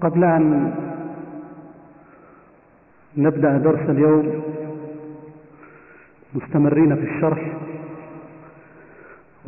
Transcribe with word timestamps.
قبل 0.00 0.24
أن 0.24 0.74
نبدأ 3.16 3.58
درس 3.58 3.90
اليوم 3.90 4.42
مستمرين 6.34 6.96
في 6.96 7.02
الشرح 7.02 7.52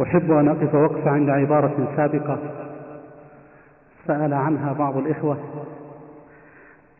أحب 0.03 0.31
أن 0.33 0.49
أقف 0.49 0.75
وقفة 0.75 1.11
عند 1.11 1.31
عبارة 1.31 1.89
سابقة 1.97 2.39
سأل 4.07 4.35
عنها 4.35 4.73
بعض 4.73 4.97
الإخوة 4.97 5.39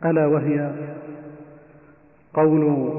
ألا 0.05 0.27
وهي 0.27 0.71
قول 2.35 2.91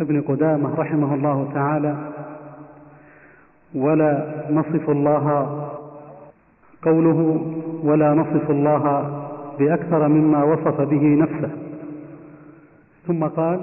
ابن 0.00 0.20
قدامة 0.20 0.74
رحمه 0.74 1.14
الله 1.14 1.50
تعالى 1.54 1.96
ولا 3.74 4.44
نصف 4.50 4.90
الله 4.90 5.54
قوله 6.82 7.46
ولا 7.84 8.14
نصف 8.14 8.50
الله 8.50 9.17
بأكثر 9.58 10.08
مما 10.08 10.44
وصف 10.44 10.80
به 10.80 11.02
نفسه. 11.02 11.50
ثم 13.06 13.24
قال 13.24 13.60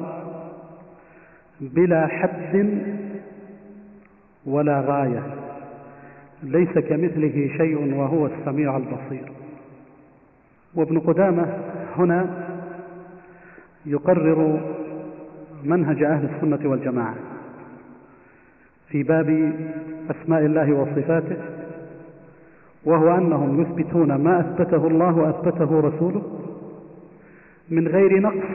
بلا 1.61 2.07
حد 2.07 2.83
ولا 4.45 4.81
غاية 4.81 5.23
ليس 6.43 6.73
كمثله 6.73 7.49
شيء 7.57 7.95
وهو 7.95 8.25
السميع 8.25 8.77
البصير. 8.77 9.31
وابن 10.75 10.99
قدامة 10.99 11.45
هنا 11.97 12.47
يقرر 13.85 14.59
منهج 15.63 16.03
أهل 16.03 16.29
السنة 16.35 16.69
والجماعة 16.69 17.15
في 18.87 19.03
باب 19.03 19.53
أسماء 20.09 20.45
الله 20.45 20.73
وصفاته. 20.73 21.54
وهو 22.85 23.17
أنهم 23.17 23.61
يثبتون 23.61 24.15
ما 24.15 24.39
أثبته 24.39 24.87
الله 24.87 25.17
وأثبته 25.17 25.79
رسوله 25.79 26.21
من 27.69 27.87
غير 27.87 28.19
نقص 28.19 28.47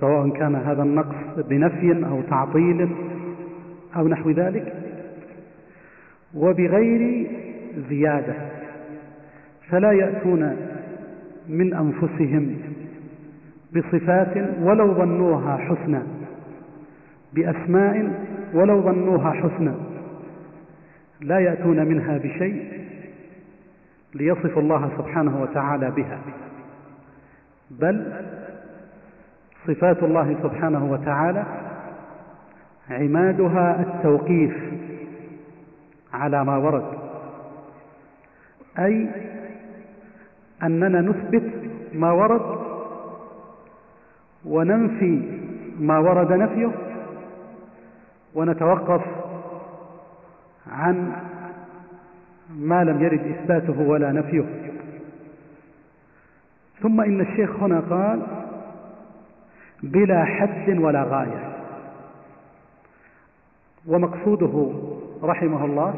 سواء 0.00 0.28
كان 0.28 0.54
هذا 0.54 0.82
النقص 0.82 1.46
بنفي 1.48 2.06
أو 2.06 2.22
تعطيل 2.22 2.88
أو 3.96 4.08
نحو 4.08 4.30
ذلك 4.30 4.74
وبغير 6.34 7.30
زيادة 7.88 8.34
فلا 9.68 9.92
يأتون 9.92 10.56
من 11.48 11.74
أنفسهم 11.74 12.56
بصفات 13.76 14.36
ولو 14.62 14.94
ظنوها 14.94 15.56
حسنى 15.56 16.02
بأسماء 17.32 18.12
ولو 18.54 18.82
ظنوها 18.82 19.30
حسنى 19.30 19.72
لا 21.20 21.38
يأتون 21.38 21.86
منها 21.86 22.18
بشيء 22.18 22.80
ليصف 24.14 24.58
الله 24.58 24.90
سبحانه 24.98 25.42
وتعالى 25.42 25.90
بها 25.90 26.18
بل 27.70 28.12
صفات 29.66 30.02
الله 30.02 30.36
سبحانه 30.42 30.92
وتعالى 30.92 31.44
عمادها 32.90 33.80
التوقيف 33.80 34.56
على 36.12 36.44
ما 36.44 36.56
ورد 36.56 36.84
أي 38.78 39.08
أننا 40.62 41.00
نثبت 41.00 41.52
ما 41.94 42.12
ورد 42.12 42.60
وننفي 44.44 45.22
ما 45.80 45.98
ورد 45.98 46.32
نفيه 46.32 46.70
ونتوقف 48.34 49.02
عن 50.70 51.12
ما 52.56 52.84
لم 52.84 53.02
يرد 53.02 53.20
إثباته 53.26 53.80
ولا 53.80 54.12
نفيه. 54.12 54.44
ثم 56.82 57.00
إن 57.00 57.20
الشيخ 57.20 57.62
هنا 57.62 57.80
قال 57.80 58.22
بلا 59.82 60.24
حد 60.24 60.78
ولا 60.78 61.02
غاية. 61.02 61.52
ومقصوده 63.86 64.72
رحمه 65.22 65.64
الله 65.64 65.94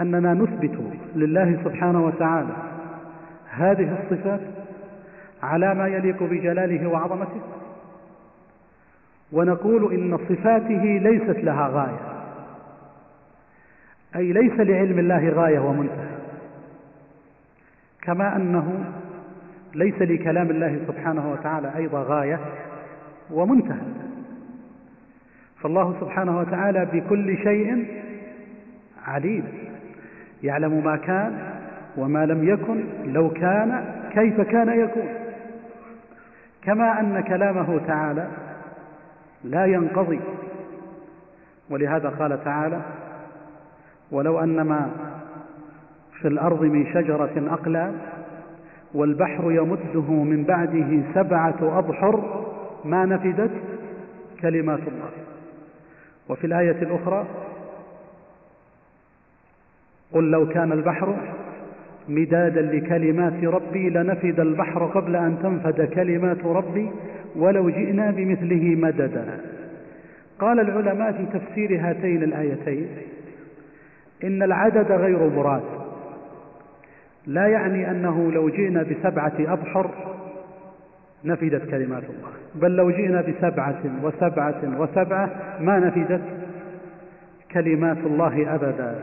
أننا 0.00 0.34
نثبت 0.34 0.78
لله 1.14 1.60
سبحانه 1.64 2.04
وتعالى 2.04 2.56
هذه 3.50 3.98
الصفات 4.02 4.40
على 5.42 5.74
ما 5.74 5.88
يليق 5.88 6.22
بجلاله 6.22 6.88
وعظمته. 6.88 7.40
ونقول 9.32 9.92
إن 9.94 10.18
صفاته 10.28 10.82
ليست 10.82 11.38
لها 11.44 11.68
غاية. 11.68 12.17
أي 14.18 14.32
ليس 14.32 14.52
لعلم 14.52 14.98
الله 14.98 15.28
غاية 15.28 15.58
ومنتهى. 15.58 16.08
كما 18.02 18.36
أنه 18.36 18.84
ليس 19.74 20.02
لكلام 20.02 20.50
الله 20.50 20.80
سبحانه 20.86 21.32
وتعالى 21.32 21.76
أيضا 21.76 22.02
غاية 22.02 22.40
ومنتهى. 23.30 23.80
فالله 25.60 26.00
سبحانه 26.00 26.38
وتعالى 26.38 26.84
بكل 26.92 27.36
شيء 27.36 27.86
عليم. 29.06 29.44
يعلم 30.42 30.84
ما 30.84 30.96
كان 30.96 31.38
وما 31.96 32.26
لم 32.26 32.48
يكن 32.48 32.84
لو 33.04 33.30
كان 33.30 33.84
كيف 34.12 34.40
كان 34.40 34.80
يكون. 34.80 35.08
كما 36.62 37.00
أن 37.00 37.20
كلامه 37.20 37.80
تعالى 37.86 38.28
لا 39.44 39.66
ينقضي. 39.66 40.20
ولهذا 41.70 42.08
قال 42.08 42.44
تعالى 42.44 42.80
ولو 44.10 44.40
أن 44.40 44.60
ما 44.60 44.90
في 46.20 46.28
الأرض 46.28 46.62
من 46.62 46.86
شجرة 46.86 47.54
أقلام 47.54 47.92
والبحر 48.94 49.52
يمده 49.52 50.12
من 50.12 50.44
بعده 50.44 51.02
سبعة 51.14 51.78
أبحر 51.78 52.44
ما 52.84 53.04
نفدت 53.04 53.50
كلمات 54.40 54.78
الله. 54.78 55.10
وفي 56.28 56.46
الآية 56.46 56.82
الأخرى 56.82 57.26
قل 60.12 60.30
لو 60.30 60.48
كان 60.48 60.72
البحر 60.72 61.16
مدادا 62.08 62.62
لكلمات 62.62 63.44
ربي 63.44 63.90
لنفد 63.90 64.40
البحر 64.40 64.86
قبل 64.86 65.16
أن 65.16 65.38
تنفد 65.42 65.82
كلمات 65.82 66.44
ربي 66.44 66.90
ولو 67.36 67.70
جئنا 67.70 68.10
بمثله 68.10 68.74
مددا. 68.76 69.40
قال 70.38 70.60
العلماء 70.60 71.12
في 71.12 71.38
تفسير 71.38 71.80
هاتين 71.80 72.22
الآيتين 72.22 72.88
إن 74.24 74.42
العدد 74.42 74.92
غير 74.92 75.28
مراد. 75.28 75.62
لا 77.26 77.46
يعني 77.46 77.90
أنه 77.90 78.32
لو 78.32 78.48
جئنا 78.48 78.82
بسبعة 78.82 79.32
أبحر 79.38 79.90
نفدت 81.24 81.70
كلمات 81.70 82.02
الله. 82.02 82.30
بل 82.54 82.76
لو 82.76 82.90
جئنا 82.90 83.20
بسبعة 83.20 83.80
وسبعة 84.02 84.78
وسبعة 84.78 85.30
ما 85.60 85.78
نفدت 85.78 86.22
كلمات 87.52 87.98
الله 87.98 88.54
أبدا. 88.54 89.02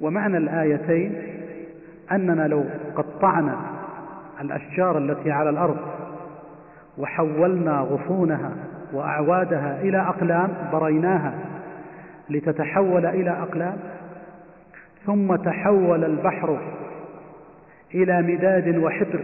ومعنى 0.00 0.36
الآيتين 0.36 1.12
أننا 2.12 2.48
لو 2.48 2.64
قطعنا 2.96 3.56
الأشجار 4.40 4.98
التي 4.98 5.30
على 5.30 5.50
الأرض 5.50 5.76
وحولنا 6.98 7.80
غصونها 7.80 8.50
وأعوادها 8.92 9.80
إلى 9.80 10.00
أقلام 10.00 10.48
بريناها 10.72 11.34
لتتحول 12.32 13.06
إلى 13.06 13.30
أقلام 13.30 13.76
ثم 15.06 15.36
تحول 15.36 16.04
البحر 16.04 16.58
إلى 17.94 18.22
مداد 18.22 18.76
وحبر 18.78 19.20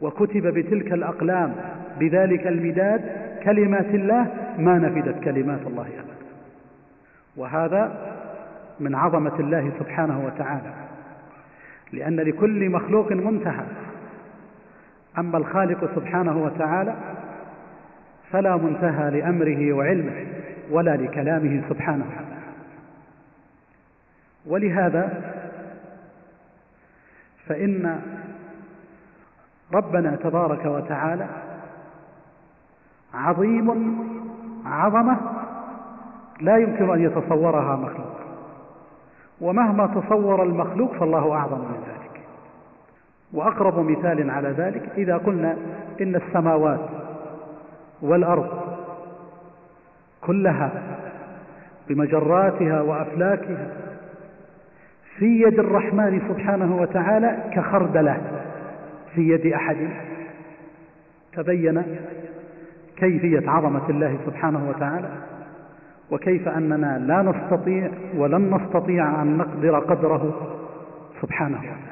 وكتب 0.00 0.46
بتلك 0.46 0.92
الأقلام 0.92 1.54
بذلك 2.00 2.46
المداد 2.46 3.00
كلمات 3.44 3.86
الله 3.86 4.26
ما 4.58 4.78
نفدت 4.78 5.24
كلمات 5.24 5.60
الله 5.66 5.82
أبدا. 5.82 6.26
وهذا 7.36 8.12
من 8.80 8.94
عظمة 8.94 9.40
الله 9.40 9.72
سبحانه 9.78 10.24
وتعالى 10.26 10.72
لأن 11.92 12.16
لكل 12.16 12.70
مخلوق 12.70 13.12
منتهى. 13.12 13.64
أما 15.18 15.38
الخالق 15.38 15.94
سبحانه 15.94 16.42
وتعالى 16.44 16.94
فلا 18.32 18.56
منتهى 18.56 19.10
لأمره 19.10 19.72
وعلمه. 19.72 20.26
ولا 20.70 20.96
لكلامه 20.96 21.62
سبحانه 21.68 22.06
ولهذا 24.46 25.32
فإن 27.46 28.00
ربنا 29.74 30.16
تبارك 30.16 30.64
وتعالى 30.64 31.26
عظيم 33.14 33.98
عظمة 34.66 35.16
لا 36.40 36.56
يمكن 36.56 36.90
أن 36.90 37.04
يتصورها 37.04 37.76
مخلوق. 37.76 38.20
ومهما 39.40 39.86
تصور 39.86 40.42
المخلوق 40.42 40.92
فالله 40.92 41.32
أعظم 41.32 41.58
من 41.58 41.84
ذلك. 41.86 42.20
وأقرب 43.32 43.90
مثال 43.90 44.30
على 44.30 44.48
ذلك 44.48 44.82
إذا 44.96 45.16
قلنا 45.16 45.56
إن 46.00 46.14
السماوات 46.14 46.88
والأرض 48.02 48.69
كلها 50.30 50.70
بمجراتها 51.88 52.80
وأفلاكها 52.80 53.66
في 55.16 55.42
يد 55.42 55.58
الرحمن 55.58 56.22
سبحانه 56.28 56.76
وتعالى 56.76 57.36
كخردلة 57.54 58.20
في 59.14 59.28
يد 59.28 59.46
أحد. 59.46 59.76
تبين 61.32 61.82
كيفية 62.96 63.50
عظمة 63.50 63.88
الله 63.88 64.18
سبحانه 64.26 64.68
وتعالى 64.68 65.08
وكيف 66.10 66.48
أننا 66.48 66.98
لا 66.98 67.22
نستطيع 67.22 67.90
ولن 68.16 68.54
نستطيع 68.54 69.22
أن 69.22 69.36
نقدر 69.36 69.78
قدره 69.78 70.56
سبحانه 71.22 71.58
وتعالى. 71.58 71.90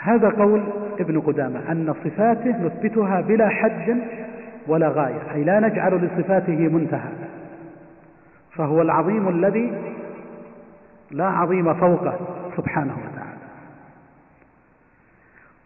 هذا 0.00 0.28
قول 0.28 0.62
ابن 1.00 1.20
قدامة 1.20 1.72
أن 1.72 1.94
صفاته 2.04 2.50
نثبتها 2.50 3.20
بلا 3.20 3.48
حد 3.48 3.98
ولا 4.66 4.88
غاية 4.88 5.32
أي 5.34 5.44
لا 5.44 5.60
نجعل 5.60 5.94
لصفاته 5.94 6.68
منتهى. 6.68 7.12
فهو 8.52 8.82
العظيم 8.82 9.28
الذي 9.28 9.94
لا 11.10 11.26
عظيم 11.26 11.74
فوقه 11.74 12.18
سبحانه 12.56 12.92
وتعالى. 12.92 13.42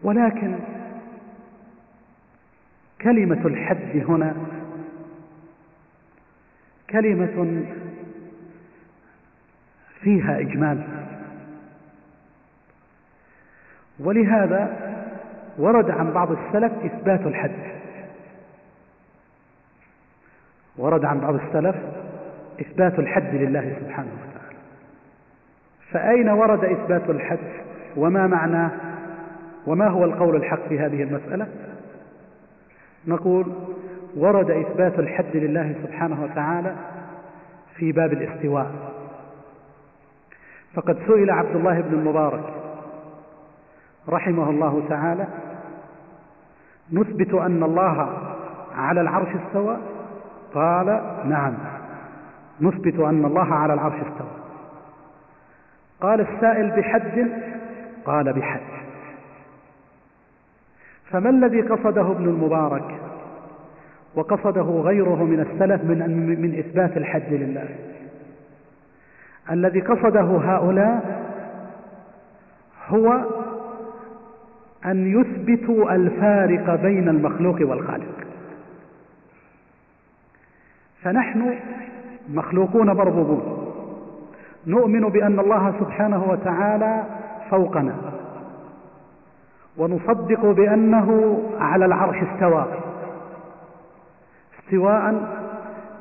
ولكن 0.03 0.59
كلمة 3.01 3.47
الحد 3.47 4.05
هنا 4.09 4.35
كلمة 6.91 7.63
فيها 10.01 10.41
إجمال. 10.41 10.83
ولهذا 13.99 14.77
ورد 15.59 15.91
عن 15.91 16.13
بعض 16.13 16.33
السلف 16.33 16.73
إثبات 16.85 17.21
الحد. 17.21 17.77
ورد 20.79 21.05
عن 21.05 21.21
بعض 21.21 21.35
السلف 21.35 21.77
إثبات 22.61 22.99
الحد 22.99 23.35
لله 23.35 23.77
سبحانه 23.81 24.09
وتعالى. 24.09 24.57
فأين 25.91 26.29
ورد 26.29 26.65
إثبات 26.65 27.11
الحد؟ 27.11 27.39
وما 27.97 28.27
معناه 28.27 28.71
وما 29.67 29.89
هو 29.89 30.05
القول 30.05 30.37
الحق 30.37 30.69
في 30.69 30.79
هذه 30.79 31.03
المسألة؟ 31.03 31.47
نقول 33.07 33.53
ورد 34.17 34.51
إثبات 34.51 34.99
الحد 34.99 35.37
لله 35.37 35.75
سبحانه 35.85 36.25
وتعالى 36.25 36.75
في 37.75 37.93
باب 37.93 38.13
الاستواء. 38.13 38.73
فقد 40.75 40.99
سئل 41.07 41.31
عبد 41.31 41.57
الله 41.57 41.81
بن 41.81 41.95
المبارك 41.95 42.45
رحمه 44.09 44.51
الله 44.51 44.83
تعالى 44.89 45.27
نثبت 46.93 47.35
أن 47.35 47.63
الله 47.63 48.19
على 48.75 49.01
العرش 49.01 49.29
استوى؟ 49.47 49.77
قال 50.57 50.87
نعم. 51.25 51.55
نثبت 52.61 52.95
أن 53.01 53.25
الله 53.25 53.55
على 53.55 53.75
العرش 53.75 53.95
استوى. 53.95 54.37
قال 56.01 56.21
السائل 56.21 56.71
بحد؟ 56.71 57.29
قال 58.05 58.33
بحد. 58.33 58.61
فما 61.11 61.31
الذي 61.31 61.61
قصده 61.61 62.11
ابن 62.11 62.25
المبارك؟ 62.25 63.01
وقصده 64.15 64.63
غيره 64.63 65.25
من 65.25 65.41
السلف 65.41 65.85
من, 65.85 66.41
من 66.41 66.59
إثبات 66.59 66.97
الحد 66.97 67.33
لله. 67.33 67.69
الذي 69.51 69.81
قصده 69.81 70.21
هؤلاء 70.21 71.23
هو 72.89 73.25
أن 74.87 75.21
يثبتوا 75.21 75.95
الفارق 75.95 76.75
بين 76.83 77.09
المخلوق 77.09 77.57
والخالق. 77.61 78.26
فنحن 81.07 81.59
مخلوقون 82.29 82.87
مربوبون 82.87 83.73
نؤمن 84.67 85.01
بأن 85.01 85.41
الله 85.41 85.75
سبحانه 85.81 86.25
وتعالى 86.31 87.05
فوقنا. 87.51 87.95
ونصدق 89.77 90.47
بأنه 90.47 91.39
على 91.61 91.85
العرش 91.85 92.17
استوى. 92.17 92.67
استواء 94.59 95.15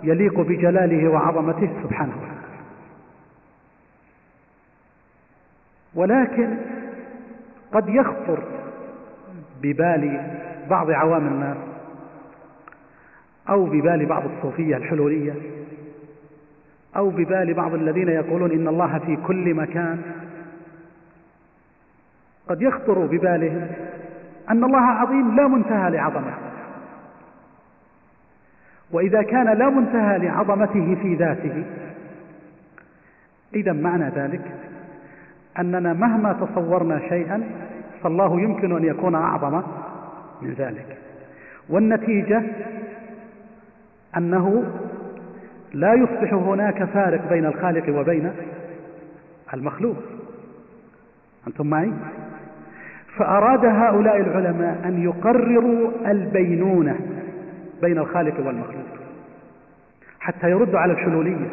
يليق 0.04 0.40
بجلاله 0.40 1.10
وعظمته 1.10 1.70
سبحانه 1.84 2.14
وتعالى. 2.18 2.36
ولكن 5.96 6.58
قد 7.74 7.90
يخطر 7.90 8.44
ببال 9.62 10.32
بعض 10.70 10.92
عوام 10.92 11.28
الناس 11.28 11.75
أو 13.50 13.66
ببال 13.66 14.06
بعض 14.06 14.24
الصوفية 14.26 14.78
الحلولية 14.78 15.34
أو 16.96 17.10
ببال 17.10 17.54
بعض 17.54 17.74
الذين 17.74 18.10
يقولون 18.10 18.52
إن 18.52 18.68
الله 18.68 19.00
في 19.00 19.18
كل 19.28 19.54
مكان. 19.54 20.02
قد 22.50 22.62
يخطر 22.62 23.06
ببالهم 23.06 23.68
أن 24.50 24.64
الله 24.64 24.82
عظيم 24.82 25.36
لا 25.36 25.48
منتهى 25.48 25.92
لعظمته. 25.92 26.36
وإذا 28.92 29.22
كان 29.22 29.58
لا 29.58 29.70
منتهى 29.70 30.18
لعظمته 30.18 30.98
في 31.02 31.16
ذاته 31.16 31.64
إذا 33.56 33.74
معنى 33.74 34.10
ذلك 34.10 34.42
أننا 35.60 35.94
مهما 35.94 36.34
تصورنا 36.34 37.00
شيئا 37.10 37.44
فالله 38.04 38.42
يمكن 38.42 38.78
أن 38.78 38.84
يكون 38.84 39.16
أعظم 39.16 39.64
من 40.42 40.54
ذلك. 40.54 40.98
والنتيجة 41.70 42.44
أنه 44.18 44.64
لا 45.74 45.94
يصبح 45.94 46.34
هناك 46.34 46.84
فارق 46.84 47.30
بين 47.30 47.46
الخالق 47.46 48.00
وبين 48.00 48.32
المخلوق 49.54 49.98
أنتم 51.48 51.68
معي؟ 51.68 51.92
فأراد 53.18 53.66
هؤلاء 53.66 54.18
العلماء 54.18 54.82
أن 54.86 55.04
يقرروا 55.04 55.92
البينونة 56.06 57.00
بين 57.82 57.98
الخالق 57.98 58.48
والمخلوق 58.48 58.86
حتى 60.20 60.50
يردوا 60.50 60.80
على 60.80 60.94
الحلولية 60.94 61.48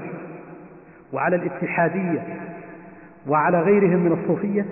وعلى 1.12 1.36
الاتحادية 1.36 2.22
وعلى 3.28 3.60
غيرهم 3.60 3.98
من 3.98 4.12
الصوفية 4.12 4.66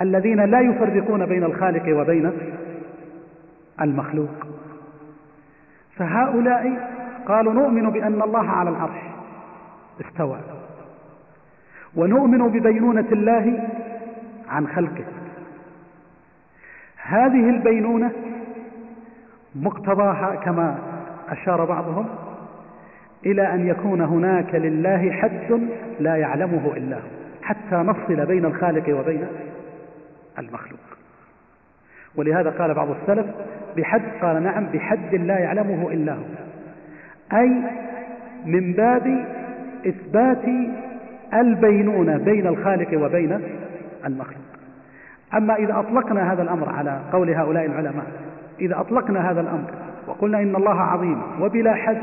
الذين 0.00 0.40
لا 0.40 0.60
يفرقون 0.60 1.26
بين 1.26 1.44
الخالق 1.44 1.96
وبين 1.96 2.32
المخلوق 3.80 4.46
فهؤلاء 5.96 6.90
قالوا 7.26 7.52
نؤمن 7.52 7.90
بأن 7.90 8.22
الله 8.22 8.50
على 8.50 8.70
العرش. 8.70 9.00
استوى. 10.00 10.38
ونؤمن 11.96 12.48
ببينونة 12.48 13.06
الله 13.12 13.68
عن 14.48 14.68
خلقه. 14.68 15.04
هذه 17.02 17.50
البينونة 17.50 18.10
مقتضاها 19.54 20.34
كما 20.34 20.78
أشار 21.28 21.64
بعضهم 21.64 22.08
إلى 23.26 23.54
أن 23.54 23.68
يكون 23.68 24.00
هناك 24.00 24.54
لله 24.54 25.12
حد 25.12 25.60
لا 26.00 26.16
يعلمه 26.16 26.72
إلا 26.76 26.96
هو. 26.96 27.10
حتى 27.42 27.76
نفصل 27.76 28.26
بين 28.26 28.44
الخالق 28.44 28.98
وبين 28.98 29.26
المخلوق. 30.38 30.80
ولهذا 32.14 32.50
قال 32.50 32.74
بعض 32.74 32.88
السلف 32.90 33.26
بحد 33.76 34.02
قال 34.22 34.42
نعم 34.42 34.66
بحد 34.66 35.14
لا 35.14 35.38
يعلمه 35.38 35.88
إلا 35.92 36.12
هو. 36.12 36.49
أي 37.32 37.62
من 38.46 38.72
باب 38.72 39.24
إثبات 39.86 40.44
البينونة 41.34 42.16
بين 42.16 42.46
الخالق 42.46 43.04
وبين 43.04 43.40
المخلوق. 44.06 44.36
أما 45.34 45.54
إذا 45.54 45.78
أطلقنا 45.78 46.32
هذا 46.32 46.42
الأمر 46.42 46.68
على 46.68 47.00
قول 47.12 47.30
هؤلاء 47.30 47.66
العلماء 47.66 48.06
إذا 48.60 48.80
أطلقنا 48.80 49.30
هذا 49.30 49.40
الأمر 49.40 49.70
وقلنا 50.06 50.42
إن 50.42 50.56
الله 50.56 50.80
عظيم 50.80 51.22
وبلا 51.40 51.74
حد 51.74 51.98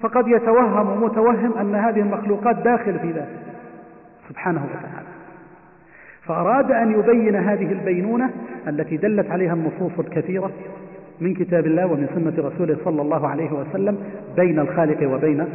فقد 0.00 0.28
يتوهم 0.28 1.04
متوهم 1.04 1.58
أن 1.58 1.74
هذه 1.74 2.00
المخلوقات 2.00 2.56
داخل 2.56 2.98
في 2.98 3.10
ذاته 3.10 3.38
سبحانه 4.28 4.64
وتعالى. 4.64 5.08
فأراد 6.22 6.72
أن 6.72 6.92
يبين 6.92 7.36
هذه 7.36 7.72
البينونة 7.72 8.30
التي 8.68 8.96
دلت 8.96 9.30
عليها 9.30 9.54
النصوص 9.54 9.98
الكثيرة 9.98 10.50
من 11.22 11.34
كتاب 11.34 11.66
الله 11.66 11.86
ومن 11.86 12.08
سنة 12.14 12.48
رسوله 12.48 12.76
صلى 12.84 13.02
الله 13.02 13.28
عليه 13.28 13.52
وسلم 13.52 13.98
بين 14.36 14.58
الخالق 14.58 15.10
وبين 15.10 15.46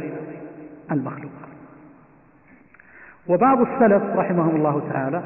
المخلوق. 0.92 1.30
وبعض 3.28 3.60
السلف 3.60 4.02
رحمهم 4.16 4.56
الله 4.56 4.82
تعالى 4.92 5.22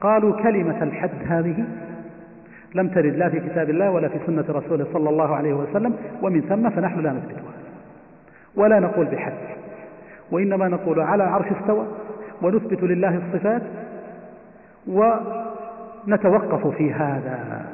قالوا 0.00 0.42
كلمة 0.42 0.82
الحد 0.82 1.10
هذه 1.26 1.64
لم 2.74 2.88
ترد 2.88 3.16
لا 3.16 3.28
في 3.28 3.40
كتاب 3.40 3.70
الله 3.70 3.90
ولا 3.90 4.08
في 4.08 4.18
سنة 4.26 4.44
رسوله 4.48 4.86
صلى 4.92 5.10
الله 5.10 5.36
عليه 5.36 5.54
وسلم 5.54 5.96
ومن 6.22 6.40
ثم 6.40 6.70
فنحن 6.70 7.00
لا 7.00 7.12
نثبتها 7.12 7.52
ولا 8.56 8.80
نقول 8.80 9.06
بحد. 9.06 9.32
وإنما 10.30 10.68
نقول 10.68 11.00
على 11.00 11.22
عرش 11.22 11.46
استوى 11.60 11.86
ونثبت 12.42 12.82
لله 12.82 13.16
الصفات 13.16 13.62
ونتوقف 14.86 16.66
في 16.66 16.92
هذا. 16.92 17.73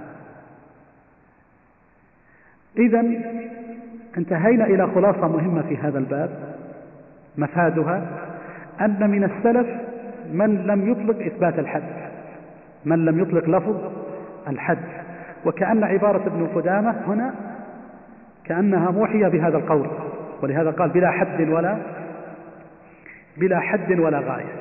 إذا 2.79 3.05
انتهينا 4.19 4.65
إلى 4.65 4.87
خلاصة 4.87 5.29
مهمة 5.29 5.63
في 5.63 5.77
هذا 5.77 5.99
الباب 5.99 6.31
مفادها 7.39 8.07
أن 8.81 9.11
من 9.11 9.25
السلف 9.25 9.67
من 10.33 10.67
لم 10.67 10.91
يطلق 10.91 11.27
إثبات 11.27 11.59
الحد 11.59 11.83
من 12.85 13.05
لم 13.05 13.21
يطلق 13.21 13.49
لفظ 13.49 13.77
الحد. 14.49 14.79
وكأن 15.47 15.85
عبارة 15.85 16.27
ابن 16.27 16.47
قدامة 16.55 16.97
هنا 17.07 17.35
كأنها 18.45 18.91
موحية 18.91 19.29
بهذا 19.29 19.57
القول 19.57 19.87
ولهذا 20.43 20.71
قال 20.71 20.91
بلا 20.91 21.11
حد 21.11 21.49
ولا 21.49 21.77
بلا 23.37 23.61
حد 23.61 23.99
ولا 23.99 24.19
غاية. 24.19 24.53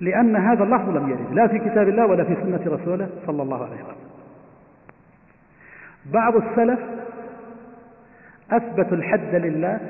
لأن 0.00 0.36
هذا 0.36 0.64
اللفظ 0.64 0.96
لم 0.96 1.10
يرد 1.10 1.34
لا 1.34 1.46
في 1.46 1.58
كتاب 1.58 1.88
الله 1.88 2.06
ولا 2.06 2.24
في 2.24 2.36
سنة 2.42 2.60
رسوله 2.66 3.08
صلى 3.26 3.42
الله 3.42 3.64
عليه 3.64 3.74
وسلم. 3.74 4.05
بعض 6.12 6.36
السلف 6.36 6.78
أثبتوا 8.50 8.96
الحد 8.96 9.34
لله 9.34 9.80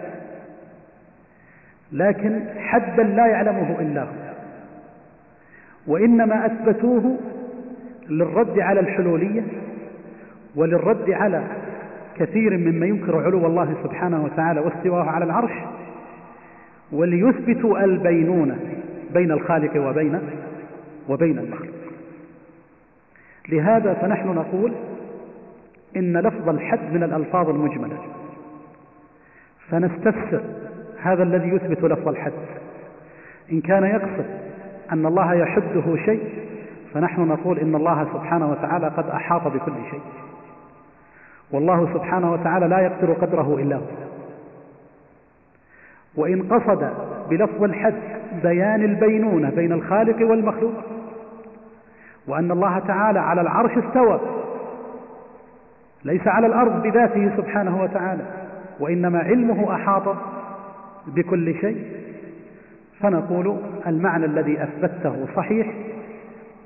لكن 1.93 2.41
حدا 2.59 3.03
لا 3.03 3.27
يعلمه 3.27 3.81
إلا 3.81 4.03
هو 4.03 4.27
وإنما 5.87 6.47
أثبتوه 6.47 7.17
للرد 8.09 8.61
على 8.61 8.81
الحلولية 8.81 9.43
وللرد 10.57 11.11
على 11.11 11.43
كثير 12.17 12.59
مما 12.59 12.87
ينكر 12.87 13.25
علو 13.25 13.47
الله 13.47 13.75
سبحانه 13.83 14.25
وتعالى 14.25 14.61
واستواه 14.61 15.05
على 15.05 15.25
العرش 15.25 15.53
وليثبتوا 16.93 17.85
البينونة 17.85 18.59
بين 19.15 19.31
الخالق 19.31 19.89
وبين 19.89 20.21
وبين 21.09 21.39
المخلوق. 21.39 21.77
لهذا 23.49 23.95
فنحن 23.95 24.29
نقول 24.29 24.73
إن 25.97 26.17
لفظ 26.17 26.49
الحد 26.49 26.93
من 26.93 27.03
الألفاظ 27.03 27.49
المجملة. 27.49 27.99
فنستفسر 29.71 30.41
هذا 31.03 31.23
الذي 31.23 31.49
يثبت 31.49 31.85
لفظ 31.85 32.09
الحد 32.09 32.33
إن 33.53 33.61
كان 33.61 33.85
يقصد 33.85 34.27
أن 34.93 35.07
الله 35.07 35.35
يحده 35.35 35.97
شيء 36.05 36.23
فنحن 36.95 37.21
نقول 37.21 37.59
إن 37.59 37.75
الله 37.75 38.05
سبحانه 38.13 38.51
وتعالى 38.51 38.89
قد 38.89 39.09
أحاط 39.11 39.49
بكل 39.49 39.73
شيء. 39.91 40.01
والله 41.51 41.95
سبحانه 41.95 42.33
وتعالى 42.33 42.67
لا 42.69 42.81
يقدر 42.81 43.13
قدره 43.13 43.57
إلا 43.59 43.77
هو. 43.77 44.07
وإن 46.17 46.43
قصد 46.43 46.93
بلفظ 47.31 47.63
الحد 47.63 47.95
بيان 48.43 48.85
البينونة 48.85 49.51
بين 49.51 49.73
الخالق 49.73 50.31
والمخلوق 50.31 50.75
وأن 52.27 52.51
الله 52.51 52.79
تعالى 52.79 53.19
على 53.19 53.41
العرش 53.41 53.71
استوى 53.79 54.21
ليس 56.07 56.27
على 56.27 56.47
الأرض 56.47 56.83
بذاته 56.83 57.37
سبحانه 57.37 57.83
وتعالى 57.83 58.23
وإنما 58.81 59.19
علمه 59.19 59.75
أحاط 59.75 60.17
بكل 61.07 61.55
شيء. 61.61 61.85
فنقول 63.01 63.57
المعنى 63.87 64.25
الذي 64.25 64.63
أثبته 64.63 65.27
صحيح 65.37 65.75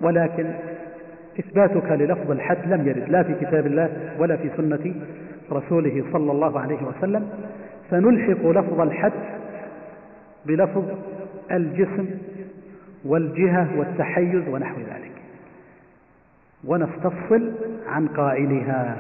ولكن 0.01 0.47
إثباتك 1.41 1.93
للفظ 1.93 2.31
الحد 2.31 2.59
لم 2.67 2.89
يرد 2.89 3.09
لا 3.09 3.23
في 3.23 3.35
كتاب 3.35 3.67
الله 3.67 3.91
ولا 4.19 4.37
في 4.37 4.51
سنة 4.57 4.95
رسوله 5.53 6.05
صلى 6.13 6.33
الله 6.33 6.61
عليه 6.61 6.79
وسلم. 6.83 7.29
فنلحق 7.91 8.47
لفظ 8.47 8.81
الحد 8.81 9.13
بلفظ 10.47 10.85
الجسم 11.51 12.07
والجهة 13.05 13.69
والتحيز 13.77 14.49
ونحو 14.49 14.81
ذلك. 14.81 15.13
ونستفصل 16.65 17.53
عن 17.89 18.09
قائلها. 18.09 18.97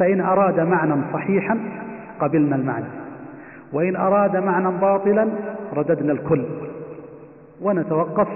فإن 0.00 0.20
أراد 0.20 0.60
معنى 0.60 0.94
صحيحا 1.12 1.58
قبلنا 2.20 2.56
المعنى 2.56 2.84
وإن 3.72 3.96
أراد 3.96 4.36
معنى 4.36 4.78
باطلا 4.78 5.28
رددنا 5.74 6.12
الكل 6.12 6.44
ونتوقف 7.60 8.28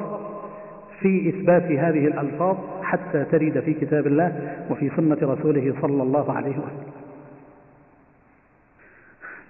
في 1.00 1.28
إثبات 1.28 1.62
هذه 1.62 2.06
الألفاظ 2.06 2.56
حتى 2.82 3.24
ترد 3.24 3.60
في 3.60 3.74
كتاب 3.74 4.06
الله 4.06 4.56
وفي 4.70 4.90
سنة 4.96 5.18
رسوله 5.22 5.74
صلى 5.82 6.02
الله 6.02 6.32
عليه 6.32 6.50
وسلم. 6.50 6.92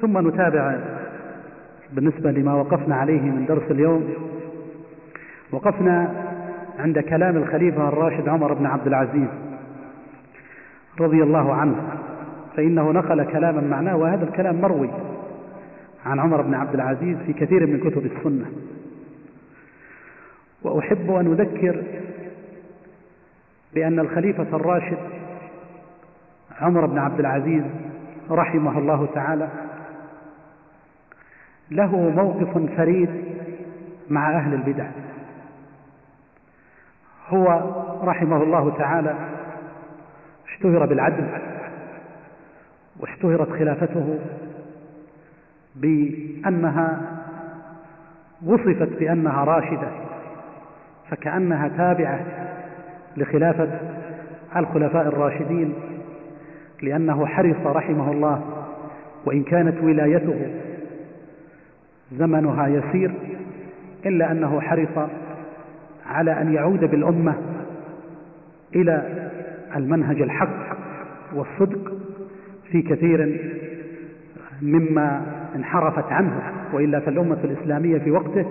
ثم 0.01 0.29
نتابع 0.29 0.79
بالنسبة 1.93 2.31
لما 2.31 2.55
وقفنا 2.55 2.97
عليه 2.97 3.21
من 3.21 3.47
درس 3.49 3.71
اليوم. 3.71 4.15
وقفنا 5.53 6.11
عند 6.79 6.99
كلام 6.99 7.37
الخليفة 7.37 7.89
الراشد 7.89 8.29
عمر 8.29 8.53
بن 8.55 8.67
عبد 8.67 8.87
العزيز 8.87 9.29
رضي 11.01 11.23
الله 11.23 11.55
عنه. 11.55 12.04
فإنه 12.57 12.93
نقل 12.93 13.25
كلاما 13.25 13.61
معناه 13.61 13.97
وهذا 13.97 14.25
الكلام 14.25 14.61
مروي 14.61 14.91
عن 16.07 16.21
عمر 16.21 16.43
بن 16.43 16.55
عبد 16.55 16.75
العزيز 16.75 17.19
في 17.27 17.33
كثير 17.33 17.67
من 17.67 17.81
كتب 17.81 18.07
السنة. 18.07 18.47
وأحب 20.63 21.11
أن 21.11 21.33
أذكر 21.33 21.83
بأن 23.75 23.99
الخليفة 23.99 24.57
الراشد 24.57 24.99
عمر 26.61 26.87
بن 26.87 26.99
عبد 26.99 27.21
العزيز 27.21 27.65
رحمه 28.31 28.79
الله 28.79 29.09
تعالى 29.15 29.49
له 31.71 31.97
موقف 31.97 32.77
فريد 32.77 33.11
مع 34.11 34.39
أهل 34.39 34.55
البدع. 34.55 34.87
هو 37.29 37.47
رحمه 38.03 38.43
الله 38.43 38.77
تعالى 38.79 39.15
اشتهر 40.49 40.87
بالعدل. 40.87 41.54
واشتهرت 43.01 43.51
خلافته 43.51 44.19
بأنها 45.77 47.01
وصفت 48.47 48.89
بأنها 49.01 49.45
راشدة 49.45 49.89
فكأنها 51.11 51.69
تابعة 51.69 52.21
لخلافة 53.17 53.81
الخلفاء 54.57 55.09
الراشدين 55.09 55.75
لأنه 56.83 57.27
حرص 57.27 57.67
رحمه 57.67 58.13
الله 58.13 58.43
وإن 59.25 59.43
كانت 59.43 59.83
ولايته 59.83 60.47
زمنها 62.13 62.67
يسير 62.69 63.15
إلا 64.07 64.33
أنه 64.33 64.61
حرص 64.61 65.09
على 66.07 66.41
أن 66.41 66.55
يعود 66.55 66.81
بالأمة 66.81 67.35
إلى 68.75 69.29
المنهج 69.77 70.23
الحق 70.23 70.77
والصدق 71.35 71.93
في 72.71 72.83
كثير 72.83 73.41
مما 74.63 75.23
انحرفت 75.57 76.13
عنه 76.13 76.53
وإلا 76.73 77.01
فالأمة 77.01 77.39
الإسلامية 77.45 77.99
في 77.99 78.11
وقته 78.11 78.47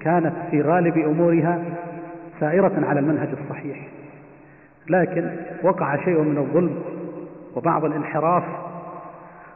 كانت 0.00 0.32
في 0.50 0.62
غالب 0.62 0.98
أمورها 0.98 1.62
سائرة 2.40 2.86
على 2.86 3.00
المنهج 3.00 3.28
الصحيح. 3.42 3.88
لكن 4.88 5.30
وقع 5.62 6.04
شيء 6.04 6.20
من 6.20 6.38
الظلم 6.38 6.82
وبعض 7.56 7.84
الانحراف 7.84 8.44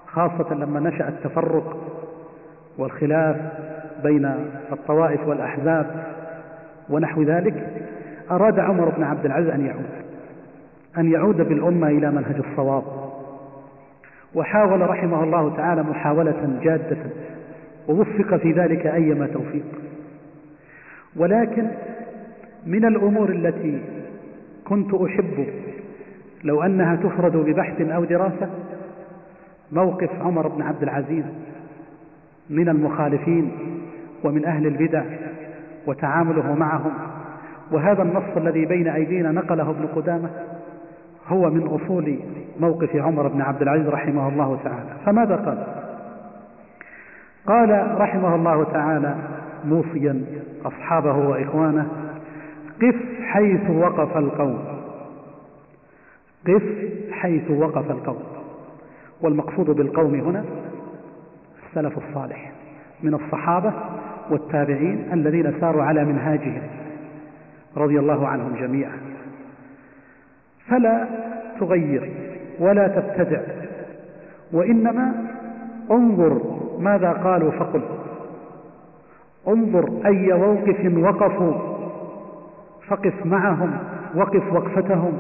خاصة 0.07 0.55
لما 0.55 0.81
نشأ 0.81 1.09
التفرق 1.09 1.77
والخلاف 2.79 3.37
بين 4.03 4.35
الطوائف 4.73 5.29
والأحزاب 5.29 6.05
ونحو 6.91 7.23
ذلك 7.23 7.85
أراد 8.31 8.59
عمر 8.59 8.89
بن 8.89 9.03
عبد 9.03 9.25
العزيز 9.25 9.51
أن 9.51 9.67
يعود 9.67 9.87
أن 10.99 11.13
يعود 11.13 11.37
بالأمة 11.37 11.89
إلى 11.89 12.11
منهج 12.11 12.37
الصواب. 12.51 13.02
وحاول 14.35 14.81
رحمه 14.81 15.25
الله 15.25 15.57
تعالى 15.57 15.83
محاولة 15.83 16.59
جادة 16.63 16.97
ووفق 17.89 18.37
في 18.37 18.53
ذلك 18.53 18.87
أيما 18.87 19.27
توفيق. 19.27 19.65
ولكن 21.17 21.67
من 22.67 22.85
الأمور 22.85 23.31
التي 23.31 23.81
كنت 24.65 24.95
أحب 24.95 25.47
لو 26.45 26.63
أنها 26.63 26.97
تفرد 26.97 27.37
ببحث 27.37 27.81
أو 27.81 28.05
دراسة 28.05 28.51
موقف 29.73 30.11
عمر 30.21 30.49
بن 30.49 30.63
عبد 30.63 30.83
العزيز 30.83 31.25
من 32.51 32.69
المخالفين 32.69 33.53
ومن 34.25 34.45
أهل 34.45 34.67
البدع 34.67 35.03
وتعامله 35.87 36.55
معهم 36.55 36.93
وهذا 37.73 38.03
النص 38.03 38.37
الذي 38.37 38.67
بين 38.67 38.89
أيدينا 38.89 39.31
نقله 39.33 39.71
ابن 39.71 39.87
قدامة 39.87 40.31
هو 41.29 41.51
من 41.51 41.67
أصول 41.67 42.19
موقف 42.61 42.97
عمر 42.97 43.29
بن 43.29 43.41
عبد 43.41 43.63
العزيز 43.63 43.89
رحمه 43.89 44.29
الله 44.29 44.59
تعالى. 44.65 44.91
فماذا 45.07 45.37
قال؟ 45.37 45.67
قال 47.47 48.01
رحمه 48.01 48.35
الله 48.35 48.65
تعالى 48.65 49.17
موصيا 49.65 50.25
أصحابه 50.65 51.29
وإخوانه 51.29 51.89
قف 52.83 52.97
حيث 53.23 53.71
وقف 53.71 54.17
القوم 54.17 54.65
قف 56.47 56.63
حيث 57.13 57.51
وقف 57.51 57.91
القوم. 57.91 58.23
والمقصود 59.21 59.71
بالقوم 59.71 60.15
هنا 60.15 60.45
السلف 61.69 61.99
الصالح 61.99 62.53
من 63.03 63.15
الصحابة 63.15 63.73
والتابعين 64.31 65.09
الذين 65.13 65.55
ساروا 65.61 65.83
على 65.83 66.05
منهاجهم 66.05 66.63
رضي 67.77 67.99
الله 67.99 68.29
عنهم 68.29 68.55
جميعا. 68.55 68.99
فلا 70.73 71.07
تغير 71.61 72.11
ولا 72.59 72.89
تبتدع. 72.89 73.41
وإنما 74.53 75.13
انظر 75.91 76.41
ماذا 76.79 77.13
قالوا 77.13 77.51
فقل. 77.51 77.83
انظر 79.49 79.91
أي 80.07 80.33
موقف 80.33 80.97
وقفوا. 80.97 81.53
فقف 82.89 83.27
معهم 83.27 83.71
وقف 84.15 84.53
وقفتهم. 84.53 85.13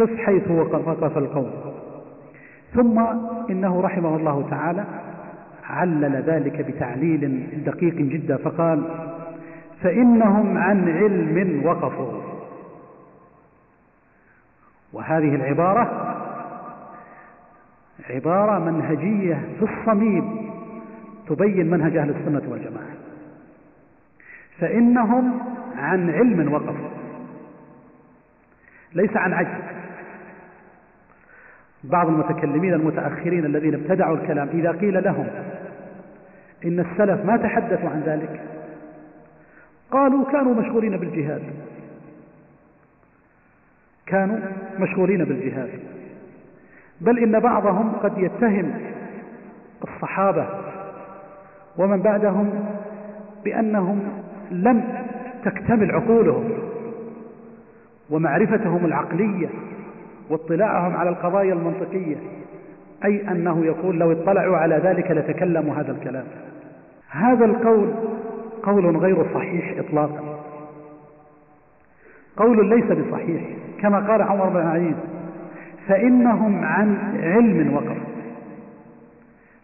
قف 0.00 0.16
حيث 0.16 0.50
وقف 0.50 1.18
القوم. 1.18 1.50
ثم 2.74 2.98
إنه 3.50 3.80
رحمه 3.80 4.16
الله 4.16 4.46
تعالى 4.50 4.84
علل 5.64 6.22
ذلك 6.26 6.66
بتعليل 6.70 7.46
دقيق 7.66 7.94
جدا 7.94 8.36
فقال 8.36 8.82
فإنهم 9.82 10.58
عن 10.58 10.88
علم 10.88 11.66
وقفوا. 11.66 12.37
وهذه 14.92 15.34
العبارة 15.34 16.14
عبارة 18.10 18.58
منهجية 18.58 19.48
في 19.58 19.64
الصميم 19.64 20.50
تبين 21.28 21.70
منهج 21.70 21.96
أهل 21.96 22.10
السنة 22.10 22.42
والجماعة. 22.50 22.96
فإنهم 24.58 25.40
عن 25.76 26.10
علم 26.10 26.52
وقفوا 26.52 26.88
ليس 28.94 29.16
عن 29.16 29.32
عجز. 29.32 29.62
بعض 31.84 32.08
المتكلمين 32.08 32.74
المتأخرين 32.74 33.44
الذين 33.44 33.74
ابتدعوا 33.74 34.16
الكلام 34.16 34.48
إذا 34.48 34.72
قيل 34.72 35.04
لهم 35.04 35.26
إن 36.64 36.80
السلف 36.80 37.24
ما 37.24 37.36
تحدثوا 37.36 37.90
عن 37.90 38.00
ذلك 38.06 38.40
قالوا 39.90 40.24
كانوا 40.32 40.54
مشغولين 40.54 40.96
بالجهاد. 40.96 41.42
كانوا 44.08 44.38
مشغولين 44.78 45.24
بالجهاد. 45.24 45.70
بل 47.00 47.18
إن 47.18 47.40
بعضهم 47.40 47.92
قد 48.02 48.18
يتهم 48.18 48.70
الصحابة 49.84 50.46
ومن 51.78 52.02
بعدهم 52.02 52.50
بأنهم 53.44 54.00
لم 54.50 54.84
تكتمل 55.44 55.90
عقولهم 55.90 56.50
ومعرفتهم 58.10 58.84
العقلية 58.84 59.48
واطلاعهم 60.30 60.96
على 60.96 61.10
القضايا 61.10 61.52
المنطقية 61.52 62.16
أي 63.04 63.28
أنه 63.28 63.64
يقول 63.64 63.98
لو 63.98 64.12
اطلعوا 64.12 64.56
على 64.56 64.76
ذلك 64.76 65.10
لتكلموا 65.10 65.74
هذا 65.74 65.92
الكلام. 65.92 66.24
هذا 67.10 67.44
القول 67.44 67.94
قول 68.62 68.96
غير 68.96 69.34
صحيح 69.34 69.78
إطلاقا. 69.78 70.27
قول 72.38 72.68
ليس 72.68 72.84
بصحيح 72.84 73.42
كما 73.80 73.98
قال 73.98 74.22
عمر 74.22 74.48
بن 74.48 74.66
عزيز 74.66 74.94
فإنهم 75.88 76.64
عن 76.64 76.96
علم 77.22 77.74
وقفوا 77.74 78.08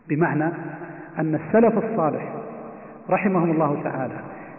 بمعنى 0.08 0.48
أن 1.18 1.34
السلف 1.34 1.78
الصالح 1.84 2.32
رحمهم 3.10 3.50
الله 3.50 3.82
تعالى 3.84 4.14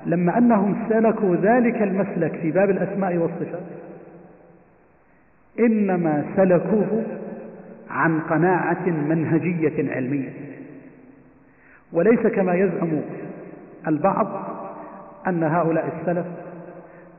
لما 0.05 0.37
أنهم 0.37 0.75
سلكوا 0.89 1.35
ذلك 1.35 1.81
المسلك 1.81 2.31
في 2.41 2.51
باب 2.51 2.69
الأسماء 2.69 3.17
والصفات 3.17 3.63
إنما 5.59 6.25
سلكوه 6.35 7.03
عن 7.89 8.19
قناعة 8.19 8.89
منهجية 8.89 9.95
علمية. 9.95 10.29
وليس 11.93 12.19
كما 12.19 12.53
يزعم 12.53 13.01
البعض 13.87 14.27
أن 15.27 15.43
هؤلاء 15.43 15.89
السلف 15.99 16.25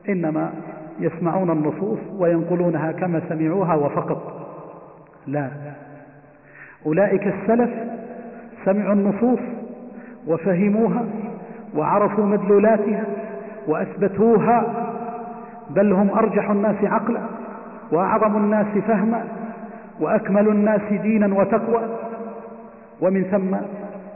إنما 0.09 0.53
يسمعون 0.99 1.49
النصوص 1.51 1.99
وينقلونها 2.19 2.91
كما 2.91 3.21
سمعوها 3.29 3.75
وفقط. 3.75 4.47
لا. 5.27 5.49
أولئك 6.85 7.27
السلف 7.27 7.69
سمعوا 8.65 8.93
النصوص 8.93 9.39
وفهموها 10.27 11.03
وعرفوا 11.75 12.25
مدلولاتها 12.25 13.03
وأثبتوها 13.67 14.63
بل 15.69 15.93
هم 15.93 16.09
أرجح 16.09 16.49
الناس 16.49 16.75
عقلا 16.83 17.19
وأعظم 17.91 18.37
الناس 18.37 18.67
فهما 18.87 19.23
وأكمل 19.99 20.47
الناس 20.47 20.81
دينا 21.01 21.35
وتقوى. 21.39 21.81
ومن 23.01 23.23
ثم 23.23 23.55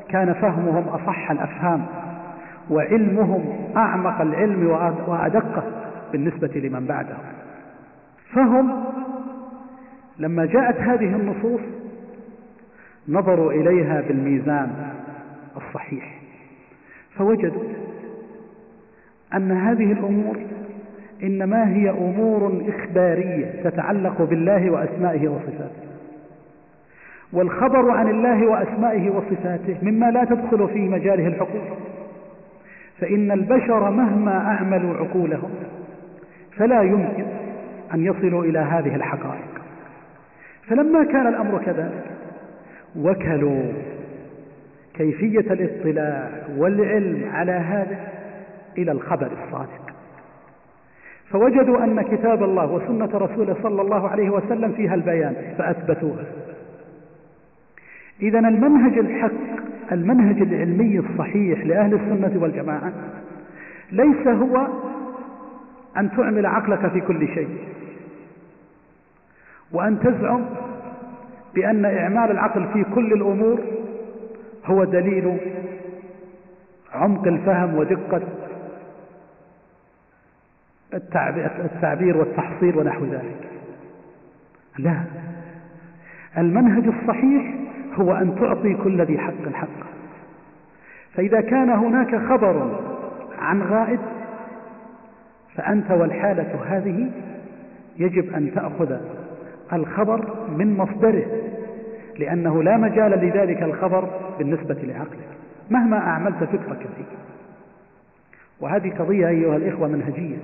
كان 0.09 0.33
فهمهم 0.33 0.87
أصح 0.87 1.31
الأفهام 1.31 1.85
وعلمهم 2.69 3.45
أعمق 3.77 4.21
العلم 4.21 4.67
وأدقة. 5.07 5.63
بالنسبة 6.11 6.51
لمن 6.55 6.85
بعدهم. 6.85 7.23
فهم 8.33 8.83
لما 10.19 10.45
جاءت 10.45 10.77
هذه 10.77 11.15
النصوص 11.15 11.61
نظروا 13.07 13.51
إليها 13.51 14.01
بالميزان 14.01 14.93
الصحيح 15.57 16.21
فوجدوا 17.17 17.63
أن 19.33 19.51
هذه 19.51 19.91
الأمور 19.91 20.37
إنما 21.23 21.69
هي 21.69 21.89
أمور 21.89 22.63
إخبارية 22.67 23.61
تتعلق 23.63 24.21
بالله 24.21 24.71
وأسمائه 24.71 25.27
وصفاته. 25.27 25.91
والخبر 27.33 27.91
عن 27.91 28.09
الله 28.09 28.47
وأسمائه 28.47 29.09
وصفاته 29.09 29.77
مما 29.81 30.11
لا 30.11 30.23
تدخل 30.23 30.67
في 30.67 30.79
مجاله 30.79 31.27
الحقوق 31.27 31.77
فإن 32.99 33.31
البشر 33.31 33.89
مهما 33.89 34.37
أعملوا 34.37 34.97
عقولهم 34.97 35.49
فلا 36.57 36.81
يمكن 36.81 37.25
أن 37.93 38.05
يصلوا 38.05 38.43
إلى 38.43 38.59
هذه 38.59 38.95
الحقائق. 38.95 39.61
فلما 40.67 41.03
كان 41.03 41.27
الأمر 41.27 41.63
كذلك 41.65 42.05
وكلوا 42.95 43.63
كيفية 44.93 45.53
الاطلاع 45.53 46.29
والعلم 46.57 47.29
على 47.33 47.51
هذا 47.51 47.99
إلى 48.77 48.91
الخبر 48.91 49.31
الصادق. 49.45 49.91
فوجدوا 51.31 51.83
أن 51.83 52.01
كتاب 52.01 52.43
الله 52.43 52.71
وسنة 52.71 53.09
رسوله 53.13 53.55
صلى 53.63 53.81
الله 53.81 54.09
عليه 54.09 54.29
وسلم 54.29 54.71
فيها 54.71 54.95
البيان 54.95 55.35
فأثبتوها 55.57 56.25
إذا 58.21 58.39
المنهج 58.39 58.97
الحق 58.97 59.31
المنهج 59.91 60.41
العلمي 60.41 60.99
الصحيح 60.99 61.65
لأهل 61.65 61.93
السنة 61.93 62.41
والجماعة 62.41 62.93
ليس 63.91 64.27
هو 64.27 64.67
أن 65.97 66.11
تعمل 66.11 66.45
عقلك 66.45 66.87
في 66.87 67.01
كل 67.01 67.27
شيء. 67.27 67.57
وأن 69.71 69.99
تزعم 69.99 70.45
بأن 71.55 71.85
إعمال 71.85 72.31
العقل 72.31 72.67
في 72.73 72.83
كل 72.95 73.13
الأمور 73.13 73.59
هو 74.65 74.83
دليل 74.83 75.37
عمق 76.93 77.27
الفهم 77.27 77.75
ودقة 77.75 78.21
التعبير 80.93 82.17
والتحصيل 82.17 82.77
ونحو 82.77 83.05
ذلك. 83.05 83.49
لا. 84.77 85.03
المنهج 86.37 86.87
الصحيح 86.87 87.53
هو 87.95 88.13
أن 88.13 88.35
تعطي 88.35 88.73
كل 88.73 89.01
ذي 89.01 89.17
حق 89.19 89.53
حقه 89.53 89.85
فإذا 91.13 91.41
كان 91.41 91.69
هناك 91.69 92.15
خبر 92.15 92.79
عن 93.39 93.61
غائب 93.61 93.99
فأنت 95.55 95.91
والحالة 95.91 96.59
هذه 96.67 97.09
يجب 97.99 98.33
أن 98.33 98.51
تأخذ 98.55 98.97
الخبر 99.73 100.33
من 100.57 100.77
مصدره 100.77 101.25
لأنه 102.19 102.63
لا 102.63 102.77
مجال 102.77 103.11
لذلك 103.11 103.63
الخبر 103.63 104.09
بالنسبة 104.39 104.73
لعقلك 104.83 105.27
مهما 105.69 105.97
أعملت 105.97 106.43
فكرك 106.43 106.79
فيه 106.79 107.17
وهذه 108.61 108.93
قضية 108.99 109.27
أيها 109.27 109.57
الإخوة 109.57 109.87
منهجية. 109.87 110.37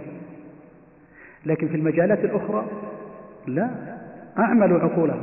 لكن 1.46 1.68
في 1.68 1.76
المجالات 1.76 2.20
الأخرى 2.20 2.66
لا 3.48 3.70
أعملوا 4.40 4.80
عقولهم. 4.80 5.22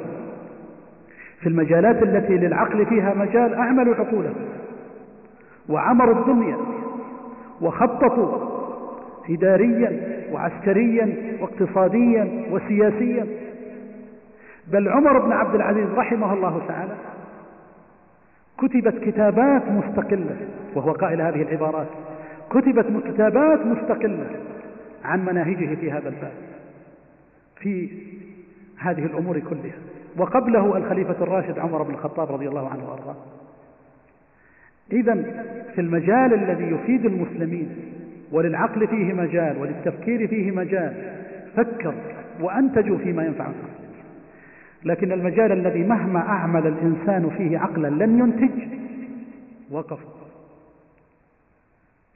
في 1.41 1.49
المجالات 1.49 2.03
التي 2.03 2.33
للعقل 2.33 2.87
فيها 2.87 3.15
مجال 3.15 3.55
أعملوا 3.55 3.95
عقولهم. 3.95 4.35
وعمروا 5.69 6.21
الدنيا 6.21 6.57
وخططوا 7.61 8.54
إداريا 9.31 10.01
وعسكريا 10.33 11.15
واقتصاديا 11.41 12.45
وسياسيا. 12.51 13.27
بل 14.73 14.89
عمر 14.89 15.19
بن 15.19 15.33
عبد 15.33 15.55
العزيز 15.55 15.89
رحمه 15.91 16.33
الله 16.35 16.63
تعالى 16.69 16.97
كتبت 18.59 19.05
كتابات 19.05 19.63
مستقلة 19.69 20.37
وهو 20.75 20.93
قائل 20.93 21.21
هذه 21.21 21.43
العبارات 21.43 21.87
كتبت 22.51 22.87
كتابات 23.07 23.67
مستقلة 23.67 24.27
عن 25.05 25.25
مناهجه 25.25 25.75
في 25.75 25.93
هذا 25.93 26.09
الباب 26.09 26.33
في 27.61 27.89
هذه 28.79 29.05
الأمور 29.05 29.39
كلها. 29.39 29.79
وقبله 30.17 30.77
الخليفة 30.77 31.17
الراشد 31.21 31.59
عمر 31.59 31.83
بن 31.83 31.95
الخطاب 31.95 32.33
رضي 32.33 32.49
الله 32.49 32.69
عنه 32.69 32.91
وأرضاه. 32.91 33.17
إذا 34.93 35.15
في 35.75 35.81
المجال 35.81 36.35
الذي 36.35 36.65
يفيد 36.65 37.05
المسلمين 37.05 37.77
وللعقل 38.33 38.87
فيه 38.87 39.13
مجال 39.13 39.59
وللتفكير 39.59 40.29
فيه 40.29 40.51
مجال. 40.51 40.95
فكر 41.57 41.95
وأنتجوا 42.41 42.99
فيما 42.99 43.25
ينفع 43.25 43.49
لكن 44.85 45.13
المجال 45.13 45.53
الذي 45.53 45.83
مهما 45.83 46.21
أعمل 46.21 46.67
الإنسان 46.67 47.31
فيه 47.37 47.59
عقلا 47.59 47.89
لن 48.05 48.19
ينتج 48.19 48.69
وقف. 49.71 49.99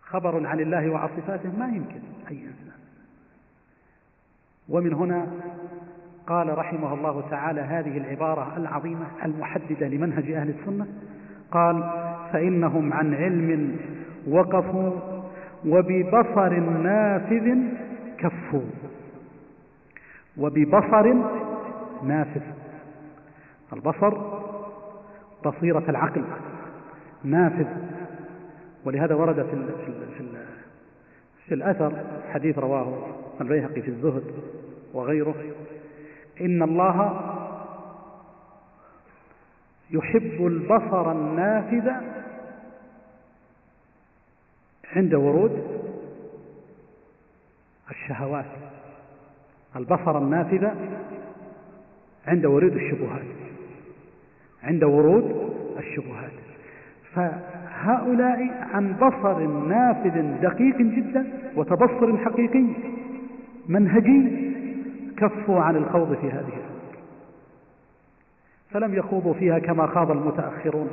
خبر 0.00 0.46
عن 0.46 0.60
الله 0.60 0.90
وعن 0.90 1.08
صفاته 1.16 1.58
ما 1.58 1.66
يمكن 1.66 2.00
أي 2.30 2.36
إنسان. 2.36 2.78
ومن 4.68 4.92
هنا 4.92 5.26
قال 6.26 6.58
رحمه 6.58 6.94
الله 6.94 7.24
تعالى 7.30 7.60
هذه 7.60 7.98
العبارة 7.98 8.56
العظيمة 8.56 9.06
المحددة 9.24 9.88
لمنهج 9.88 10.30
أهل 10.30 10.48
السنة. 10.60 10.86
قال 11.50 11.90
فإنهم 12.32 12.92
عن 12.92 13.14
علم 13.14 13.76
وقفوا 14.28 15.17
وببصر 15.66 16.60
نافذ 16.60 17.56
كفوا 18.18 18.70
وببصر 20.36 21.14
نافذ. 22.02 22.42
البصر 23.72 24.14
بصيرة 25.44 25.84
العقل. 25.88 26.24
نافذ. 27.24 27.66
ولهذا 28.84 29.14
ورد 29.14 29.34
في 29.34 29.52
ال 29.52 29.66
في 29.66 29.88
ال 29.88 30.06
في, 30.16 30.20
ال 30.20 30.28
في 31.46 31.54
الأثر 31.54 31.92
حديث 32.32 32.58
رواه 32.58 32.98
البيهقي 33.40 33.82
في 33.82 33.88
الزهد 33.88 34.24
وغيره 34.94 35.34
إن 36.40 36.62
الله 36.62 37.20
يحب 39.90 40.46
البصر 40.46 41.12
النافذ 41.12 41.90
عند 44.96 45.14
ورود 45.14 45.62
الشهوات 47.90 48.44
البصر 49.76 50.18
النافذ 50.18 50.68
عند 52.26 52.46
ورود 52.46 52.72
الشبهات 52.72 53.22
عند 54.62 54.84
ورود 54.84 55.54
الشبهات. 55.78 56.30
فهؤلاء 57.14 58.68
عن 58.72 58.92
بصر 58.92 59.46
نافذ 59.46 60.40
دقيق 60.42 60.76
جدا 60.76 61.26
وتبصر 61.56 62.18
حقيقي 62.18 62.64
منهجي 63.68 64.52
كفوا 65.16 65.60
عن 65.60 65.76
الخوض 65.76 66.14
في 66.14 66.26
هذه 66.26 66.48
الأمور. 66.48 66.68
فلم 68.70 68.94
يخوضوا 68.94 69.34
فيها 69.34 69.58
كما 69.58 69.86
خاض 69.86 70.10
المتأخرون. 70.10 70.88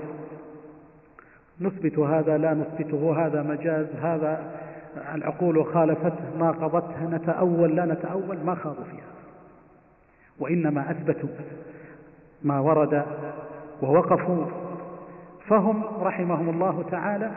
نثبت 1.61 1.99
هذا 1.99 2.37
لا 2.37 2.53
نثبته 2.53 3.25
هذا 3.25 3.43
مجاز 3.43 3.85
هذا 4.01 4.51
العقول 5.13 5.65
خالفته 5.65 6.37
ناقضته 6.39 7.09
نتأول 7.09 7.75
لا 7.75 7.85
نتأول 7.85 8.37
ما 8.45 8.55
خاضوا 8.55 8.83
فيها. 8.83 9.05
وإنما 10.39 10.91
أثبتوا 10.91 11.29
ما 12.43 12.59
ورد 12.59 13.05
ووقفوا. 13.81 14.45
فهم 15.47 15.83
رحمهم 16.01 16.49
الله 16.49 16.83
تعالى 16.91 17.31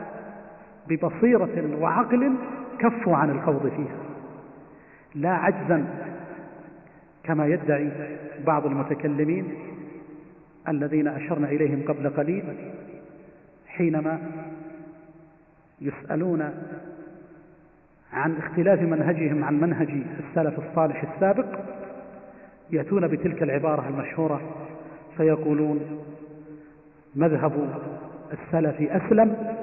ببصيرة 0.87 1.81
وعقل 1.81 2.35
كفوا 2.79 3.15
عن 3.15 3.29
الخوض 3.29 3.67
فيها. 3.67 3.97
لا 5.15 5.29
عجزا 5.29 5.85
كما 7.23 7.47
يدعي 7.47 7.91
بعض 8.47 8.65
المتكلمين 8.65 9.53
الذين 10.67 11.07
أشرنا 11.07 11.47
إليهم 11.49 11.83
قبل 11.87 12.09
قليل 12.09 12.43
حينما 13.79 14.19
يسألون 15.81 16.49
عن 18.13 18.37
اختلاف 18.37 18.81
منهجهم 18.81 19.43
عن 19.43 19.59
منهج 19.59 19.89
السلف 20.19 20.59
الصالح 20.59 21.03
السابق 21.03 21.59
يأتون 22.71 23.07
بتلك 23.07 23.43
العبارة 23.43 23.87
المشهورة 23.87 24.41
فيقولون 25.17 26.03
مذهب 27.15 27.81
السلف 28.33 28.81
أسلم 28.81 29.55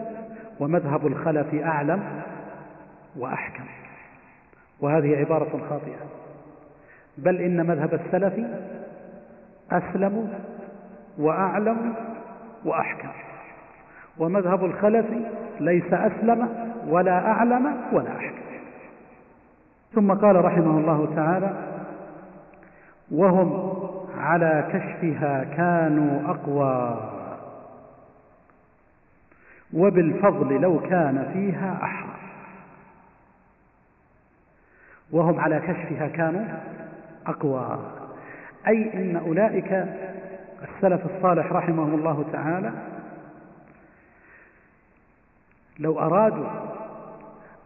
ومذهب 0.61 1.07
الخلف 1.07 1.55
أعلم 1.55 2.23
وأحكم. 3.17 3.65
وهذه 4.81 5.17
عبارة 5.17 5.61
خاطئة. 5.71 6.07
بل 7.19 7.37
إن 7.37 7.67
مذهب 7.67 7.95
السلف 7.95 8.47
أسلم 9.71 10.29
وأعلم 11.19 11.95
وأحكم. 12.65 13.26
ومذهب 14.19 14.65
الخلف 14.65 15.07
ليس 15.61 15.93
أسلم 15.93 16.49
ولا 16.89 17.27
أعلم 17.27 17.77
ولا 17.93 18.17
أحكم. 18.17 18.37
ثم 19.95 20.13
قال 20.13 20.45
رحمه 20.45 20.79
الله 20.79 21.13
تعالى 21.17 21.51
وهم 23.11 23.79
على 24.19 24.69
كشفها 24.73 25.45
كانوا 25.45 26.31
أقوى. 26.31 27.11
وبالفضل 29.75 30.61
لو 30.61 30.81
كان 30.81 31.31
فيها 31.33 31.79
أحرى 31.83 32.17
وهم 35.13 35.41
على 35.41 35.61
كشفها 35.61 36.09
كانوا 36.09 36.45
أقوى. 37.27 37.79
أي 38.69 38.95
إن 38.95 39.17
أولئك 39.17 39.87
السلف 40.63 41.01
الصالح 41.17 41.53
رحمهم 41.53 41.95
الله 41.95 42.25
تعالى 42.33 42.73
لو 45.79 45.99
أرادوا 45.99 46.47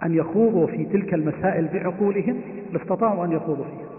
أن 0.03 0.15
يخوضوا 0.15 0.67
في 0.67 0.85
تلك 0.85 1.15
المسائل 1.15 1.69
بعقولهم 1.69 2.41
لاستطاعوا 2.73 3.25
أن 3.25 3.33
يخوضوا 3.33 3.65
فيها. 3.65 3.91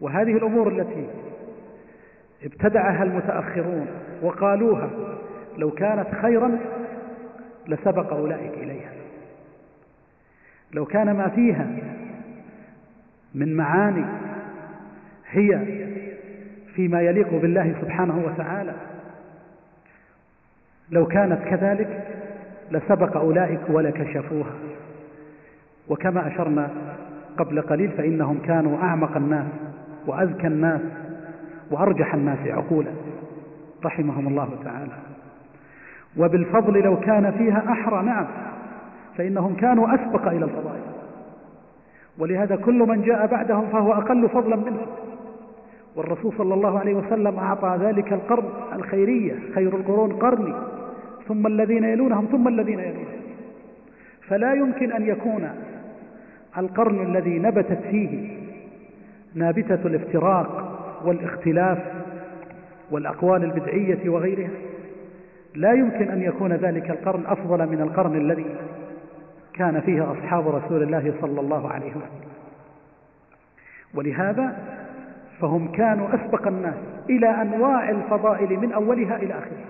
وهذه 0.00 0.36
الأمور 0.36 0.68
التي 0.68 1.06
ابتدعها 2.44 3.02
المتأخرون 3.02 3.86
وقالوها 4.22 4.90
لو 5.56 5.70
كانت 5.70 6.06
خيرا 6.22 6.58
لسبق 7.68 8.12
أولئك 8.12 8.52
إليها. 8.54 8.92
لو 10.72 10.84
كان 10.86 11.16
ما 11.16 11.28
فيها 11.28 11.66
من 13.34 13.56
معاني 13.56 14.04
هي 15.30 15.80
فيما 16.74 17.00
يليق 17.00 17.34
بالله 17.34 17.74
سبحانه 17.80 18.22
وتعالى 18.26 18.74
لو 20.90 21.06
كانت 21.06 21.42
كذلك 21.42 22.06
لسبق 22.70 23.16
أولئك 23.16 23.60
ولكشفوها. 23.68 24.52
وكما 25.88 26.26
أشرنا 26.26 26.70
قبل 27.38 27.60
قليل 27.62 27.90
فإنهم 27.90 28.38
كانوا 28.38 28.78
أعمق 28.82 29.16
الناس 29.16 29.46
وأذكى 30.06 30.46
الناس 30.46 30.80
وأرجح 31.70 32.14
الناس 32.14 32.38
عقولا. 32.46 32.90
رحمهم 33.84 34.28
الله 34.28 34.48
تعالى. 34.64 34.92
وبالفضل 36.18 36.80
لو 36.82 37.00
كان 37.00 37.30
فيها 37.30 37.64
أحرى 37.72 38.02
نعم 38.02 38.26
فإنهم 39.16 39.54
كانوا 39.54 39.94
أسبق 39.94 40.28
إلى 40.28 40.44
الفضائل. 40.44 40.82
ولهذا 42.18 42.56
كل 42.56 42.78
من 42.78 43.02
جاء 43.02 43.26
بعدهم 43.26 43.66
فهو 43.72 43.92
أقل 43.92 44.28
فضلا 44.28 44.56
منهم. 44.56 44.86
والرسول 45.96 46.32
صلى 46.38 46.54
الله 46.54 46.78
عليه 46.78 46.94
وسلم 46.94 47.38
أعطى 47.38 47.78
ذلك 47.80 48.12
القرن 48.12 48.48
الخيرية 48.72 49.34
خير 49.54 49.76
القرون 49.76 50.12
قرني. 50.12 50.54
ثم 51.30 51.46
الذين 51.46 51.84
يلونهم 51.84 52.26
ثم 52.26 52.48
الذين 52.48 52.78
يلونهم. 52.78 53.20
فلا 54.28 54.54
يمكن 54.54 54.92
أن 54.92 55.06
يكون 55.06 55.50
القرن 56.58 57.02
الذي 57.06 57.38
نبتت 57.38 57.78
فيه 57.90 58.36
نابتة 59.34 59.86
الافتراق 59.86 60.80
والاختلاف 61.04 61.78
والأقوال 62.90 63.44
البدعية 63.44 64.08
وغيرها. 64.08 64.50
لا 65.54 65.72
يمكن 65.72 66.08
أن 66.08 66.22
يكون 66.22 66.52
ذلك 66.52 66.90
القرن 66.90 67.26
أفضل 67.26 67.66
من 67.66 67.80
القرن 67.80 68.16
الذي 68.16 68.46
كان 69.52 69.80
فيه 69.80 70.12
أصحاب 70.12 70.48
رسول 70.48 70.82
الله 70.82 71.14
صلى 71.20 71.40
الله 71.40 71.68
عليه 71.68 71.90
وسلم. 71.90 72.30
ولهذا 73.94 74.56
فهم 75.40 75.72
كانوا 75.72 76.08
أسبق 76.14 76.46
الناس 76.46 76.74
إلى 77.10 77.42
أنواع 77.42 77.90
الفضائل 77.90 78.60
من 78.60 78.72
أولها 78.72 79.16
إلى 79.16 79.34
آخرها. 79.34 79.69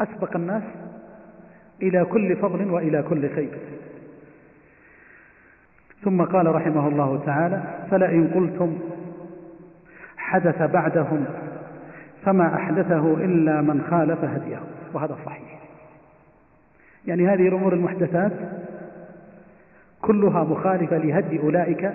أسبق 0.00 0.36
الناس 0.36 0.62
إلى 1.82 2.04
كل 2.04 2.36
فضل 2.36 2.70
وإلى 2.70 3.02
كل 3.02 3.34
خير 3.34 3.58
ثم 6.04 6.22
قال 6.22 6.54
رحمه 6.54 6.88
الله 6.88 7.22
تعالى 7.26 7.62
فلئن 7.90 8.28
قلتم 8.34 8.78
حدث 10.16 10.62
بعدهم 10.62 11.24
فما 12.24 12.54
أحدثه 12.54 13.14
إلا 13.14 13.60
من 13.60 13.82
خالف 13.90 14.24
هديه. 14.24 14.60
وهذا 14.92 15.18
صحيح. 15.26 15.58
يعني 17.06 17.28
هذه 17.28 17.48
الأمور 17.48 17.72
المحدثات 17.72 18.32
كلها 20.02 20.44
مخالفة 20.44 20.96
لهدي 20.98 21.40
أولئك 21.40 21.92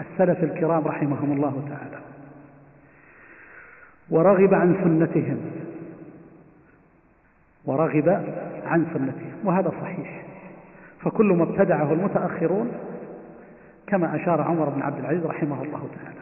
السلف 0.00 0.44
الكرام 0.44 0.84
رحمهم 0.84 1.32
الله 1.32 1.68
تعالى. 1.68 1.98
ورغب 4.10 4.54
عن 4.54 4.74
سنتهم. 4.84 5.40
ورغب 7.66 8.08
عن 8.66 8.86
سنتهم 8.94 9.32
وهذا 9.44 9.72
صحيح. 9.82 10.22
فكل 11.00 11.26
ما 11.26 11.42
ابتدعه 11.42 11.92
المتأخرون 11.92 12.72
كما 13.86 14.16
أشار 14.16 14.40
عمر 14.40 14.68
بن 14.68 14.82
عبد 14.82 14.98
العزيز 14.98 15.26
رحمه 15.26 15.62
الله 15.62 15.88
تعالى. 15.94 16.20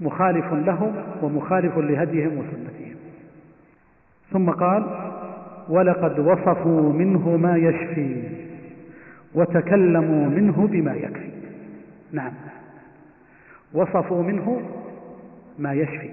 مخالف 0.00 0.52
لهم 0.52 0.94
ومخالف 1.22 1.78
لهديهم 1.78 2.38
وسنتهم. 2.38 2.96
ثم 4.32 4.50
قال 4.50 4.86
ولقد 5.68 6.18
وصفوا 6.18 6.92
منه 6.92 7.36
ما 7.36 7.56
يشفي 7.56 8.22
وتكلموا 9.34 10.26
منه 10.26 10.68
بما 10.70 10.94
يكفي. 10.94 11.30
نعم. 12.12 12.32
وصفوا 13.74 14.22
منه 14.22 14.62
ما 15.58 15.72
يشفي. 15.72 16.10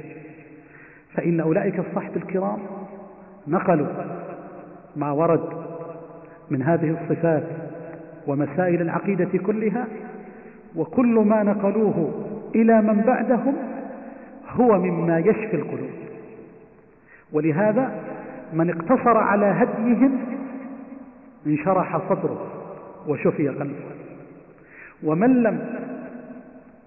فإن 1.14 1.40
أولئك 1.40 1.80
الصحب 1.80 2.18
الكرام 2.18 2.60
نقلوا 3.48 3.88
ما 4.96 5.12
ورد 5.12 5.50
من 6.50 6.62
هذه 6.62 6.98
الصفات 7.02 7.44
ومسائل 8.28 8.82
العقيدة 8.82 9.40
كلها 9.46 9.88
وكل 10.76 11.16
ما 11.16 11.44
نقلوه 11.44 12.26
إلى 12.56 12.82
من 12.82 13.02
بعدهم 13.02 13.56
هو 14.50 14.80
مما 14.80 15.20
يشفي 15.20 15.56
القلوب. 15.56 15.90
ولهذا 17.34 17.92
من 18.54 18.70
اقتصر 18.70 19.18
على 19.18 19.46
هديهم 19.46 20.20
انشرح 21.48 21.98
صدره 22.10 22.48
وشفي 23.08 23.48
قلبه. 23.50 23.94
ومن 25.04 25.44
لم 25.44 25.60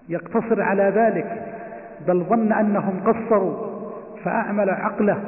يقتصر 0.09 0.61
على 0.61 0.83
ذلك 0.83 1.53
بل 2.07 2.23
ظن 2.23 2.51
أنهم 2.51 2.99
قصروا 3.05 3.55
فأعمل 4.23 4.69
عقله 4.69 5.23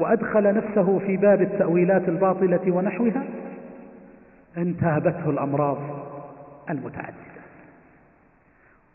وأدخل 0.00 0.54
نفسه 0.54 0.98
في 0.98 1.16
باب 1.16 1.42
التأويلات 1.42 2.08
الباطلة 2.08 2.72
ونحوها 2.72 3.24
انتابته 4.58 5.30
الأمراض 5.30 5.78
المتعددة. 6.70 7.30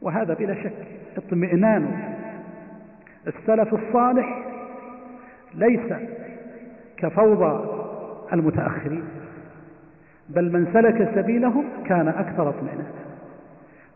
وهذا 0.02 0.34
بلا 0.34 0.64
شك 0.64 0.88
اطمئنان. 1.18 2.14
السلف 3.28 3.74
الصالح 3.74 4.44
ليس 5.56 5.94
كفوضى 6.98 7.66
المتأخرين 8.34 9.04
بل 10.30 10.52
من 10.54 10.74
سلك 10.74 11.12
سبيلهم 11.16 11.64
كان 11.86 12.08
أكثر 12.08 12.50
اطمئنانا. 12.50 13.06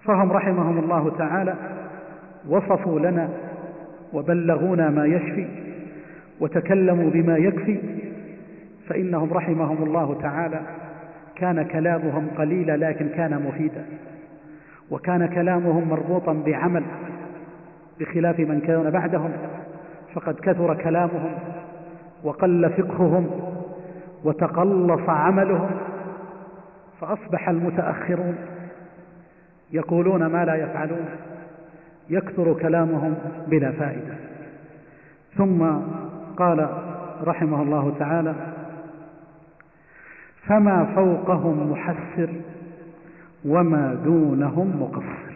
فهم 0.03 0.31
رحمهم 0.31 0.79
الله 0.79 1.17
تعالى 1.17 1.55
وصفوا 2.47 2.99
لنا 2.99 3.29
وبلغونا 4.13 4.89
ما 4.89 5.05
يشفي 5.05 5.68
وتكلموا 6.39 7.09
بما 7.09 7.37
يكفي 7.37 7.79
فإنهم 8.87 9.33
رحمهم 9.33 9.83
الله 9.83 10.19
تعالى. 10.21 10.61
كان 11.35 11.63
كلامهم 11.63 12.27
قليلا 12.37 12.77
لكن 12.77 13.09
كان 13.09 13.41
مفيدا 13.47 13.85
وكان 14.91 15.25
كلامهم 15.25 15.89
مربوطا 15.89 16.33
بعمل 16.33 16.83
بخلاف 17.99 18.39
من 18.39 18.59
كان 18.59 18.89
بعدهم. 18.89 19.31
فقد 20.13 20.35
كثر 20.35 20.75
كلامهم 20.75 21.31
وقل 22.23 22.69
فقههم 22.69 23.29
وتقلص 24.23 25.09
عملهم 25.09 25.69
فأصبح 27.01 27.49
المتأخرون 27.49 28.35
يقولون 29.71 30.25
ما 30.25 30.45
لا 30.45 30.55
يفعلون 30.55 31.05
يكثر 32.09 32.53
كلامهم 32.53 33.15
بلا 33.47 33.71
فائدة. 33.71 34.13
ثم 35.37 35.63
قال 36.39 36.69
رحمه 37.23 37.61
الله 37.61 37.95
تعالى 37.99 38.35
فما 40.47 40.85
فوقهم 40.95 41.71
محسر 41.71 42.29
وما 43.45 43.93
دونهم 43.93 44.81
مقصر. 44.81 45.33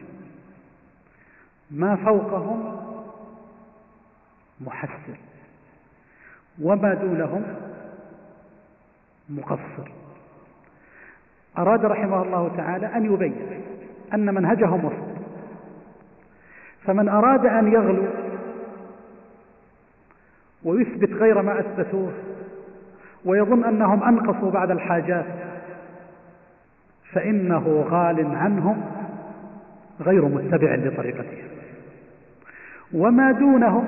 ما 1.71 1.95
فوقهم 1.95 2.75
محسر 4.61 5.17
وما 6.61 6.93
دونهم 6.93 7.43
مقصر. 9.29 9.91
أراد 11.57 11.85
رحمه 11.85 12.23
الله 12.23 12.51
تعالى 12.57 12.85
أن 12.85 13.13
يبين 13.13 13.63
أن 14.13 14.33
منهجهم 14.35 14.85
وسط. 14.85 15.13
فمن 16.85 17.09
أراد 17.09 17.45
أن 17.45 17.73
يغلو 17.73 18.03
ويثبت 20.65 21.09
غير 21.13 21.41
ما 21.41 21.59
أثبتوه 21.59 22.11
ويظن 23.25 23.63
أنهم 23.63 24.03
أنقصوا 24.03 24.51
بعد 24.51 24.71
الحاجات 24.71 25.25
فإنه 27.13 27.85
غال 27.89 28.35
عنهم 28.35 28.81
غير 30.01 30.25
متبع 30.25 30.75
لطريقتهم 30.75 31.47
وما 32.93 33.31
دونهم 33.31 33.85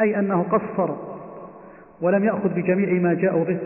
أي 0.00 0.18
أنه 0.18 0.42
قصر 0.42 0.94
ولم 2.00 2.24
يأخذ 2.24 2.48
بجميع 2.48 3.02
ما 3.02 3.14
جاءوا 3.14 3.44
به 3.44 3.58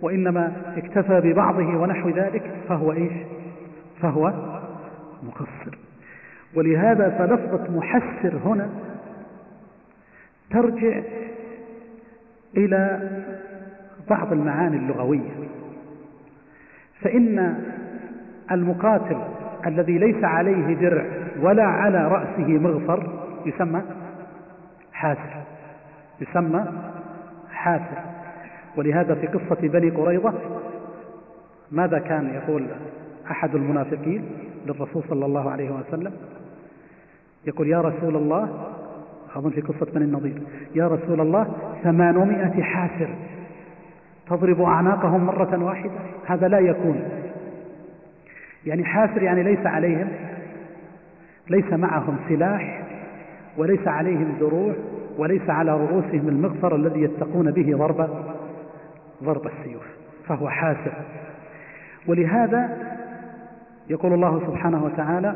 وإنما 0.00 0.52
اكتفى 0.76 1.20
ببعضه 1.20 1.76
ونحو 1.76 2.08
ذلك 2.08 2.50
فهو 2.68 2.92
إيش؟ 2.92 3.12
فهو 4.02 4.32
مقصر. 5.22 5.78
ولهذا 6.54 7.10
فلفظة 7.10 7.76
محسر 7.76 8.36
هنا 8.44 8.70
ترجع 10.50 11.00
إلى 12.56 13.10
بعض 14.10 14.32
المعاني 14.32 14.76
اللغوية. 14.76 15.30
فإن 17.00 17.64
المقاتل 18.50 19.18
الذي 19.66 19.98
ليس 19.98 20.24
عليه 20.24 20.74
درع 20.74 21.06
ولا 21.40 21.64
على 21.64 22.08
رأسه 22.08 22.48
مغفر 22.48 23.24
يسمى 23.46 23.82
حاسر 24.92 25.42
يسمى 26.20 26.64
حاسر. 27.50 27.98
ولهذا 28.76 29.14
في 29.14 29.26
قصة 29.26 29.68
بني 29.68 29.90
قريظة 29.90 30.34
ماذا 31.72 31.98
كان 31.98 32.34
يقول 32.34 32.66
أحد 33.30 33.54
المنافقين 33.54 34.24
للرسول 34.66 35.02
صلى 35.08 35.26
الله 35.26 35.50
عليه 35.50 35.70
وسلم؟ 35.70 36.12
يقول 37.46 37.68
يا 37.68 37.80
رسول 37.80 38.16
الله 38.16 38.68
أظن 39.36 39.50
في 39.50 39.60
قصة 39.60 39.86
بني 39.94 40.04
النضير. 40.04 40.42
يا 40.74 40.88
رسول 40.88 41.20
الله 41.20 41.46
ثمانمائة 41.82 42.62
حاسر 42.62 43.08
تضرب 44.30 44.62
أعناقهم 44.62 45.26
مرة 45.26 45.64
واحدة. 45.64 45.92
هذا 46.26 46.48
لا 46.48 46.58
يكون. 46.58 47.02
يعني 48.66 48.84
حاسر 48.84 49.22
يعني 49.22 49.42
ليس 49.42 49.66
عليهم. 49.66 50.08
ليس 51.50 51.72
معهم 51.72 52.16
سلاح 52.28 52.82
وليس 53.56 53.88
عليهم 53.88 54.36
دروع 54.40 54.72
وليس 55.18 55.50
على 55.50 55.72
رؤوسهم 55.72 56.28
المغفر 56.28 56.76
الذي 56.76 57.02
يتقون 57.02 57.50
به 57.50 57.76
ضرب 57.76 58.08
ضرب 59.24 59.46
السيوف. 59.46 59.86
فهو 60.28 60.48
حاسر 60.48 60.92
ولهذا 62.06 62.76
يقول 63.90 64.12
الله 64.12 64.40
سبحانه 64.46 64.84
وتعالى 64.84 65.34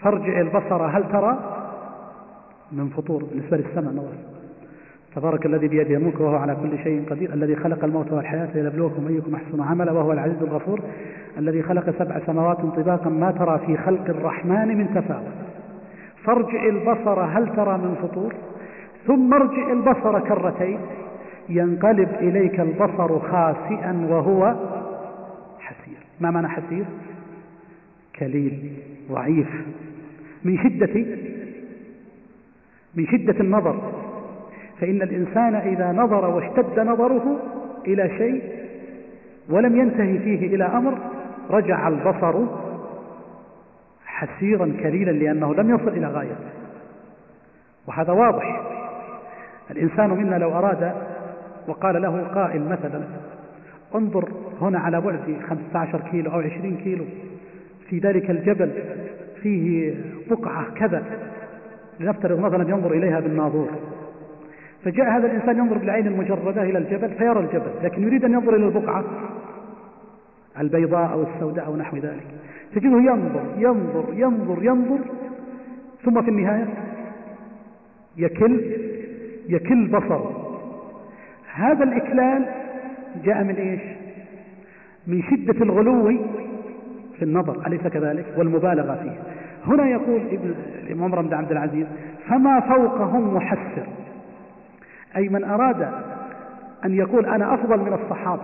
فارجع 0.00 0.40
البصر 0.40 0.86
هل 0.86 1.04
ترى؟ 1.12 1.51
من 2.72 2.88
فطور 2.88 3.24
بالنسبة 3.24 3.56
للسماء 3.56 3.92
نظر 3.92 4.12
تبارك 5.14 5.46
الذي 5.46 5.68
بيده 5.68 5.96
الملك 5.96 6.20
وهو 6.20 6.36
على 6.36 6.56
كل 6.62 6.78
شيء 6.82 7.04
قدير 7.10 7.34
الذي 7.34 7.56
خلق 7.56 7.84
الموت 7.84 8.12
والحياة 8.12 8.48
ليبلوكم 8.54 9.08
أيكم 9.08 9.34
أحسن 9.34 9.60
عملا 9.60 9.92
وهو 9.92 10.12
العزيز 10.12 10.42
الغفور 10.42 10.80
الذي 11.38 11.62
خلق 11.62 11.90
سبع 11.98 12.20
سماوات 12.26 12.56
طباقا 12.56 13.10
ما 13.10 13.30
ترى 13.30 13.60
في 13.66 13.76
خلق 13.76 14.04
الرحمن 14.08 14.78
من 14.78 14.94
تفاوت. 14.94 15.32
فارجع 16.24 16.64
البصر 16.64 17.20
هل 17.20 17.56
ترى 17.56 17.78
من 17.78 17.94
فطور؟ 18.02 18.34
ثم 19.06 19.34
ارجع 19.34 19.72
البصر 19.72 20.20
كرتين. 20.20 20.78
ينقلب 21.48 22.08
إليك 22.20 22.60
البصر 22.60 23.18
خاسئا 23.18 24.06
وهو 24.10 24.54
حسير. 25.58 25.98
ما 26.20 26.30
معنى 26.30 26.48
حسير؟ 26.48 26.84
كليل 28.18 28.72
ضعيف. 29.10 29.48
من 30.44 30.58
شدة 30.58 31.06
من 32.94 33.06
شدة 33.06 33.40
النظر. 33.40 33.92
فإن 34.80 35.02
الإنسان 35.02 35.54
إذا 35.54 35.92
نظر 35.92 36.30
واشتد 36.30 36.80
نظره 36.80 37.40
إلى 37.86 38.08
شيء 38.18 38.42
ولم 39.48 39.76
ينتهي 39.76 40.18
فيه 40.18 40.54
إلى 40.56 40.64
أمر 40.64 40.98
رجع 41.50 41.88
البصر 41.88 42.34
حسيرا 44.06 44.74
كليلا 44.82 45.10
لأنه 45.10 45.54
لم 45.54 45.74
يصل 45.74 45.88
إلى 45.88 46.06
غاية. 46.06 46.36
وهذا 47.86 48.12
واضح. 48.12 48.62
الإنسان 49.70 50.10
منا 50.10 50.36
لو 50.36 50.50
أراد 50.50 50.92
وقال 51.68 52.02
له 52.02 52.22
قائل 52.22 52.62
مثلا 52.62 53.02
انظر 53.94 54.28
هنا 54.60 54.78
على 54.78 55.00
بعد 55.00 55.36
15 55.48 56.00
كيلو 56.10 56.30
أو 56.30 56.40
20 56.40 56.76
كيلو 56.76 57.04
في 57.88 57.98
ذلك 57.98 58.30
الجبل 58.30 58.70
فيه 59.42 59.94
بقعة 60.30 60.64
كذا. 60.74 61.02
لنفترض 62.00 62.40
مثلا 62.40 62.70
ينظر 62.70 62.92
إليها 62.92 63.20
بالناظور. 63.20 63.68
فجاء 64.84 65.10
هذا 65.10 65.26
الإنسان 65.26 65.58
ينظر 65.58 65.78
بالعين 65.78 66.06
المجردة 66.06 66.62
إلى 66.62 66.78
الجبل 66.78 67.10
فيرى 67.10 67.40
الجبل 67.40 67.70
لكن 67.82 68.02
يريد 68.02 68.24
أن 68.24 68.32
ينظر 68.32 68.56
إلى 68.56 68.66
البقعة 68.66 69.04
البيضاء 70.58 71.12
أو 71.12 71.22
السوداء 71.22 71.66
أو 71.66 71.76
نحو 71.76 71.96
ذلك. 71.96 72.26
تجده 72.74 72.96
ينظر 72.98 73.44
ينظر 73.58 74.04
ينظر 74.12 74.64
ينظر 74.64 74.98
ثم 76.04 76.22
في 76.22 76.30
النهاية 76.30 76.68
يكل 78.16 78.60
يكل 79.48 79.86
بصره. 79.86 80.48
هذا 81.54 81.84
الإكلال 81.84 82.44
جاء 83.24 83.44
من 83.44 83.54
إيش؟ 83.54 83.80
من 85.06 85.22
شدة 85.22 85.64
الغلو 85.64 86.18
في 87.18 87.22
النظر 87.22 87.66
أليس 87.66 87.80
كذلك؟ 87.80 88.24
والمبالغة 88.36 88.94
فيه. 89.02 89.31
هنا 89.66 89.88
يقول 89.88 90.20
ابن 90.30 90.54
الإمام 90.82 91.10
بن 91.10 91.34
عبد 91.34 91.52
العزيز 91.52 91.86
فما 92.28 92.60
فوقهم 92.60 93.34
محسر. 93.34 93.86
أي 95.16 95.28
من 95.28 95.44
أراد 95.44 95.88
أن 96.84 96.94
يقول 96.94 97.26
أنا 97.26 97.54
أفضل 97.54 97.78
من 97.78 97.92
الصحابة 97.92 98.42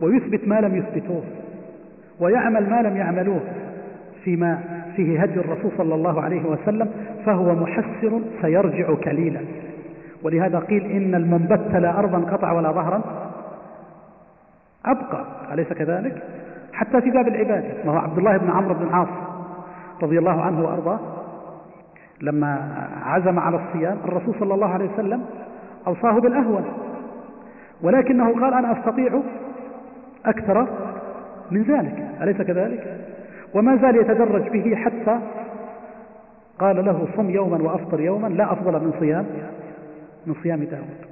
ويثبت 0.00 0.48
ما 0.48 0.60
لم 0.60 0.76
يثبتوه 0.76 1.22
ويعمل 2.20 2.70
ما 2.70 2.82
لم 2.82 2.96
يعملوه 2.96 3.40
فيما 4.24 4.58
فيه 4.96 5.22
هدي 5.22 5.40
الرسول 5.40 5.70
صلى 5.78 5.94
الله 5.94 6.22
عليه 6.22 6.44
وسلم 6.44 6.88
فهو 7.26 7.54
محسر 7.54 8.20
سيرجع 8.42 8.94
كليلا. 8.94 9.40
ولهذا 10.22 10.58
قيل 10.58 10.84
إن 10.84 11.14
المنبت 11.14 11.74
لا 11.74 11.98
أرضا 11.98 12.18
قطع 12.18 12.52
ولا 12.52 12.72
ظهرا. 12.72 13.00
أبقى 14.84 15.24
أليس 15.52 15.72
كذلك؟ 15.72 16.22
حتى 16.72 17.00
في 17.00 17.10
باب 17.10 17.28
العبادة 17.28 17.68
ما 17.84 17.92
هو 17.92 17.96
عبد 17.96 18.18
الله 18.18 18.36
بن 18.36 18.50
عمرو 18.50 18.74
بن 18.74 18.86
العاص. 18.86 19.08
رضي 20.02 20.18
الله 20.18 20.42
عنه 20.42 20.64
وأرضاه 20.64 20.98
لما 22.20 22.70
عزم 23.02 23.38
على 23.38 23.56
الصيام 23.56 23.98
الرسول 24.04 24.34
صلى 24.40 24.54
الله 24.54 24.68
عليه 24.68 24.90
وسلم 24.92 25.24
أوصاه 25.86 26.18
بالأهون 26.18 26.64
ولكنه 27.82 28.40
قال 28.40 28.54
أنا 28.54 28.72
أستطيع 28.72 29.20
أكثر 30.26 30.68
من 31.50 31.62
ذلك 31.62 32.08
أليس 32.22 32.36
كذلك؟ 32.36 33.06
وما 33.54 33.76
زال 33.76 33.96
يتدرج 33.96 34.48
به 34.48 34.76
حتى 34.76 35.20
قال 36.58 36.84
له 36.84 37.08
صم 37.16 37.30
يوما 37.30 37.62
وأفطر 37.62 38.00
يوما 38.00 38.28
لا 38.28 38.52
أفضل 38.52 38.72
من 38.72 38.92
صيام 39.00 39.26
من 40.26 40.34
صيام 40.42 40.64
داود. 40.64 41.06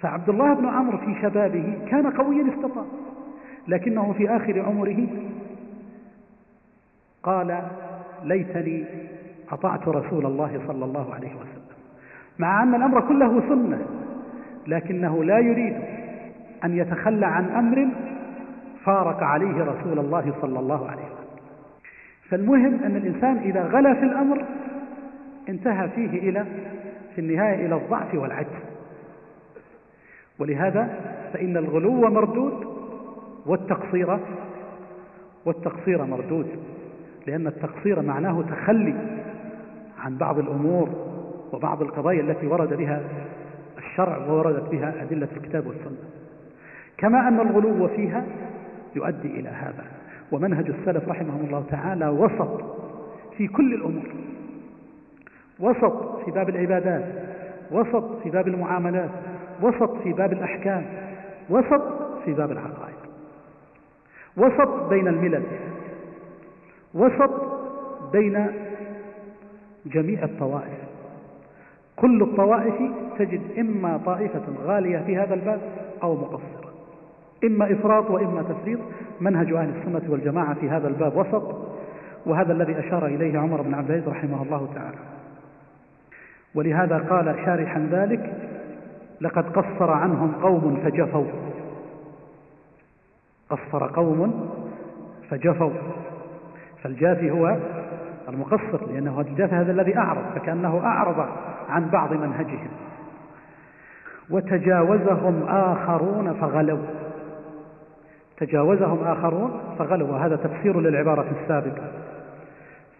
فعبد 0.00 0.28
الله 0.28 0.54
بن 0.54 0.66
عمرو 0.68 0.98
في 0.98 1.14
شبابه 1.22 1.78
كان 1.90 2.10
قويا 2.10 2.46
استطاع 2.54 2.84
لكنه 3.68 4.12
في 4.12 4.36
آخر 4.36 4.62
عمره 4.62 5.06
قال 7.22 7.62
ليتني 8.24 8.84
أطعت 9.50 9.88
رسول 9.88 10.26
الله 10.26 10.60
صلى 10.66 10.84
الله 10.84 11.14
عليه 11.14 11.34
وسلم. 11.34 11.62
مع 12.38 12.62
أن 12.62 12.74
الأمر 12.74 13.00
كله 13.00 13.40
سنة 13.48 13.86
لكنه 14.66 15.24
لا 15.24 15.38
يريد 15.38 15.76
أن 16.64 16.78
يتخلى 16.78 17.26
عن 17.26 17.44
أمر 17.44 17.88
فارق 18.84 19.22
عليه 19.22 19.64
رسول 19.64 19.98
الله 19.98 20.34
صلى 20.42 20.58
الله 20.58 20.90
عليه 20.90 21.02
وسلم. 21.02 21.18
فالمهم 22.28 22.84
أن 22.84 22.96
الإنسان 22.96 23.36
إذا 23.36 23.62
غلا 23.62 23.94
في 23.94 24.02
الأمر 24.02 24.44
انتهى 25.48 25.88
فيه 25.88 26.30
إلى 26.30 26.44
في 27.14 27.20
النهاية 27.20 27.66
إلى 27.66 27.74
الضعف 27.76 28.14
والعجز. 28.14 28.68
ولهذا 30.38 30.88
فإن 31.32 31.56
الغلو 31.56 32.08
مردود 32.10 32.66
والتقصير 33.46 34.18
والتقصير 35.44 36.04
مردود. 36.04 36.46
لأن 37.28 37.46
التقصير 37.46 38.02
معناه 38.02 38.44
تخلي 38.50 38.94
عن 39.98 40.16
بعض 40.16 40.38
الأمور 40.38 40.88
وبعض 41.52 41.82
القضايا 41.82 42.20
التي 42.20 42.46
ورد 42.46 42.74
بها 42.74 43.00
الشرع 43.78 44.16
ووردت 44.16 44.70
بها 44.70 45.02
أدلة 45.02 45.28
الكتاب 45.36 45.66
والسنة. 45.66 46.08
كما 46.98 47.28
أن 47.28 47.40
الغلو 47.40 47.88
فيها 47.88 48.24
يؤدي 48.96 49.40
إلى 49.40 49.48
هذا. 49.48 49.84
ومنهج 50.32 50.70
السلف 50.70 51.08
رحمهم 51.08 51.44
الله 51.46 51.64
تعالى 51.70 52.08
وسط 52.08 52.60
في 53.36 53.48
كل 53.48 53.74
الأمور. 53.74 54.14
وسط 55.60 56.24
في 56.24 56.30
باب 56.30 56.48
العبادات 56.48 57.04
وسط 57.70 58.22
في 58.22 58.30
باب 58.30 58.48
المعاملات 58.48 59.10
وسط 59.62 60.02
في 60.02 60.12
باب 60.12 60.32
الأحكام 60.32 60.86
وسط 61.50 61.82
في 62.24 62.32
باب 62.32 62.52
العقائد. 62.52 62.98
وسط 64.36 64.88
بين 64.88 65.08
الملل. 65.08 65.42
وسط 66.98 67.30
بين 68.12 68.46
جميع 69.86 70.24
الطوائف. 70.24 70.78
كل 71.96 72.22
الطوائف 72.22 72.74
تجد 73.18 73.40
إما 73.58 74.00
طائفة 74.06 74.42
غالية 74.64 74.98
في 74.98 75.16
هذا 75.16 75.34
الباب 75.34 75.60
أو 76.02 76.14
مقصرة. 76.14 76.70
إما 77.44 77.72
إفراط 77.72 78.10
وإما 78.10 78.42
تفريط. 78.42 78.78
منهج 79.20 79.52
أهل 79.52 79.72
السنة 79.78 80.02
والجماعة 80.08 80.54
في 80.54 80.70
هذا 80.70 80.88
الباب 80.88 81.16
وسط 81.16 81.56
وهذا 82.26 82.52
الذي 82.52 82.78
أشار 82.78 83.06
إليه 83.06 83.38
عمر 83.38 83.62
بن 83.62 83.74
عبد 83.74 83.90
العزيز 83.90 84.08
رحمه 84.08 84.42
الله 84.42 84.68
تعالى. 84.74 84.98
ولهذا 86.54 86.98
قال 86.98 87.36
شارحا 87.44 87.88
ذلك 87.90 88.32
لقد 89.20 89.48
قصر 89.48 89.90
عنهم 89.90 90.32
قوم 90.42 90.80
فجفوا. 90.84 91.26
قصر 93.50 93.86
قوم 93.86 94.50
فجفوا. 95.30 95.70
فالجافي 96.82 97.30
هو 97.30 97.56
المقصر 98.28 98.86
لأنه 98.92 99.20
الجافي 99.20 99.54
هذا 99.54 99.72
الذي 99.72 99.96
أعرض 99.96 100.22
فكأنه 100.34 100.80
أعرض 100.84 101.26
عن 101.68 101.88
بعض 101.88 102.12
منهجهم. 102.12 102.68
وتجاوزهم 104.30 105.42
آخرون 105.48 106.32
فغلوا. 106.32 106.86
تجاوزهم 108.36 109.04
آخرون 109.04 109.60
فغلوا 109.78 110.08
وهذا 110.08 110.36
تفسير 110.36 110.80
للعبارة 110.80 111.26
السابقة. 111.42 111.82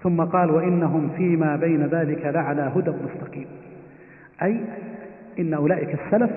ثم 0.03 0.25
قال 0.25 0.51
وإنهم 0.51 1.11
فيما 1.17 1.57
بين 1.57 1.87
ذلك 1.87 2.27
لعلى 2.27 2.73
هدى 2.77 2.91
مستقيم. 2.91 3.47
أي 4.43 4.61
إن 5.39 5.55
أولئك 5.55 5.99
السلف 6.01 6.31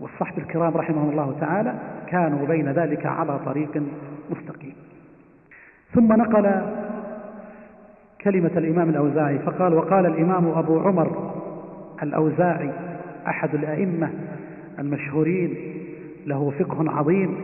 والصحب 0.00 0.38
الكرام 0.38 0.76
رحمهم 0.76 1.10
الله 1.10 1.36
تعالى 1.40 1.74
كانوا 2.06 2.46
بين 2.46 2.72
ذلك 2.72 3.06
على 3.06 3.38
طريق 3.38 3.82
مستقيم. 4.30 4.74
ثم 5.94 6.12
نقل 6.12 6.62
كلمة 8.20 8.50
الإمام 8.56 8.90
الأوزاعي 8.90 9.38
فقال 9.38 9.74
وقال 9.74 10.06
الإمام 10.06 10.48
أبو 10.48 10.80
عمر 10.80 11.32
الأوزاعي 12.02 12.70
أحد 13.26 13.54
الأئمة 13.54 14.10
المشهورين 14.78 15.56
له 16.26 16.52
فقه 16.58 16.90
عظيم 16.90 17.36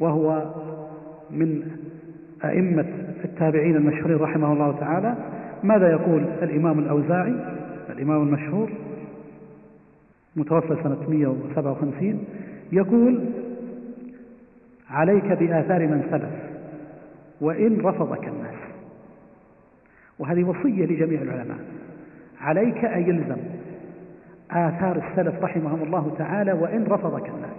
وهو 0.00 0.54
من 1.30 1.62
أئمة 2.44 2.86
التابعين 3.24 3.76
المشهورين 3.76 4.16
رحمه 4.16 4.52
الله 4.52 4.72
تعالى. 4.80 5.14
ماذا 5.64 5.90
يقول 5.90 6.22
الإمام 6.42 6.78
الأوزاعي؟ 6.78 7.34
الإمام 7.90 8.22
المشهور 8.22 8.70
متوفى 10.36 10.76
سنة 10.82 10.98
157 11.08 12.24
يقول 12.72 13.20
عليك 14.90 15.24
بآثار 15.32 15.80
من 15.80 16.02
سلف 16.10 16.45
وإن 17.40 17.80
رفضك 17.80 18.28
الناس. 18.28 18.54
وهذه 20.18 20.44
وصية 20.44 20.86
لجميع 20.86 21.22
العلماء. 21.22 21.58
عليك 22.40 22.84
أن 22.84 23.00
يلزم 23.00 23.36
آثار 24.50 25.02
السلف 25.10 25.42
رحمهم 25.42 25.82
الله 25.82 26.14
تعالى 26.18 26.52
وإن 26.52 26.84
رفضك 26.84 27.28
الناس. 27.28 27.56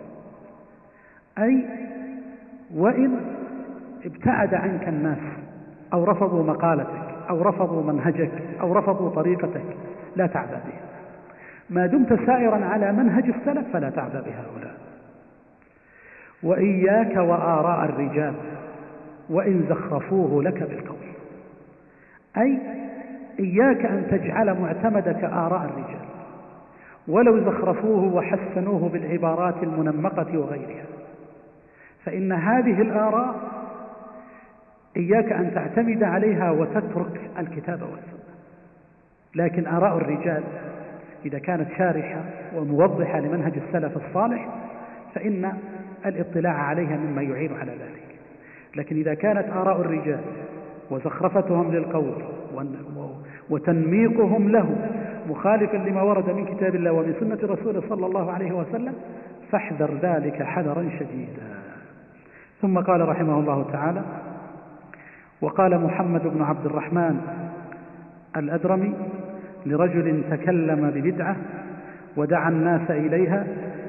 أي 1.37 1.65
وإن 2.75 3.17
ابتعد 4.05 4.53
عنك 4.53 4.87
الناس 4.87 5.17
أو 5.93 6.03
رفضوا 6.03 6.43
مقالتك 6.43 7.07
أو 7.29 7.41
رفضوا 7.41 7.83
منهجك 7.83 8.31
أو 8.61 8.73
رفضوا 8.73 9.09
طريقتك 9.09 9.65
لا 10.15 10.27
تعبى 10.27 10.51
به 10.51 10.79
ما 11.69 11.85
دمت 11.85 12.13
سائرا 12.25 12.65
على 12.65 12.91
منهج 12.91 13.23
السلف 13.29 13.67
فلا 13.73 13.89
تعبى 13.89 14.13
بهؤلاء 14.13 14.77
وإياك 16.43 17.15
وآراء 17.15 17.85
الرجال. 17.85 18.33
وإن 19.29 19.65
زخرفوه 19.69 20.43
لك 20.43 20.63
بالقول. 20.63 20.97
أي 22.37 22.59
إياك 23.39 23.85
أن 23.85 24.07
تجعل 24.11 24.61
معتمدك 24.61 25.23
آراء 25.23 25.65
الرجال. 25.65 26.07
ولو 27.07 27.39
زخرفوه 27.39 28.13
وحسنوه 28.13 28.89
بالعبارات 28.89 29.63
المنمقة 29.63 30.37
وغيرها. 30.37 30.85
فإن 32.05 32.31
هذه 32.31 32.81
الآراء 32.81 33.35
إياك 34.97 35.31
أن 35.31 35.51
تعتمد 35.53 36.03
عليها 36.03 36.51
وتترك 36.51 37.21
الكتاب 37.39 37.81
والسنة. 37.81 38.33
لكن 39.35 39.67
آراء 39.67 39.97
الرجال 39.97 40.43
إذا 41.25 41.39
كانت 41.39 41.67
شارحة 41.77 42.23
وموضحة 42.55 43.19
لمنهج 43.19 43.53
السلف 43.67 43.97
الصالح 43.97 44.47
فإن 45.15 45.53
الاطلاع 46.05 46.53
عليها 46.53 46.97
مما 46.97 47.21
يعين 47.21 47.53
على 47.53 47.71
ذلك. 47.71 47.96
لكن 48.77 48.95
إذا 48.95 49.13
كانت 49.13 49.49
آراء 49.49 49.81
الرجال 49.81 50.19
وزخرفتهم 50.91 51.71
للقول 51.71 52.13
وتنميقهم 53.49 54.49
له 54.49 54.75
مخالفا 55.29 55.77
لما 55.77 56.01
ورد 56.01 56.29
من 56.29 56.45
كتاب 56.45 56.75
الله 56.75 56.91
ومن 56.91 57.13
سنة 57.19 57.53
رسوله 57.53 57.83
صلى 57.89 58.05
الله 58.05 58.31
عليه 58.31 58.51
وسلم 58.51 58.93
فاحذر 59.51 59.93
ذلك 60.01 60.43
حذرا 60.43 60.89
شديدا. 60.99 61.47
ثم 62.61 62.79
قال 62.79 63.09
رحمه 63.09 63.39
الله 63.39 63.65
تعالى 63.71 64.01
وقال 65.41 65.83
محمد 65.83 66.27
بن 66.27 66.41
عبد 66.41 66.65
الرحمن 66.65 67.21
الأدرمي 68.37 68.93
لرجل 69.65 70.23
تكلم 70.31 70.91
ببدعة 70.95 71.35
ودعا 72.17 72.49
الناس 72.49 72.91
إليها 72.91 73.47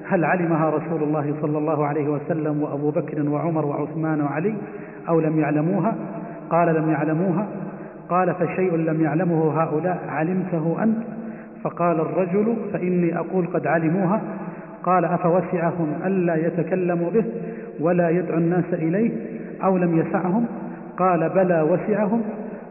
هل 0.08 0.24
علمها 0.24 0.70
رسول 0.70 1.02
الله 1.02 1.34
صلى 1.42 1.58
الله 1.58 1.86
عليه 1.86 2.08
وسلم 2.08 2.62
وأبو 2.62 2.90
بكر 2.90 3.28
وعمر 3.28 3.66
وعثمان 3.66 4.20
وعلي 4.20 4.54
أو 5.08 5.20
لم 5.20 5.38
يعلموها؟ 5.38 5.94
قال 6.50 6.74
لم 6.74 6.90
يعلموها. 6.90 7.46
قال 8.08 8.34
فشيء 8.34 8.76
لم 8.76 9.00
يعلمه 9.00 9.62
هؤلاء 9.62 9.98
علمته 10.08 10.82
أنت؟ 10.82 10.96
فقال 11.62 12.00
الرجل 12.00 12.56
فإني 12.72 13.18
أقول 13.18 13.46
قد 13.46 13.66
علموها. 13.66 14.20
قال 14.82 15.04
أفوسعهم 15.04 15.88
ألا 16.06 16.46
يتكلموا 16.46 17.10
به 17.10 17.24
ولا 17.80 18.08
يدعو 18.08 18.38
الناس 18.38 18.64
إليه 18.72 19.10
أو 19.64 19.76
لم 19.76 19.98
يسعهم؟ 19.98 20.46
قال 20.98 21.28
بلى 21.28 21.62
وسعهم. 21.62 22.22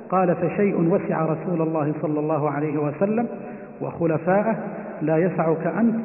قال 0.09 0.35
فشيء 0.35 0.81
وسع 0.81 1.25
رسول 1.25 1.61
الله 1.61 1.93
صلى 2.01 2.19
الله 2.19 2.51
عليه 2.51 2.77
وسلم 2.77 3.27
وخلفاءه 3.81 4.55
لا 5.01 5.17
يسعك 5.17 5.67
أنت. 5.67 5.95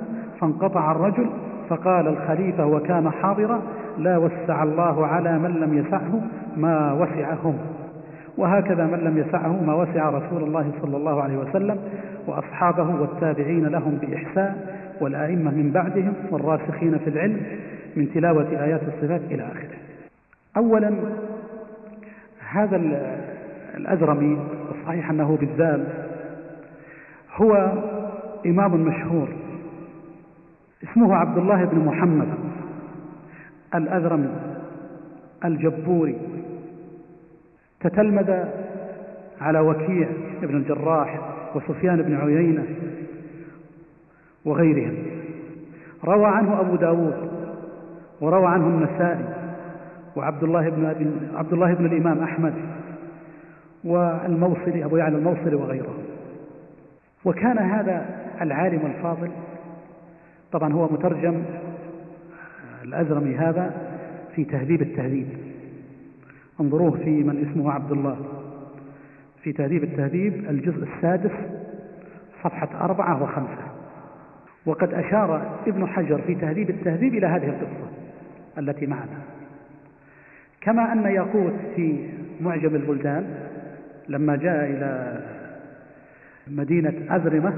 فانقطع 0.43 0.93
الرجل 0.93 1.31
فقال 1.69 2.09
الخليفة 2.09 2.67
وكان 2.67 3.11
حاضرا 3.11 3.63
لا 3.99 4.19
وسع 4.19 4.63
الله 4.63 5.07
على 5.07 5.39
من 5.39 5.51
لم 5.51 5.79
يسعه 5.79 6.21
ما 6.57 6.93
وسعهم. 6.93 7.59
وهكذا 8.37 8.87
من 8.87 8.99
لم 8.99 9.19
يسعه 9.19 9.63
ما 9.63 9.75
وسع 9.75 10.11
رسول 10.11 10.43
الله 10.43 10.71
صلى 10.83 10.97
الله 10.97 11.23
عليه 11.23 11.37
وسلم 11.37 11.79
وأصحابه 12.27 13.01
والتابعين 13.01 13.67
لهم 13.67 13.99
بإحسان 14.03 14.57
والأئمة 15.01 15.51
من 15.51 15.71
بعدهم 15.71 16.13
والراسخين 16.31 16.99
في 16.99 17.11
العلم 17.11 17.41
من 17.97 18.13
تلاوة 18.15 18.49
آيات 18.51 18.81
الصفات 18.83 19.21
إلى 19.31 19.43
آخره. 19.43 19.77
أولا 20.57 20.95
هذا 22.51 22.81
الأذرمي 23.77 24.39
الصحيح 24.71 25.11
أنه 25.11 25.37
بالذال 25.37 25.85
هو 27.37 27.73
إمام 28.47 28.81
مشهور. 28.81 29.29
اسمه 30.83 31.15
عبد 31.15 31.39
الله 31.39 31.65
بن 31.65 31.79
محمد 31.79 32.29
الأذرمي 33.75 34.31
الجبوري. 35.45 36.19
تتلمذ 37.81 38.45
على 39.41 39.61
وكيع 39.61 40.09
بن 40.43 40.57
الجراح 40.57 41.21
وسفيان 41.55 42.03
بن 42.03 42.17
عيينة 42.17 42.65
وغيرهم. 44.45 44.95
روى 46.05 46.27
عنه 46.27 46.61
أبو 46.61 46.77
داود 46.77 47.31
وروى 48.21 48.47
عنه 48.47 48.67
النسائي 48.67 49.25
وعبد 50.17 50.43
الله 50.43 50.69
بن 50.69 50.85
أبي 50.85 51.11
عبد 51.35 51.53
الله 51.53 51.75
بن 51.75 51.87
الإمام 51.87 52.23
أحمد 52.23 52.55
والموصلي 53.85 54.85
أبو 54.85 54.97
يعلى 54.97 55.17
الموصلي 55.17 55.55
وغيره. 55.55 55.95
وكان 57.25 57.59
هذا 57.59 58.07
العالم 58.41 58.87
الفاضل 58.87 59.31
طبعا 60.53 60.73
هو 60.73 60.89
مترجم 60.93 61.43
الأزرمي 62.83 63.37
هذا 63.37 63.75
في 64.35 64.45
تهذيب 64.45 64.83
التهذيب. 64.83 65.29
انظروه 66.61 66.91
في 66.91 67.11
من 67.11 67.51
اسمه 67.51 67.73
عبد 67.73 67.93
الله. 67.93 68.17
في 69.43 69.53
تهذيب 69.53 69.85
التهذيب 69.85 70.51
الجزء 70.51 70.89
السادس 70.97 71.33
صفحة 72.45 72.85
أربعة 72.85 73.23
وخمسة. 73.23 73.73
وقد 74.67 74.95
أشار 74.95 75.59
ابن 75.67 75.87
حجر 75.87 76.21
في 76.27 76.35
تهذيب 76.35 76.71
التهذيب 76.71 77.15
إلى 77.15 77.27
هذه 77.27 77.49
القصة 77.49 77.89
التي 78.59 78.87
معنا. 78.87 79.19
كما 80.61 80.93
أن 80.93 81.05
ياقوت 81.05 81.55
في 81.77 82.09
معجم 82.41 82.75
البلدان 82.75 83.25
لما 84.09 84.37
جاء 84.37 84.65
إلى 84.65 85.21
مدينة 86.49 86.95
أزرمة 87.11 87.55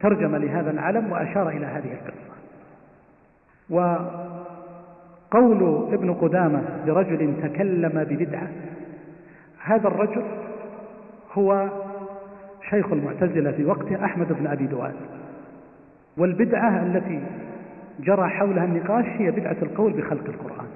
ترجم 0.00 0.36
لهذا 0.36 0.70
العلم 0.70 1.12
وأشار 1.12 1.48
إلى 1.48 1.66
هذه 1.66 1.92
القصة. 1.92 2.30
وقول 5.30 5.88
ابن 5.92 6.14
قدامة 6.14 6.62
لرجل 6.86 7.34
تكلم 7.42 8.04
ببدعة 8.04 8.48
هذا 9.62 9.88
الرجل 9.88 10.22
هو 11.32 11.68
شيخ 12.70 12.92
المعتزلة 12.92 13.52
في 13.52 13.64
وقته 13.64 14.04
أحمد 14.04 14.32
بن 14.32 14.46
أبي 14.46 14.66
دواد. 14.66 14.94
والبدعة 16.16 16.82
التي 16.82 17.22
جرى 18.00 18.28
حولها 18.28 18.64
النقاش 18.64 19.04
هي 19.04 19.30
بدعة 19.30 19.56
القول 19.62 19.92
بخلق 19.92 20.24
القرآن. 20.28 20.66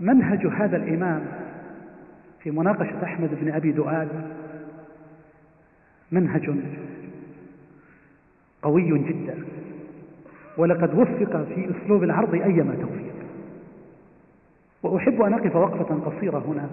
ومنهج 0.00 0.46
هذا 0.46 0.76
الإمام 0.76 1.26
في 2.40 2.50
مناقشة 2.50 3.04
أحمد 3.04 3.30
بن 3.40 3.52
أبي 3.52 3.72
دؤاد 3.72 4.08
منهج 6.12 6.54
قوي 8.62 8.98
جدا. 8.98 9.34
ولقد 10.56 10.98
وفق 10.98 11.44
في 11.44 11.70
أسلوب 11.70 12.02
العرض 12.02 12.34
أيما 12.34 12.74
توفيق. 12.74 13.14
وأحب 14.82 15.22
أن 15.22 15.32
أقف 15.32 15.56
وقفة 15.56 15.94
قصيرة 15.94 16.38
هنا. 16.38 16.70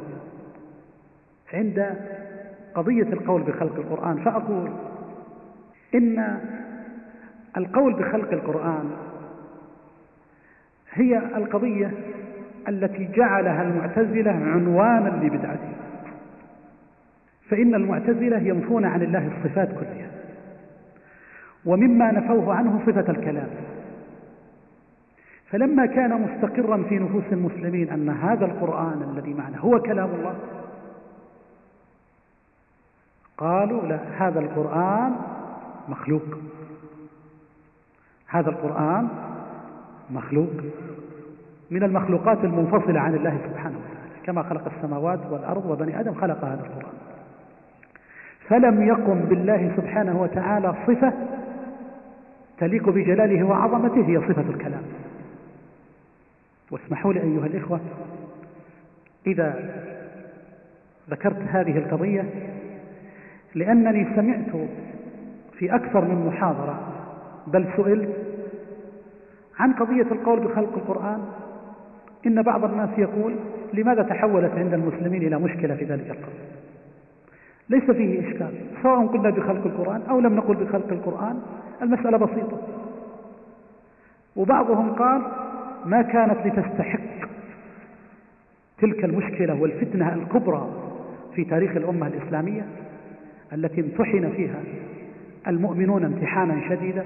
عند 1.53 1.95
قضية 2.75 3.13
القول 3.13 3.41
بخلق 3.41 3.75
القرآن 3.75 4.17
فأقول 4.17 4.69
إن 5.95 6.39
القول 7.57 7.93
بخلق 7.93 8.31
القرآن 8.31 8.91
هي 10.93 11.17
القضية 11.17 11.91
التي 12.67 13.09
جعلها 13.15 13.61
المعتزلة 13.61 14.31
عنوانا 14.31 15.25
لبدعتهم 15.25 15.72
فإن 17.53 17.75
المعتزلة 17.75 18.37
ينفون 18.37 18.85
عن 18.85 19.01
الله 19.01 19.27
الصفات 19.27 19.69
كلها. 19.69 20.07
ومما 21.65 22.11
نفوه 22.11 22.53
عنه 22.53 22.79
صفة 22.85 23.11
الكلام. 23.11 23.47
فلما 25.49 25.85
كان 25.85 26.21
مستقرا 26.21 26.83
في 26.89 26.99
نفوس 26.99 27.23
المسلمين 27.31 27.89
أن 27.89 28.09
هذا 28.09 28.45
القرآن 28.45 29.13
الذي 29.13 29.33
معنا 29.33 29.59
هو 29.59 29.79
كلام 29.81 30.09
الله 30.09 30.35
قالوا 33.37 33.81
لا 33.81 33.99
هذا 34.17 34.39
القرآن 34.39 35.15
مخلوق. 35.89 36.37
هذا 38.27 38.49
القرآن 38.49 39.07
مخلوق. 40.11 40.53
من 41.71 41.83
المخلوقات 41.83 42.43
المنفصلة 42.43 42.99
عن 42.99 43.15
الله 43.15 43.37
سبحانه 43.49 43.77
وتعالى. 43.77 44.25
كما 44.25 44.43
خلق 44.43 44.71
السماوات 44.77 45.19
والأرض 45.31 45.65
وبني 45.65 45.99
آدم 45.99 46.13
خلق 46.13 46.45
هذا 46.45 46.65
القرآن. 46.65 46.93
فلم 48.49 48.87
يقم 48.87 49.19
بالله 49.19 49.71
سبحانه 49.77 50.21
وتعالى 50.21 50.75
صفة 50.87 51.13
تليق 52.57 52.89
بجلاله 52.89 53.43
وعظمته 53.43 54.07
هي 54.07 54.19
صفة 54.19 54.49
الكلام. 54.49 54.83
واسمحوا 56.71 57.13
لي 57.13 57.21
أيها 57.21 57.45
الإخوة 57.45 57.79
إذا 59.27 59.73
ذكرت 61.09 61.41
هذه 61.47 61.77
القضية 61.77 62.25
لأنني 63.55 64.15
سمعت 64.15 64.67
في 65.59 65.75
أكثر 65.75 66.01
من 66.01 66.25
محاضرة 66.27 66.79
بل 67.47 67.67
سئلت 67.77 68.09
عن 69.59 69.73
قضية 69.73 70.01
القول 70.11 70.39
بخلق 70.39 70.73
القرآن 70.73 71.25
إن 72.25 72.41
بعض 72.41 72.63
الناس 72.63 72.89
يقول 72.97 73.35
لماذا 73.73 74.03
تحولت 74.03 74.51
عند 74.55 74.73
المسلمين 74.73 75.21
إلى 75.21 75.39
مشكلة 75.39 75.75
في 75.75 75.85
ذلك 75.85 76.09
القول؟ 76.09 76.33
ليس 77.69 77.91
فيه 77.91 78.29
إشكال 78.29 78.51
سواء 78.83 79.07
قلنا 79.07 79.29
بخلق 79.29 79.65
القرآن 79.65 80.01
أو 80.09 80.19
لم 80.19 80.35
نقل 80.35 80.55
بخلق 80.55 80.91
القرآن 80.91 81.39
المسألة 81.81 82.17
بسيطة. 82.17 82.57
وبعضهم 84.35 84.93
قال 84.93 85.21
ما 85.85 86.01
كانت 86.01 86.47
لتستحق 86.47 86.99
تلك 88.81 89.05
المشكلة 89.05 89.61
والفتنة 89.61 90.13
الكبرى 90.13 90.69
في 91.35 91.45
تاريخ 91.45 91.71
الأمة 91.71 92.07
الإسلامية 92.07 92.65
التي 93.53 93.81
امتحن 93.81 94.31
فيها 94.35 94.59
المؤمنون 95.47 96.05
امتحانا 96.05 96.69
شديدا 96.69 97.05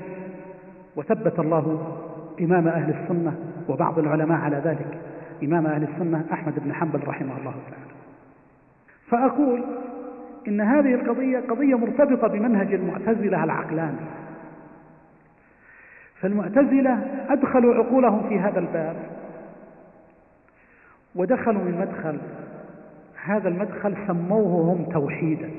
وثبت 0.96 1.40
الله 1.40 1.98
إمام 2.42 2.68
أهل 2.68 2.96
السنة 3.02 3.36
وبعض 3.70 4.00
العلماء 4.00 4.38
على 4.38 4.62
ذلك 4.66 4.98
إمام 5.44 5.66
أهل 5.66 5.84
السنة 5.84 6.26
أحمد 6.32 6.54
بن 6.60 6.74
حنبل 6.74 7.08
رحمه 7.08 7.38
الله 7.38 7.54
تعالى. 7.70 7.88
فأقول 9.08 9.64
إن 10.48 10.62
هذه 10.62 10.94
القضية 10.94 11.40
قضية 11.40 11.76
مرتبطة 11.76 12.28
بمنهج 12.28 12.74
المعتزلة 12.74 13.44
العقلاني. 13.44 14.08
فالمعتزلة 16.22 17.06
أدخلوا 17.30 17.76
عقولهم 17.76 18.30
في 18.30 18.40
هذا 18.40 18.60
الباب 18.60 18.96
ودخلوا 21.16 21.64
من 21.64 21.78
مدخل 21.80 22.20
هذا 23.24 23.50
المدخل 23.50 23.96
سموه 24.08 24.74
هم 24.74 24.86
توحيدا. 24.92 25.50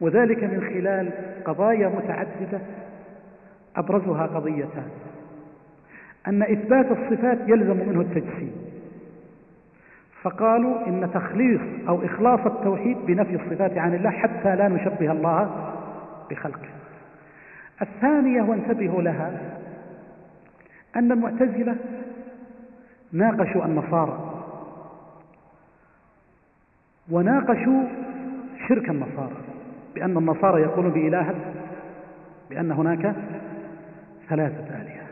وذلك 0.00 0.44
من 0.44 0.60
خلال 0.60 1.10
قضايا 1.44 1.88
متعددة 1.88 2.60
أبرزها 3.76 4.26
قضيتان. 4.26 4.90
أن 6.26 6.42
إثبات 6.42 6.86
الصفات 6.90 7.38
يلزم 7.46 7.76
منه 7.76 8.00
التجسيم 8.00 8.59
فقالوا 10.22 10.86
إن 10.86 11.10
تخليص 11.14 11.60
أو 11.88 12.04
إخلاص 12.04 12.40
التوحيد 12.46 12.96
بنفي 13.06 13.34
الصفات 13.34 13.78
عن 13.78 13.94
الله 13.94 14.10
حتى 14.10 14.56
لا 14.56 14.68
نشبه 14.68 15.12
الله 15.12 15.72
بخلقه. 16.30 16.68
الثانية 17.82 18.42
وانتبهوا 18.42 19.02
لها 19.02 19.40
أن 20.96 21.12
المعتزلة 21.12 21.76
ناقشوا 23.12 23.64
النصارى 23.64 24.44
وناقشوا 27.10 27.82
شرك 28.68 28.90
النصارى 28.90 29.36
بأن 29.94 30.16
النصارى 30.16 30.62
يقولون 30.62 30.92
بإله 30.92 31.34
بأن 32.50 32.72
هناك 32.72 33.14
ثلاثة 34.28 34.80
آلهة. 34.82 35.06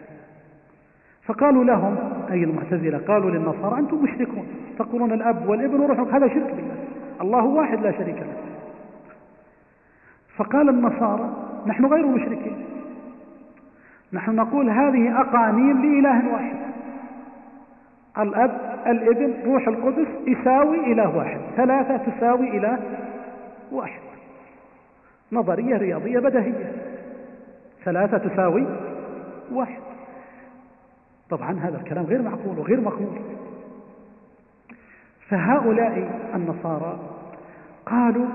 فقالوا 1.22 1.64
لهم 1.64 1.96
أي 2.30 2.44
المعتزلة 2.44 2.98
قالوا 2.98 3.30
للنصارى 3.30 3.78
أنتم 3.78 4.02
مشركون. 4.02 4.46
تقولون 4.78 5.12
الأب 5.12 5.48
والابن 5.48 5.80
وروح 5.80 6.14
هذا 6.14 6.28
شرك 6.28 6.54
بالله. 6.54 6.76
الله 7.20 7.44
واحد 7.44 7.80
لا 7.80 7.92
شريك 7.92 8.16
له. 8.16 8.36
فقال 10.36 10.68
النصارى 10.68 11.30
نحن 11.66 11.86
غير 11.86 12.06
مشركين. 12.06 12.64
نحن 14.12 14.34
نقول 14.34 14.70
هذه 14.70 15.20
أقانيم 15.20 15.82
لإله 15.82 16.32
واحد. 16.32 16.56
الأب 18.18 18.78
الابن 18.86 19.52
روح 19.52 19.68
القدس 19.68 20.06
يساوي 20.26 20.92
إله 20.92 21.16
واحد. 21.16 21.40
ثلاثة 21.56 21.96
تساوي 21.96 22.56
إله 22.58 22.78
واحد. 23.72 24.00
نظرية 25.32 25.76
رياضية 25.76 26.18
بدهية. 26.18 26.72
ثلاثة 27.84 28.18
تساوي 28.18 28.66
واحد. 29.52 29.80
طبعا 31.30 31.60
هذا 31.60 31.76
الكلام 31.76 32.04
غير 32.04 32.22
معقول 32.22 32.58
وغير 32.58 32.80
مقبول. 32.80 33.18
فهؤلاء 35.30 36.20
النصارى 36.34 36.98
قالوا 37.86 38.26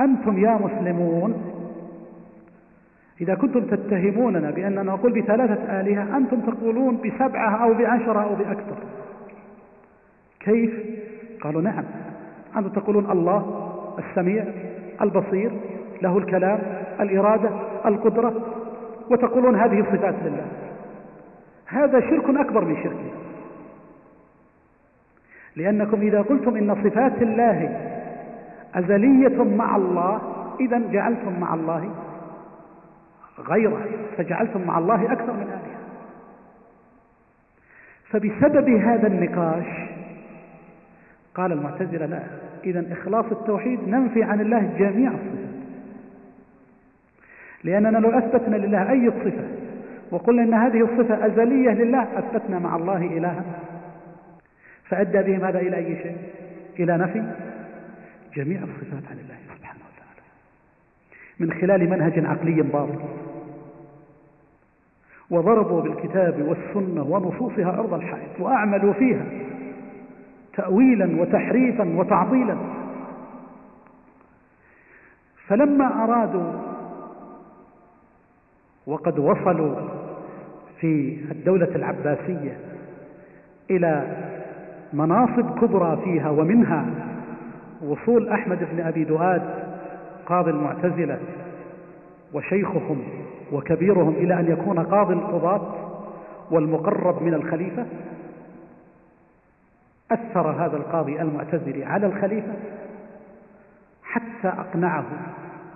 أنتم 0.00 0.38
يا 0.38 0.54
مسلمون 0.54 1.50
إذا 3.20 3.34
كنتم 3.34 3.60
تتهموننا 3.60 4.50
بأننا 4.50 4.82
نقول 4.82 5.20
بثلاثة 5.20 5.80
آلهة 5.80 6.16
أنتم 6.16 6.40
تقولون 6.40 6.96
بسبعة 6.96 7.64
أو 7.64 7.74
بعشرة 7.74 8.22
أو 8.22 8.34
بأكثر. 8.34 8.76
كيف؟ 10.40 10.72
قالوا 11.40 11.62
نعم 11.62 11.84
أنتم 12.56 12.68
تقولون 12.68 13.10
الله 13.10 13.70
السميع 13.98 14.44
البصير 15.02 15.52
له 16.02 16.18
الكلام 16.18 16.58
الإرادة 17.00 17.50
القدرة 17.86 18.34
وتقولون 19.10 19.56
هذه 19.56 19.82
صفات 19.82 20.14
لله. 20.24 20.46
هذا 21.66 22.00
شرك 22.00 22.30
أكبر 22.30 22.64
من 22.64 22.76
شركه. 22.76 23.19
لأنكم 25.56 26.00
إذا 26.00 26.22
قلتم 26.22 26.56
إن 26.56 26.74
صفات 26.84 27.22
الله 27.22 27.78
أزلية 28.74 29.44
مع 29.44 29.76
الله 29.76 30.20
إذا 30.60 30.78
جعلتم 30.92 31.40
مع 31.40 31.54
الله 31.54 31.90
غيره 33.48 33.84
فجعلتم 34.16 34.66
مع 34.66 34.78
الله 34.78 35.12
أكثر 35.12 35.32
من 35.32 35.42
آلهة. 35.42 35.80
فبسبب 38.10 38.68
هذا 38.68 39.06
النقاش 39.06 39.66
قال 41.34 41.52
المعتزلة 41.52 42.06
لا 42.06 42.22
إذا 42.64 42.92
إخلاص 42.92 43.24
التوحيد 43.30 43.88
ننفي 43.88 44.22
عن 44.22 44.40
الله 44.40 44.72
جميع 44.78 45.10
الصفات. 45.10 45.50
لأننا 47.64 47.98
لو 47.98 48.10
أثبتنا 48.18 48.56
لله 48.56 48.90
أي 48.90 49.10
صفة 49.10 49.44
وقلنا 50.10 50.42
إن 50.42 50.54
هذه 50.54 50.84
الصفة 50.84 51.26
أزلية 51.26 51.70
لله 51.70 52.18
أثبتنا 52.18 52.58
مع 52.58 52.76
الله 52.76 52.96
إلها. 52.96 53.44
فأدى 54.90 55.22
بهم 55.22 55.44
هذا 55.44 55.58
إلى 55.58 55.76
أي 55.76 56.02
شيء؟ 56.02 56.16
إلى 56.78 56.96
نفي 56.96 57.34
جميع 58.34 58.60
الصفات 58.60 59.10
عن 59.10 59.18
الله 59.18 59.36
سبحانه 59.56 59.80
وتعالى. 59.80 60.22
من 61.40 61.52
خلال 61.52 61.90
منهج 61.90 62.24
عقلي 62.26 62.62
باطل. 62.62 62.98
وضربوا 65.30 65.82
بالكتاب 65.82 66.42
والسنة 66.42 67.02
ونصوصها 67.02 67.70
أرض 67.70 67.94
الحائط 67.94 68.40
وأعملوا 68.40 68.92
فيها 68.92 69.26
تأويلا 70.56 71.20
وتحريفا 71.20 71.96
وتعطيلا. 71.96 72.56
فلما 75.46 76.04
أرادوا 76.04 76.52
وقد 78.86 79.18
وصلوا 79.18 79.76
في 80.80 81.18
الدولة 81.30 81.68
العباسية 81.76 82.58
إلى 83.70 84.16
مناصب 84.92 85.58
كبرى 85.60 86.00
فيها 86.04 86.30
ومنها 86.30 86.86
وصول 87.82 88.28
أحمد 88.28 88.58
بن 88.72 88.80
أبي 88.80 89.04
دؤاد 89.04 89.42
قاضي 90.26 90.50
المعتزلة 90.50 91.18
وشيخهم 92.34 93.02
وكبيرهم 93.52 94.14
إلى 94.14 94.40
أن 94.40 94.52
يكون 94.52 94.78
قاضي 94.78 95.14
القضاة 95.14 95.74
والمقرب 96.50 97.22
من 97.22 97.34
الخليفة. 97.34 97.86
أثر 100.10 100.50
هذا 100.50 100.76
القاضي 100.76 101.22
المعتزلي 101.22 101.84
على 101.84 102.06
الخليفة 102.06 102.52
حتى 104.02 104.48
أقنعه 104.48 105.04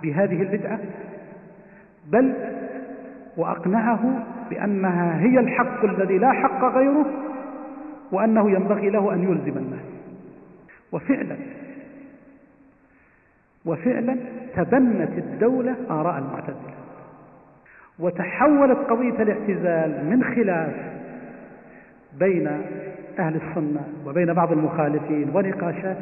بهذه 0.03 0.41
البدعة 0.41 0.79
بل 2.07 2.33
وأقنعه 3.37 4.23
بأنها 4.49 5.19
هي 5.19 5.39
الحق 5.39 5.85
الذي 5.85 6.17
لا 6.17 6.31
حق 6.31 6.63
غيره 6.63 7.05
وأنه 8.15 8.51
ينبغي 8.51 8.89
له 8.89 9.13
أن 9.13 9.23
يلزم 9.23 9.57
الناس 9.57 9.85
وفعلا 10.91 11.35
وفعلا 13.65 14.17
تبنت 14.55 15.17
الدولة 15.17 15.75
آراء 15.89 16.17
المعتزلة. 16.17 16.75
وتحولت 17.99 18.77
قضية 18.77 19.23
الاعتزال 19.23 20.05
من 20.09 20.23
خلاف 20.23 20.73
بين 22.19 22.47
أهل 23.19 23.35
السنة 23.35 23.81
وبين 24.05 24.33
بعض 24.33 24.51
المخالفين 24.51 25.29
ونقاشات 25.33 25.97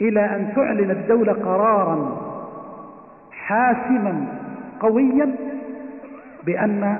إلى 0.00 0.20
أن 0.20 0.52
تعلن 0.56 0.90
الدولة 0.90 1.32
قرارا 1.32 2.20
حاسما 3.32 4.26
قويا 4.80 5.34
بأن 6.46 6.98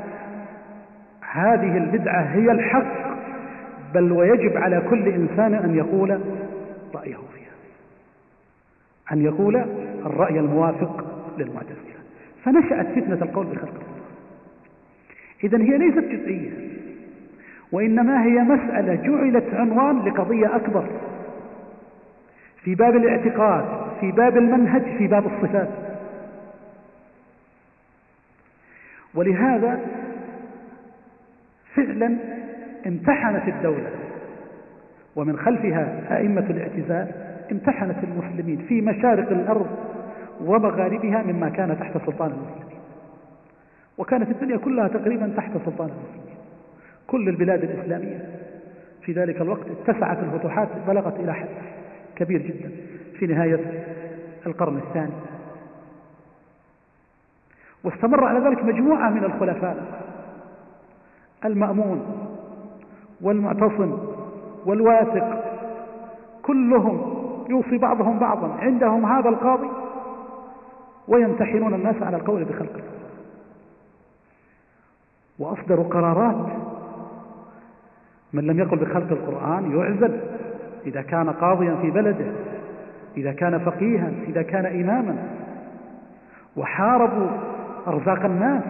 هذه 1.33 1.77
البدعة 1.77 2.23
هي 2.23 2.51
الحق 2.51 3.00
بل 3.95 4.13
ويجب 4.13 4.57
على 4.57 4.83
كل 4.91 5.09
إنسان 5.09 5.55
أن 5.55 5.77
يقول 5.77 6.21
رأيه 6.95 7.17
فيها. 7.35 7.53
أن 9.13 9.25
يقول 9.25 9.57
الرأي 10.07 10.41
الموافق 10.41 11.05
للمعتزلة. 11.39 12.01
فنشأت 12.45 12.87
فتنة 12.87 13.19
القول 13.23 13.47
بخلق 13.47 13.63
الله. 13.63 14.01
إذا 15.45 15.59
هي 15.59 15.79
ليست 15.79 16.05
جزئية 16.05 16.51
وإنما 17.73 18.25
هي 18.25 18.39
مسألة 18.39 18.95
جعلت 18.95 19.55
عنوان 19.55 19.99
لقضية 20.09 20.57
أكبر. 20.57 20.87
في 22.65 22.75
باب 22.75 22.97
الاعتقاد 22.97 23.65
في 24.01 24.13
باب 24.13 24.37
المنهج 24.37 24.83
في 24.99 25.07
باب 25.07 25.27
الصفات. 25.27 25.69
ولهذا 29.15 29.81
فعلا 31.75 32.17
امتحنت 32.87 33.49
الدولة. 33.49 33.91
ومن 35.17 35.39
خلفها 35.39 36.17
أئمة 36.17 36.47
الاعتزال 36.51 37.09
امتحنت 37.53 38.05
المسلمين 38.05 38.57
في 38.69 38.81
مشارق 38.81 39.31
الأرض 39.31 39.67
ومغاربها 40.41 41.23
مما 41.23 41.49
كان 41.49 41.79
تحت 41.81 41.93
سلطان 42.07 42.31
المسلمين. 42.31 42.81
وكانت 43.99 44.31
الدنيا 44.31 44.57
كلها 44.57 44.89
تقريبا 44.89 45.33
تحت 45.37 45.51
سلطان 45.65 45.89
المسلمين. 45.89 46.37
كل 47.07 47.29
البلاد 47.29 47.65
الإسلامية 47.65 48.25
في 49.03 49.13
ذلك 49.13 49.41
الوقت 49.41 49.67
اتسعت 49.71 50.19
الفتوحات 50.19 50.69
بلغت 50.89 51.21
إلى 51.21 51.35
حد 51.35 51.49
كبير 52.17 52.43
جدا 52.43 52.71
في 53.19 53.27
نهاية 53.27 53.85
القرن 54.47 54.77
الثاني. 54.77 55.13
واستمر 57.85 58.25
على 58.25 58.39
ذلك 58.49 58.65
مجموعة 58.65 59.11
من 59.11 59.25
الخلفاء. 59.25 60.01
المأمون 61.45 62.30
والمعتصم 63.23 63.99
والواثق 64.67 65.45
كلهم 66.43 67.15
يوصي 67.49 67.79
بعضهم 67.79 68.19
بعضا 68.19 68.57
عندهم 68.61 69.07
هذا 69.07 69.29
القاضي 69.29 69.69
ويمتحنون 71.09 71.75
الناس 71.75 72.03
على 72.03 72.17
القول 72.17 72.45
بخلق 72.45 72.73
الله 72.73 73.01
وأصدروا 75.39 75.85
قرارات 75.85 76.47
من 78.33 78.47
لم 78.47 78.59
يقل 78.59 78.77
بخلق 78.77 79.13
القرآن 79.13 79.79
يعزل 79.79 80.21
إذا 80.87 81.03
كان 81.03 81.31
قاضيا 81.31 81.77
في 81.83 81.91
بلده 81.91 82.33
إذا 83.17 83.33
كان 83.33 83.59
فقيها 83.59 84.11
إذا 84.29 84.43
كان 84.43 84.67
إماما. 84.67 85.17
وحاربوا 86.57 87.29
أرزاق 87.87 88.25
الناس. 88.25 88.63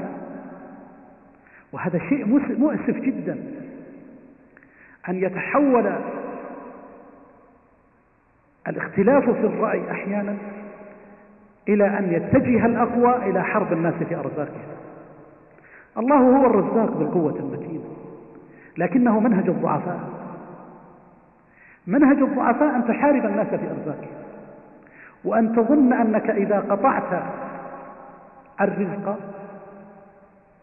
وهذا 1.73 1.99
شيء 1.99 2.27
مؤسف 2.59 2.97
جدا. 2.97 3.39
أن 5.09 5.17
يتحول 5.17 5.93
الاختلاف 8.69 9.31
في 9.31 9.47
الرأي 9.47 9.91
أحيانا 9.91 10.37
إلى 11.69 11.99
أن 11.99 12.13
يتجه 12.13 12.67
الأقوى 12.67 13.31
إلى 13.31 13.45
حرب 13.45 13.73
الناس 13.73 13.95
في 13.95 14.17
أرزاقهم. 14.17 14.77
الله 15.99 16.17
هو 16.17 16.47
الرزاق 16.47 16.97
بالقوة 16.97 17.37
المتين 17.37 17.85
لكنه 18.79 19.21
منهج 19.21 19.49
الضعفاء. 19.49 20.01
منهج 21.87 22.19
الضعفاء 22.19 22.77
أن 22.77 22.85
تحارب 22.85 23.25
الناس 23.25 23.47
في 23.47 23.71
أرزاقهم 23.71 24.21
وأن 25.25 25.57
تظن 25.57 25.93
أنك 25.93 26.31
إذا 26.31 26.61
قطعت 26.61 27.23
الرزق 28.61 29.19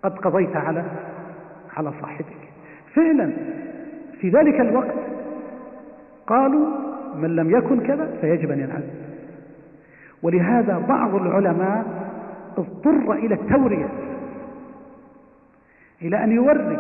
قد 0.03 0.17
قضيت 0.17 0.55
على 0.55 0.83
على 1.77 1.91
صاحبك. 2.01 2.49
فعلا 2.95 3.33
في 4.21 4.29
ذلك 4.29 4.59
الوقت 4.59 4.95
قالوا 6.27 6.67
من 7.15 7.35
لم 7.35 7.49
يكن 7.49 7.79
كذا 7.79 8.17
فيجب 8.21 8.51
أن 8.51 8.59
ينعزل 8.59 9.07
ولهذا 10.23 10.77
بعض 10.89 11.15
العلماء 11.15 11.85
اضطر 12.57 13.13
إلى 13.13 13.35
التورية 13.35 13.89
إلى 16.01 16.23
أن 16.23 16.31
يوري. 16.31 16.77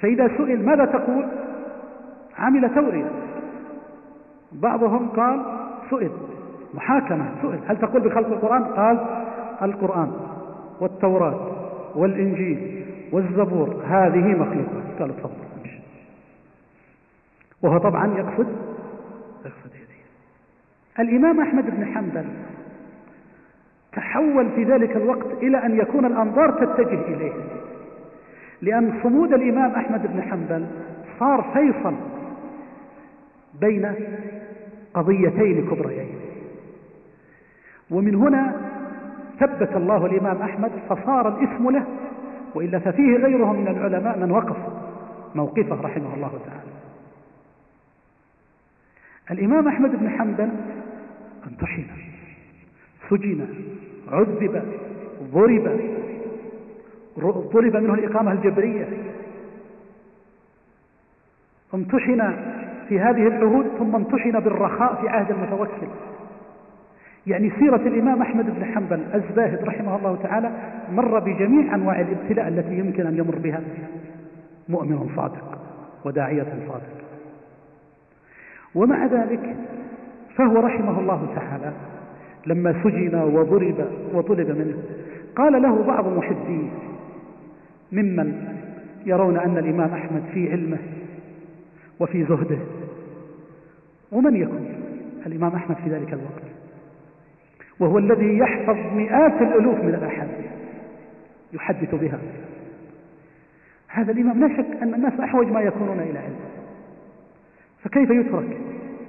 فإذا 0.00 0.28
سئل 0.28 0.64
ماذا 0.64 0.84
تقول؟ 0.84 1.24
عمل 2.38 2.74
تورية. 2.74 3.10
بعضهم 4.52 5.08
قال 5.08 5.42
سئل 5.90 6.10
محاكمة 6.74 7.24
سئل. 7.42 7.58
هل 7.66 7.76
تقول 7.76 8.02
بخلق 8.02 8.26
القرآن؟ 8.26 8.64
قال 8.64 8.98
القرآن 9.62 10.12
والتوراة 10.80 11.40
والإنجيل 11.94 12.84
والزبور 13.12 13.82
هذه 13.86 14.26
مخلوقات 14.26 14.98
قال 14.98 15.16
تفضل. 15.16 15.44
امشي 15.60 15.78
وهو 17.62 17.78
طبعا 17.78 18.18
يقصد 18.18 18.46
يقصد 19.44 19.70
هذه 19.74 20.00
الإمام 21.00 21.40
أحمد 21.40 21.64
بن 21.70 21.84
حنبل 21.84 22.24
تحول 23.92 24.50
في 24.50 24.64
ذلك 24.64 24.96
الوقت 24.96 25.26
إلى 25.42 25.66
أن 25.66 25.78
يكون 25.78 26.04
الأنظار 26.04 26.50
تتجه 26.50 27.14
إليه 27.14 27.32
لأن 28.62 29.00
صمود 29.02 29.32
الإمام 29.32 29.70
أحمد 29.70 30.06
بن 30.06 30.22
حنبل 30.22 30.66
صار 31.18 31.50
فيصل 31.52 31.94
بين 33.60 33.94
قضيتين 34.94 35.66
كبريين. 35.70 36.14
ومن 37.90 38.14
هنا 38.14 38.56
ثبت 39.40 39.76
الله 39.76 40.06
الإمام 40.06 40.42
أحمد 40.42 40.70
فصار 40.88 41.28
الاسم 41.28 41.70
له 41.70 41.84
وإلا 42.54 42.78
ففيه 42.78 43.16
غيره 43.16 43.52
من 43.52 43.68
العلماء 43.68 44.18
من 44.18 44.30
وقف 44.30 44.56
موقفه 45.34 45.80
رحمه 45.80 46.14
الله 46.14 46.40
تعالى. 46.46 46.70
الإمام 49.30 49.68
أحمد 49.68 49.90
بن 49.90 50.10
حنبل 50.10 50.50
امتحن 51.46 51.86
سجن 53.10 53.46
عذب 54.08 54.62
ضرب 55.32 55.80
طلب 57.52 57.76
منه 57.76 57.94
الإقامة 57.94 58.32
الجبرية. 58.32 58.88
امتحن 61.74 62.36
في 62.88 63.00
هذه 63.00 63.26
العهود 63.26 63.66
ثم 63.78 63.96
امتحن 63.96 64.40
بالرخاء 64.40 64.94
في 65.00 65.08
عهد 65.08 65.30
المتوكل. 65.30 65.86
يعني 67.26 67.50
سيرة 67.58 67.76
الإمام 67.76 68.22
أحمد 68.22 68.44
بن 68.44 68.64
حنبل 68.64 69.00
الزاهد 69.14 69.64
رحمه 69.64 69.96
الله 69.96 70.18
تعالى 70.22 70.50
مر 70.92 71.18
بجميع 71.18 71.74
أنواع 71.74 72.00
الابتلاء 72.00 72.48
التي 72.48 72.78
يمكن 72.78 73.06
أن 73.06 73.18
يمر 73.18 73.38
بها. 73.38 73.60
مؤمن 74.68 75.10
صادق 75.16 75.58
وداعية 76.04 76.46
صادق. 76.68 77.04
ومع 78.74 79.06
ذلك 79.06 79.56
فهو 80.36 80.60
رحمه 80.60 81.00
الله 81.00 81.28
تعالى 81.34 81.72
لما 82.46 82.82
سجن 82.84 83.14
وضرب 83.14 83.88
وطلب 84.14 84.48
منه 84.50 84.74
قال 85.36 85.62
له 85.62 85.82
بعض 85.82 86.08
محبيه 86.08 86.68
ممن 87.92 88.56
يرون 89.06 89.38
أن 89.38 89.58
الإمام 89.58 89.90
أحمد 89.94 90.22
في 90.34 90.50
علمه 90.50 90.78
وفي 92.00 92.24
زهده 92.24 92.58
ومن 94.12 94.36
يكون؟ 94.36 94.68
الإمام 95.26 95.54
أحمد 95.54 95.76
في 95.76 95.90
ذلك 95.90 96.12
الوقت. 96.12 96.43
وهو 97.80 97.98
الذي 97.98 98.38
يحفظ 98.38 98.76
مئات 98.94 99.42
الألوف 99.42 99.78
من 99.78 99.94
الأحاديث 99.94 100.50
يحدث 101.52 101.94
بها. 101.94 102.18
هذا 103.88 104.12
الإمام 104.12 104.40
لا 104.40 104.56
شك 104.56 104.82
أن 104.82 104.94
الناس 104.94 105.20
أحوج 105.20 105.46
ما 105.46 105.60
يكونون 105.60 106.00
إلى 106.00 106.18
علم. 106.18 106.36
فكيف 107.84 108.10
يترك 108.10 108.56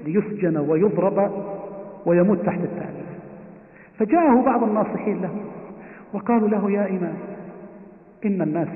ليسجن 0.06 0.58
ويضرب 0.58 1.46
ويموت 2.06 2.46
تحت 2.46 2.60
التعليم 2.60 3.06
فجاءه 4.00 4.42
بعض 4.42 4.64
الناصحين 4.64 5.22
له 5.22 5.36
وقالوا 6.14 6.50
له 6.50 6.72
يا 6.72 6.90
إمام 6.90 7.16
إن 8.26 8.42
الناس 8.42 8.68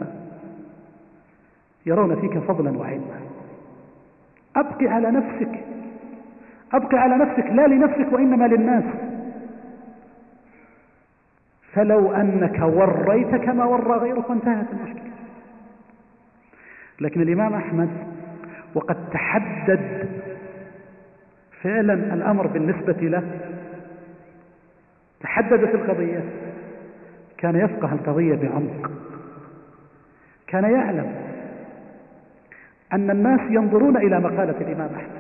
يرون 1.86 2.22
فيك 2.22 2.38
فضلا 2.38 2.78
وعلما. 2.78 3.20
أبقي 4.56 4.88
على 4.88 5.12
نفسك 5.12 5.60
أبقي 6.74 6.98
على 6.98 7.16
نفسك 7.16 7.46
لا 7.46 7.68
لنفسك 7.68 8.14
وإنما 8.14 8.48
للناس. 8.48 8.84
فلو 11.74 12.12
أنك 12.12 12.60
وريت 12.62 13.36
كما 13.36 13.66
ورى 13.66 13.98
غيرك 13.98 14.30
وانتهت 14.30 14.66
المشكلة. 14.74 15.12
لكن 17.02 17.22
الإمام 17.22 17.54
أحمد 17.54 17.90
وقد 18.76 19.10
تحدد 19.10 20.10
فعلا 21.62 21.94
الأمر 21.94 22.48
بالنسبة 22.48 22.94
له. 23.02 23.24
تحددت 25.20 25.76
القضية. 25.76 26.24
كان 27.38 27.56
يفقه 27.56 27.94
القضية 27.94 28.36
بعمق. 28.36 28.92
كان 30.48 30.64
يعلم 30.64 31.16
أن 32.94 33.10
الناس 33.10 33.42
ينظرون 33.50 33.98
إلى 33.98 34.20
مقالة 34.20 34.56
الإمام 34.62 34.90
أحمد. 34.96 35.20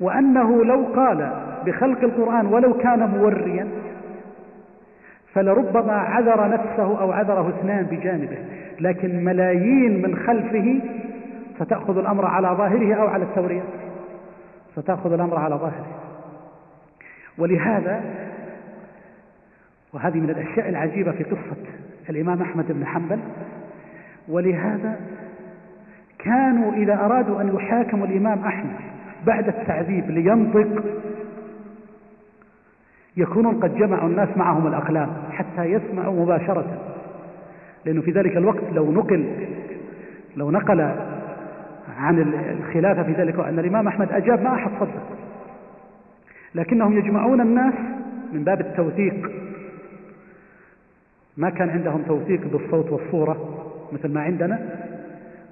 وأنه 0.00 0.64
لو 0.64 0.84
قال 0.84 1.30
بخلق 1.66 2.04
القرآن 2.04 2.46
ولو 2.46 2.78
كان 2.78 3.08
موريا 3.10 3.68
فلربما 5.38 5.92
عذر 5.92 6.48
نفسه 6.48 7.00
أو 7.00 7.12
عذره 7.12 7.48
اثنان 7.48 7.86
بجانبه 7.86 8.38
لكن 8.80 9.24
ملايين 9.24 10.02
من 10.02 10.16
خلفه 10.16 10.80
ستأخذ 11.58 11.98
الأمر 11.98 12.26
على 12.26 12.48
ظاهره 12.48 12.94
أو 12.94 13.06
على 13.06 13.24
التورية 13.24 13.62
ستأخذ 14.76 15.12
الأمر 15.12 15.38
على 15.38 15.54
ظاهره. 15.54 15.86
ولهذا 17.38 18.00
وهذه 19.92 20.16
من 20.16 20.30
الأشياء 20.30 20.68
العجيبة 20.68 21.12
في 21.12 21.24
قصة 21.24 21.56
الإمام 22.10 22.42
أحمد 22.42 22.72
بن 22.72 22.86
حنبل 22.86 23.18
ولهذا 24.28 25.00
كانوا 26.18 26.72
إذا 26.72 26.94
أرادوا 26.94 27.40
أن 27.40 27.54
يحاكموا 27.54 28.06
الإمام 28.06 28.44
أحمد 28.44 28.76
بعد 29.26 29.48
التعذيب 29.48 30.10
لينطق 30.10 30.84
يكونون 33.18 33.60
قد 33.60 33.74
جمعوا 33.74 34.08
الناس 34.08 34.28
معهم 34.36 34.66
الأقلام 34.66 35.08
حتى 35.30 35.64
يسمعوا 35.64 36.22
مباشرة. 36.22 36.64
لأنه 37.84 38.00
في 38.00 38.10
ذلك 38.10 38.36
الوقت 38.36 38.62
لو 38.72 38.92
نقل 38.92 39.24
لو 40.36 40.50
نقل 40.50 40.80
عن 41.98 42.32
الخلافة 42.58 43.02
في 43.02 43.12
ذلك 43.12 43.38
أن 43.38 43.58
الإمام 43.58 43.88
أحمد 43.88 44.12
أجاب 44.12 44.42
ما 44.42 44.54
أحد 44.54 44.70
صدق. 44.80 45.02
لكنهم 46.54 46.98
يجمعون 46.98 47.40
الناس 47.40 47.74
من 48.32 48.44
باب 48.44 48.60
التوثيق. 48.60 49.30
ما 51.36 51.50
كان 51.50 51.68
عندهم 51.70 52.02
توثيق 52.02 52.40
بالصوت 52.52 52.90
والصورة 52.90 53.36
مثل 53.92 54.12
ما 54.12 54.20
عندنا 54.20 54.58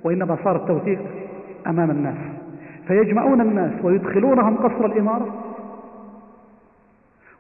وإنما 0.05 0.37
صار 0.45 0.57
التوثيق 0.57 0.99
أمام 1.67 1.91
الناس. 1.91 2.17
فيجمعون 2.87 3.41
الناس 3.41 3.73
ويدخلونهم 3.83 4.57
قصر 4.57 4.87
الإمارة 4.87 5.46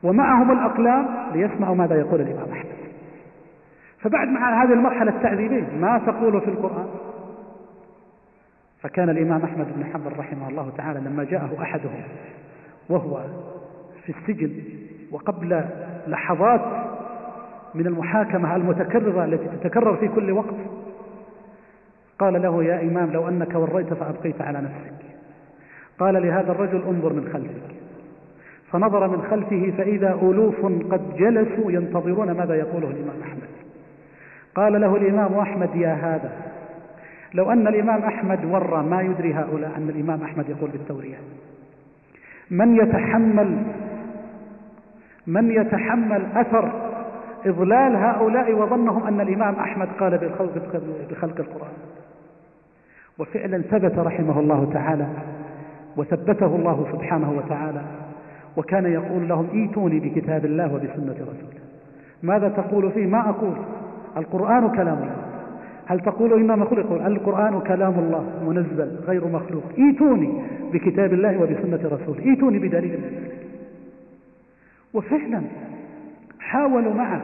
ومعهم 0.06 0.50
الأقلام 0.50 1.06
ليسمعوا 1.32 1.74
ماذا 1.74 1.94
يقول 1.94 2.20
الإمام 2.20 2.50
أحمد. 2.52 2.76
فبعد 4.00 4.28
مع 4.28 4.62
هذه 4.62 4.72
المرحلة 4.72 5.10
التعذيبية 5.10 5.66
ما 5.80 5.98
تقول 5.98 6.40
في 6.40 6.48
القرآن؟ 6.48 6.86
فكان 8.80 9.10
الإمام 9.10 9.42
أحمد 9.42 9.66
بن 9.76 9.84
حنبل 9.84 10.18
رحمه 10.18 10.48
الله 10.48 10.72
تعالى 10.76 11.00
لما 11.00 11.24
جاءه 11.24 11.62
أحدهم 11.62 12.02
وهو 12.88 13.20
في 14.04 14.12
السجن 14.12 14.50
وقبل 15.12 15.64
لحظات 16.06 16.60
من 17.74 17.86
المحاكمة 17.86 18.56
المتكررة 18.56 19.24
التي 19.24 19.56
تتكرر 19.56 19.96
في 19.96 20.08
كل 20.08 20.32
وقت 20.32 20.54
قال 22.18 22.42
له 22.42 22.64
يا 22.64 22.80
إمام 22.82 23.10
لو 23.10 23.28
أنك 23.28 23.54
وريت 23.54 23.94
فأبقيت 23.94 24.42
على 24.42 24.58
نفسك. 24.58 25.06
قال 25.98 26.14
لهذا 26.14 26.52
الرجل 26.52 26.82
انظر 26.88 27.12
من 27.12 27.28
خلفك. 27.32 27.85
فنظر 28.72 29.08
من 29.08 29.22
خلفه 29.22 29.72
فإذا 29.78 30.18
ألوف 30.22 30.64
قد 30.64 31.16
جلسوا 31.16 31.72
ينتظرون 31.72 32.30
ماذا 32.30 32.54
يقوله 32.54 32.88
الإمام 32.88 33.22
أحمد. 33.22 33.48
قال 34.54 34.80
له 34.80 34.96
الإمام 34.96 35.34
أحمد 35.34 35.76
يا 35.76 35.94
هذا. 35.94 36.32
لو 37.34 37.52
أن 37.52 37.66
الإمام 37.66 38.02
أحمد 38.02 38.44
ورى 38.44 38.82
ما 38.82 39.02
يدري 39.02 39.34
هؤلاء 39.34 39.72
أن 39.76 39.88
الإمام 39.88 40.22
أحمد 40.22 40.48
يقول 40.48 40.70
بالتورية. 40.70 41.16
من 42.50 42.76
يتحمل 42.76 43.62
من 45.26 45.50
يتحمل 45.50 46.26
أثر 46.34 46.72
إضلال 47.46 47.96
هؤلاء 47.96 48.52
وظنهم 48.52 49.06
أن 49.06 49.20
الإمام 49.20 49.54
أحمد 49.54 49.88
قال 50.00 50.18
بخلق 51.10 51.40
القرآن؟ 51.40 51.72
وفعلا 53.18 53.62
ثبت 53.62 53.98
رحمه 53.98 54.40
الله 54.40 54.70
تعالى 54.72 55.06
وثبته 55.96 56.46
الله 56.46 56.86
سبحانه 56.92 57.32
وتعالى 57.32 57.82
وكان 58.56 58.86
يقول 58.86 59.28
لهم 59.28 59.48
إيتوني 59.54 60.00
بكتاب 60.00 60.44
الله 60.44 60.74
وبسنة 60.74 61.12
رسوله. 61.12 61.60
ماذا 62.22 62.48
تقول 62.48 62.92
فيه؟ 62.92 63.06
ما 63.06 63.30
أقول. 63.30 63.54
القرآن 64.16 64.68
كلام 64.68 64.98
الله. 64.98 65.16
هل 65.86 66.00
تقول 66.00 66.32
إنما 66.32 66.64
خلق؟ 66.64 66.92
القرآن 66.92 67.60
كلام 67.60 67.98
الله 67.98 68.42
منزل 68.46 68.96
غير 69.06 69.26
مخلوق. 69.28 69.62
إيتوني 69.78 70.42
بكتاب 70.72 71.12
الله 71.12 71.42
وبسنة 71.42 71.80
رسوله. 71.84 72.24
إيتوني 72.24 72.58
بدليل. 72.58 72.90
ذلك 72.90 73.00
وفعلا 74.94 75.42
حاولوا 76.40 76.94
معه. 76.94 77.22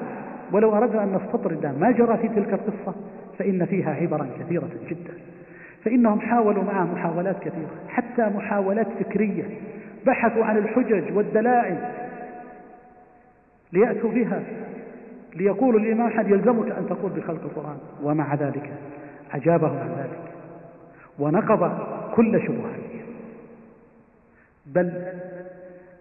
ولو 0.52 0.76
أردنا 0.76 1.04
أن 1.04 1.14
نستطرد 1.14 1.66
ما 1.80 1.90
جرى 1.90 2.16
في 2.16 2.28
تلك 2.28 2.52
القصة؟ 2.52 2.94
فإن 3.38 3.64
فيها 3.64 3.90
عبرا 3.90 4.26
كثيرة 4.40 4.68
جدا. 4.90 5.12
فإنهم 5.84 6.20
حاولوا 6.20 6.64
معه 6.64 6.92
محاولات 6.94 7.38
كثيرة 7.38 7.70
حتى 7.88 8.22
محاولات 8.36 8.86
فكرية. 9.00 9.44
بحثوا 10.06 10.44
عن 10.44 10.56
الحجج 10.56 11.16
والدلائل 11.16 11.78
ليأتوا 13.72 14.10
بها 14.10 14.42
ليقولوا 15.36 15.80
الإمام 15.80 16.06
أحد 16.06 16.28
يلزمك 16.28 16.70
أن 16.70 16.86
تقول 16.88 17.12
بخلق 17.12 17.42
القرآن. 17.44 17.78
ومع 18.02 18.34
ذلك 18.34 18.72
أجابه 19.32 19.68
عن 19.68 19.88
ذلك 19.98 20.32
ونقض 21.18 21.78
كل 22.14 22.42
شبهة 22.46 22.74
بل 24.66 25.04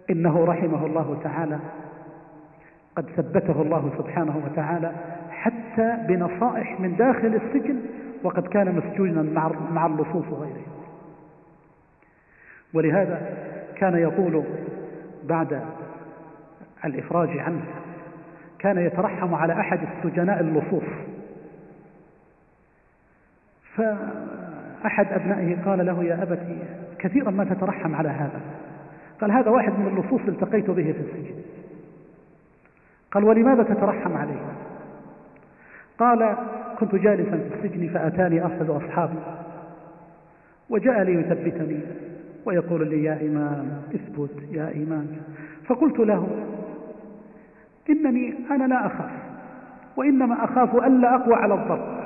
إنه 0.09 0.45
رحمه 0.45 0.85
الله 0.85 1.19
تعالى 1.23 1.59
قد 2.95 3.05
ثبته 3.09 3.61
الله 3.61 3.91
سبحانه 3.97 4.41
وتعالى 4.45 4.91
حتى 5.29 5.97
بنصائح 6.07 6.79
من 6.79 6.95
داخل 6.95 7.35
السجن 7.35 7.79
وقد 8.23 8.47
كان 8.47 8.75
مسجونا 8.75 9.21
مع 9.71 9.85
اللصوص 9.85 10.25
وغيره 10.31 10.65
ولهذا 12.73 13.21
كان 13.81 13.97
يقول 13.97 14.43
بعد 15.23 15.61
الإفراج 16.85 17.37
عنه 17.37 17.61
كان 18.59 18.77
يترحم 18.77 19.35
على 19.35 19.53
أحد 19.53 19.79
السجناء 19.83 20.39
اللصوص. 20.41 20.83
فأحد 23.75 25.07
أبنائه 25.13 25.61
قال 25.65 25.85
له 25.85 26.03
يا 26.03 26.23
أبتي 26.23 26.59
كثيرا 26.99 27.31
ما 27.31 27.43
تترحم 27.43 27.95
على 27.95 28.09
هذا. 28.09 28.41
قال 29.21 29.31
هذا 29.31 29.49
واحد 29.49 29.79
من 29.79 29.87
اللصوص 29.87 30.21
التقيت 30.27 30.69
به 30.69 30.91
في 30.91 30.99
السجن. 30.99 31.35
قال 33.11 33.23
ولماذا 33.23 33.63
تترحم 33.63 34.17
عليه؟ 34.17 34.41
قال 35.99 36.35
كنت 36.79 36.95
جالسا 36.95 37.37
في 37.37 37.65
السجن 37.65 37.93
فأتاني 37.93 38.45
أحد 38.45 38.69
أصحابي 38.69 39.19
وجاء 40.69 41.03
لي 41.03 41.13
يثبتني 41.13 41.79
ويقول 42.45 42.89
لي 42.89 43.03
يا 43.03 43.21
إمام 43.21 43.81
اثبت 43.95 44.43
يا 44.51 44.71
إمام 44.75 45.07
فقلت 45.67 45.99
له 45.99 46.27
إنني 47.89 48.33
أنا 48.51 48.63
لا 48.63 48.85
أخاف 48.85 49.11
وإنما 49.97 50.43
أخاف 50.43 50.75
ألا 50.75 51.15
أقوى 51.15 51.35
على 51.35 51.53
الضرب. 51.53 52.01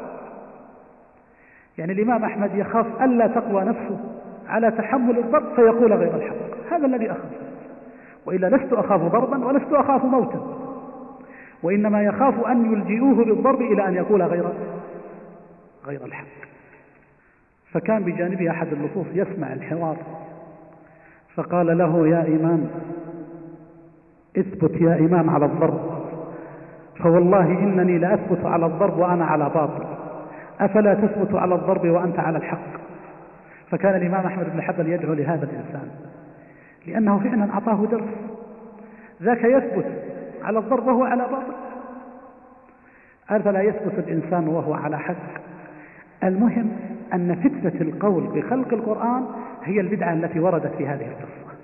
يعني 1.78 1.92
الإمام 1.92 2.24
أحمد 2.24 2.56
يخاف 2.56 3.02
ألا 3.02 3.28
تقوى 3.28 3.64
نفسه 3.64 4.00
على 4.48 4.72
تحمل 4.72 5.20
الضرب 5.20 5.56
فيقول 5.56 5.94
غير 5.94 6.16
الحق 6.16 6.72
هذا 6.72 6.86
الذي 6.86 7.12
أخاف 7.12 7.32
وإلا 8.26 8.48
لست 8.48 8.74
أخاف 8.74 9.02
ضربا 9.02 9.46
ولست 9.46 9.74
أخاف 9.74 10.06
موتا 10.06 10.56
وإنما 11.64 12.04
يخاف 12.04 12.46
أن 12.46 12.74
يلجئوه 12.74 13.26
بالضرب 13.26 13.62
إلى 13.62 13.88
أن 13.88 13.94
يقول 13.94 14.22
غير 14.22 14.46
غير 15.86 16.06
الحق. 16.06 16.26
فكان 17.72 18.04
بجانبه 18.04 18.52
أحد 18.52 18.68
اللصوص 18.68 19.06
يسمع 19.14 19.54
الحوار. 19.54 19.98
فقال 21.36 21.78
له 21.78 22.08
يا 22.08 22.28
إمام 22.28 22.68
اثبت 24.38 24.82
يا 24.82 24.96
إمام 25.00 25.30
على 25.30 25.46
الضرب. 25.46 25.80
فوالله 27.04 27.46
إنني 27.46 27.98
لأثبت 27.98 28.46
على 28.46 28.66
الضرب 28.66 28.98
وأنا 28.98 29.26
على 29.26 29.50
باطل. 29.50 29.86
أفلا 30.60 30.94
تثبت 30.94 31.34
على 31.34 31.56
الضرب 31.56 31.88
وأنت 31.88 32.20
على 32.20 32.38
الحق؟ 32.38 32.76
فكان 33.72 33.96
الإمام 33.96 34.26
أحمد 34.26 34.46
بن 34.54 34.62
حنبل 34.62 34.90
يدعو 34.90 35.14
لهذا 35.14 35.46
الإنسان 35.46 35.90
لأنه 36.88 37.20
فعلا 37.20 37.54
أعطاه 37.54 37.86
درس. 37.92 38.10
ذاك 39.24 39.44
يثبت 39.44 39.86
على 40.44 40.60
الضرب 40.60 40.88
وهو 40.88 41.04
على 41.04 41.24
باطل. 41.24 41.56
أفلا 43.30 43.62
يثبت 43.62 44.00
الإنسان 44.00 44.48
وهو 44.48 44.74
على 44.74 45.00
حق؟ 45.00 45.16
المهم 46.24 46.72
أن 47.14 47.36
فتنة 47.36 47.82
القول 47.82 48.24
بخلق 48.24 48.74
القرآن 48.74 49.26
هي 49.64 49.80
البدعة 49.80 50.14
التي 50.14 50.40
وردت 50.40 50.72
في 50.78 50.88
هذه 50.88 51.08
القصة. 51.08 51.56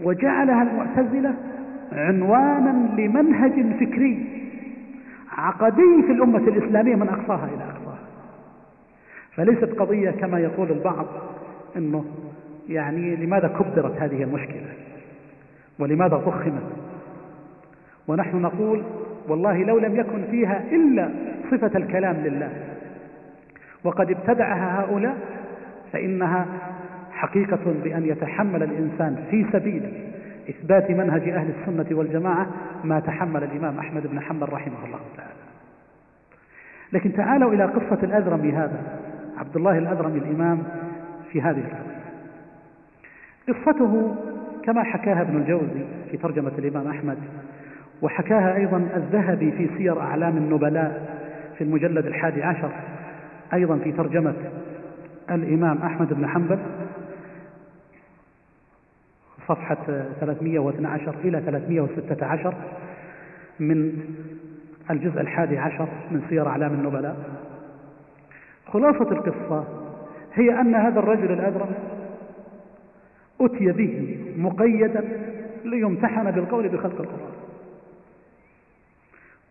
وجعلها 0.00 0.62
المعتزلة 0.62 1.34
عنوانا 1.92 3.00
لمنهج 3.00 3.52
فكري 3.80 4.26
عقدي 5.32 6.02
في 6.06 6.12
الأمة 6.12 6.38
الإسلامية 6.38 6.94
من 6.94 7.08
أقصاها 7.08 7.48
إلى 7.54 7.64
أقصاها. 7.64 7.98
فليست 9.34 9.78
قضية 9.80 10.10
كما 10.10 10.38
يقول 10.38 10.70
البعض 10.70 11.06
أنه 11.76 12.04
يعني 12.68 13.16
لماذا 13.16 13.48
كبرت 13.48 14.02
هذه 14.02 14.22
المشكلة 14.22 14.72
ولماذا 15.78 16.16
ضخمت. 16.16 16.72
ونحن 18.08 18.36
نقول 18.36 18.82
والله 19.28 19.64
لو 19.64 19.78
لم 19.78 19.96
يكن 19.96 20.24
فيها 20.30 20.62
إلا 20.72 21.10
صفة 21.50 21.78
الكلام 21.78 22.16
لله. 22.16 22.71
وقد 23.84 24.10
ابتدعها 24.10 24.80
هؤلاء 24.80 25.16
فإنها 25.92 26.46
حقيقة 27.12 27.74
بأن 27.84 28.04
يتحمل 28.04 28.62
الإنسان 28.62 29.24
في 29.30 29.46
سبيل 29.52 29.92
إثبات 30.50 30.90
منهج 30.90 31.28
أهل 31.28 31.50
السنة 31.60 31.98
والجماعة 31.98 32.46
ما 32.84 33.00
تحمل 33.00 33.44
الإمام 33.44 33.78
أحمد 33.78 34.06
بن 34.06 34.20
حنبل 34.20 34.52
رحمه 34.52 34.84
الله 34.86 35.00
تعالى. 35.16 35.32
لكن 36.92 37.12
تعالوا 37.12 37.52
إلى 37.52 37.64
قصة 37.64 37.98
الأذرمي 38.02 38.52
هذا 38.52 38.98
عبد 39.36 39.56
الله 39.56 39.78
الأذرمي 39.78 40.18
الإمام 40.18 40.62
في 41.32 41.42
هذه 41.42 41.58
القضية 41.58 42.02
قصته 43.48 44.16
كما 44.64 44.82
حكاها 44.82 45.22
ابن 45.22 45.36
الجوزي 45.36 45.84
في 46.10 46.16
ترجمة 46.16 46.52
الإمام 46.58 46.88
أحمد 46.88 47.18
وحكاها 48.02 48.56
أيضا 48.56 48.76
الذهبي 48.96 49.52
في 49.52 49.68
سير 49.78 50.00
أعلام 50.00 50.36
النبلاء 50.36 51.18
في 51.58 51.64
المجلد 51.64 52.06
الحادي 52.06 52.42
عشر 52.42 52.70
أيضا 53.54 53.76
في 53.76 53.92
ترجمة 53.92 54.34
الإمام 55.30 55.78
أحمد 55.82 56.12
بن 56.12 56.26
حنبل 56.26 56.58
صفحة 59.48 59.84
312 60.20 61.14
إلى 61.24 61.40
316 61.40 62.54
من 63.60 63.92
الجزء 64.90 65.20
الحادي 65.20 65.58
عشر 65.58 65.88
من 66.10 66.22
سير 66.28 66.48
أعلام 66.48 66.72
النبلاء. 66.74 67.16
خلاصة 68.66 69.12
القصة 69.12 69.64
هي 70.34 70.60
أن 70.60 70.74
هذا 70.74 70.98
الرجل 70.98 71.32
الأذرم 71.32 71.74
أتي 73.40 73.72
به 73.72 74.18
مقيدا 74.36 75.04
ليمتحن 75.64 76.30
بالقول 76.30 76.68
بخلق 76.68 77.00
القرآن. 77.00 77.32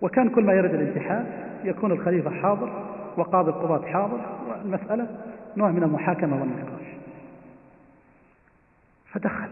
وكان 0.01 0.29
كل 0.29 0.43
ما 0.43 0.53
يرد 0.53 0.73
الامتحان 0.73 1.25
يكون 1.63 1.91
الخليفة 1.91 2.29
حاضر 2.29 2.90
وقاضي 3.17 3.49
القضاة 3.49 3.91
حاضر 3.91 4.21
والمسألة 4.49 5.07
نوع 5.57 5.71
من 5.71 5.83
المحاكمة 5.83 6.41
والنقاش. 6.41 6.87
فدخل. 9.11 9.49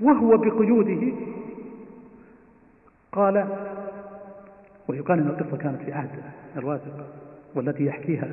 وهو 0.00 0.36
بقيوده 0.36 1.12
قال 3.12 3.46
ويقال 4.88 5.18
إن 5.18 5.26
القصة 5.26 5.56
كانت 5.56 5.82
في 5.82 5.92
عهد 5.92 6.10
الرازق 6.56 7.06
والتي 7.54 7.86
يحكيها 7.86 8.28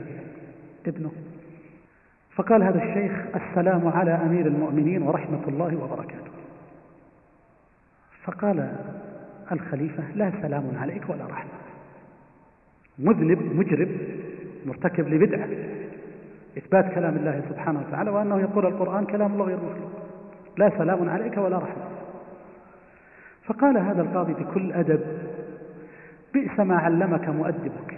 ابنه. 0.88 1.12
فقال 2.36 2.64
هذا 2.64 2.84
الشيخ 2.84 3.36
السلام 3.36 3.88
على 3.88 4.12
أمير 4.12 4.46
المؤمنين 4.48 5.02
ورحمة 5.02 5.48
الله 5.48 5.84
وبركاته. 5.84 6.32
فقال 8.24 8.76
الخليفة 9.52 10.04
لا 10.16 10.32
سلام 10.42 10.78
عليك 10.82 11.10
ولا 11.10 11.26
رحمة. 11.26 11.67
مذنب 13.00 13.56
مجرم 13.56 13.98
مرتكب 14.66 15.08
لبدعة. 15.08 15.48
إثبات 16.58 16.94
كلام 16.94 17.16
الله 17.16 17.42
سبحانه 17.50 17.84
وتعالى 17.88 18.10
وأنه 18.10 18.40
يقول 18.40 18.66
القرآن 18.66 19.06
كلام 19.06 19.34
الله 19.34 19.46
غير 19.46 19.58
مخلوق 19.58 19.92
لا 20.58 20.72
سلام 20.78 21.10
عليك 21.10 21.38
ولا 21.38 21.58
رحمة. 21.58 21.84
فقال 23.44 23.78
هذا 23.78 24.02
القاضي 24.02 24.34
بكل 24.34 24.72
أدب 24.72 25.02
بئس 26.34 26.60
ما 26.60 26.78
علمك 26.78 27.30
مؤدبك. 27.30 27.98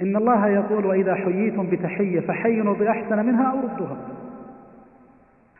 إن 0.00 0.16
الله 0.16 0.48
يقول 0.48 0.86
وإذا 0.86 1.14
حييتم 1.14 1.70
بتحية 1.70 2.20
فحينوا 2.20 2.74
بأحسن 2.74 3.26
منها 3.26 3.50
أو 3.50 3.60
ردوها. 3.60 3.96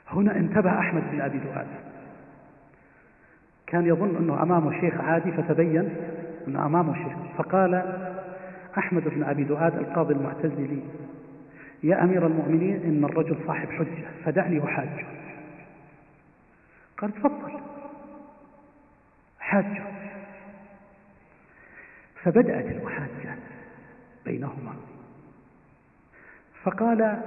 هنا 0.09 0.37
انتبه 0.37 0.79
أحمد 0.79 1.03
بن 1.13 1.21
أبي 1.21 1.39
دؤاد. 1.39 1.67
كان 3.67 3.87
يظن 3.87 4.17
أنه 4.17 4.43
أمامه 4.43 4.81
شيخ 4.81 5.01
عادي 5.01 5.33
فتبين 5.33 5.89
أنه 6.51 6.67
أمامه 6.67 6.95
شيخ 6.95 7.19
فقال 7.39 7.75
أحمد 8.79 9.09
بن 9.09 9.23
أبي 9.23 9.45
دؤاد 9.45 9.75
القاضي 9.75 10.15
المعتزلي 10.15 10.83
يا 11.83 12.05
أمير 12.05 12.27
المؤمنين 12.27 12.83
إن 12.83 13.05
الرجل 13.05 13.37
صاحب 13.47 13.69
حجة 13.69 14.07
فدعني 14.25 14.65
أحاجه. 14.65 15.07
قال 16.99 17.13
تفضل. 17.13 17.61
حاجة 19.39 19.83
فبدأت 22.23 22.67
المحاجة 22.67 23.37
بينهما. 24.25 24.75
فقال 26.63 27.23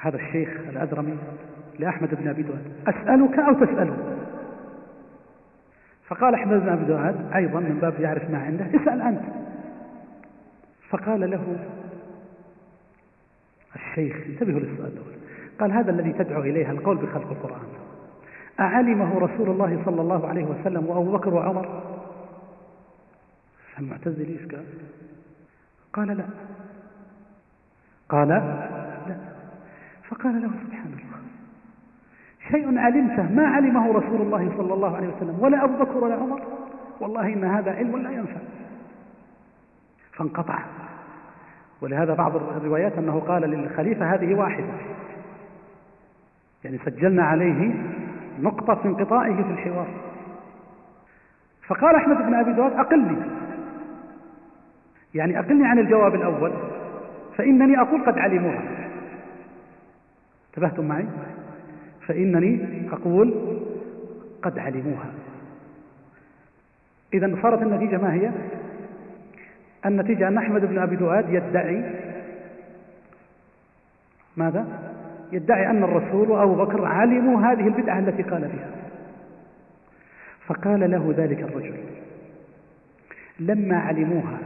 هذا 0.00 0.16
الشيخ 0.16 0.48
الأذرمي 0.48 1.18
لأحمد 1.78 2.14
بن 2.14 2.28
أبي 2.28 2.42
دواد 2.42 2.72
أسألك 2.86 3.38
أو 3.38 3.54
تسأله 3.64 4.23
فقال 6.08 6.34
أحمد 6.34 6.60
بن 6.60 6.68
أبي 6.68 6.84
دواد 6.84 7.32
أيضا 7.34 7.60
من 7.60 7.78
باب 7.80 8.00
يعرف 8.00 8.30
ما 8.30 8.38
عنده 8.38 8.66
اسأل 8.66 9.02
أنت. 9.02 9.22
فقال 10.88 11.30
له 11.30 11.56
الشيخ 13.76 14.16
انتبهوا 14.26 14.60
للسؤال 14.60 14.92
الأول. 14.92 15.14
قال 15.60 15.72
هذا 15.72 15.90
الذي 15.90 16.12
تدعو 16.12 16.40
إليه 16.40 16.70
القول 16.70 16.96
بخلق 16.96 17.30
القرآن. 17.30 17.68
أعلمه 18.60 19.18
رسول 19.18 19.50
الله 19.50 19.82
صلى 19.84 20.00
الله 20.00 20.28
عليه 20.28 20.44
وسلم 20.44 20.86
وأبو 20.86 21.12
بكر 21.12 21.34
وعمر؟ 21.34 21.82
المعتزلي 23.78 24.32
إيش 24.32 24.46
قال؟ 24.46 24.64
قال 25.92 26.16
لا. 26.16 26.24
قال 28.08 28.28
لا. 28.28 29.16
فقال 30.08 30.42
له 30.42 30.48
سبحان 30.48 30.83
الله 30.83 30.83
شيء 32.50 32.78
علمته 32.78 33.32
ما 33.32 33.46
علمه 33.46 33.92
رسول 33.92 34.20
الله 34.20 34.52
صلى 34.56 34.74
الله 34.74 34.96
عليه 34.96 35.08
وسلم 35.08 35.36
ولا 35.40 35.64
أبو 35.64 35.84
بكر 35.84 36.04
ولا 36.04 36.14
عمر. 36.14 36.42
والله 37.00 37.32
إن 37.32 37.44
هذا 37.44 37.70
علم 37.70 37.96
لا 37.96 38.10
ينفع. 38.10 38.40
فانقطع. 40.12 40.58
ولهذا 41.80 42.14
بعض 42.14 42.36
الروايات 42.36 42.98
أنه 42.98 43.20
قال 43.20 43.42
للخليفة 43.42 44.14
هذه 44.14 44.34
واحدة. 44.34 44.74
يعني 46.64 46.78
سجلنا 46.78 47.24
عليه 47.24 47.74
نقطة 48.40 48.74
في 48.74 48.88
انقطاعه 48.88 49.42
في 49.42 49.50
الحوار. 49.50 49.88
فقال 51.66 51.96
أحمد 51.96 52.16
بن 52.16 52.34
أبي 52.34 52.52
داود 52.52 52.72
أقلني. 52.72 53.16
يعني 55.14 55.38
أقلني 55.38 55.66
عن 55.66 55.78
الجواب 55.78 56.14
الأول 56.14 56.52
فإنني 57.36 57.80
أقول 57.80 58.04
قد 58.04 58.18
علموها. 58.18 58.62
انتبهتم 60.50 60.84
معي؟ 60.84 61.06
فإنني 62.06 62.82
أقول 62.92 63.34
قد 64.42 64.58
علموها. 64.58 65.12
إذا 67.14 67.36
صارت 67.42 67.62
النتيجة 67.62 67.96
ما 67.96 68.14
هي؟ 68.14 68.30
النتيجة 69.86 70.28
أن 70.28 70.38
أحمد 70.38 70.64
بن 70.64 70.78
أبي 70.78 70.96
دؤاد 70.96 71.28
يدعي 71.28 71.90
ماذا؟ 74.36 74.66
يدعي 75.32 75.70
أن 75.70 75.84
الرسول 75.84 76.30
وأبو 76.30 76.54
بكر 76.54 76.84
علموا 76.84 77.40
هذه 77.40 77.66
البدعة 77.66 77.98
التي 77.98 78.22
قال 78.22 78.40
بها. 78.40 78.70
فقال 80.46 80.90
له 80.90 81.14
ذلك 81.16 81.42
الرجل 81.42 81.74
لما 83.40 83.78
علموها 83.78 84.38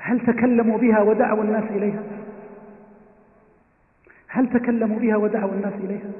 هل 0.00 0.20
تكلموا 0.20 0.78
بها 0.78 1.00
ودعوا 1.00 1.44
الناس 1.44 1.64
إليها؟ 1.70 2.02
هل 4.28 4.50
تكلموا 4.50 4.98
بها 4.98 5.16
ودعوا 5.16 5.52
الناس 5.52 5.74
إليها؟ 5.74 6.10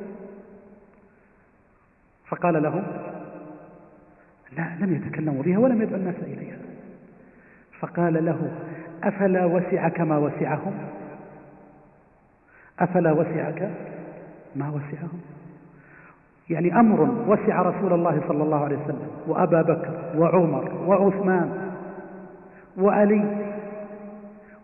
فقال 2.29 2.63
لهم 2.63 2.83
لا 4.57 4.77
لم 4.81 4.95
يتكلموا 4.95 5.43
بها 5.43 5.59
ولم 5.59 5.83
يدعوا 5.83 5.97
الناس 5.97 6.15
إليها. 6.23 6.59
فقال 7.81 8.25
له 8.25 8.51
أفلا 9.05 9.45
وسعك 9.45 10.01
ما 10.01 10.19
وسعهم؟ 10.19 10.75
أفلا 12.81 13.13
وسعك 13.13 13.71
ما 14.57 14.69
وسعهم؟ 14.69 15.21
يعني 16.51 16.81
أمر 16.81 17.25
وسع 17.29 17.63
رسول 17.63 17.93
الله 17.93 18.23
صلى 18.29 18.43
الله 18.43 18.65
عليه 18.65 18.79
وسلم 18.79 19.09
وأبا 19.27 19.63
بكر 19.63 20.13
وعمر 20.17 20.73
وعثمان 20.87 21.73
وعلي 22.79 23.49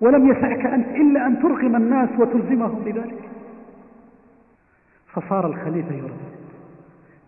ولم 0.00 0.30
يسعك 0.30 0.66
أنت 0.66 0.88
إلا 0.88 1.26
أن 1.26 1.42
ترغم 1.42 1.76
الناس 1.76 2.08
وتلزمهم 2.18 2.84
بذلك. 2.84 3.30
فصار 5.12 5.46
الخليفة 5.46 5.94
يردد 5.94 6.33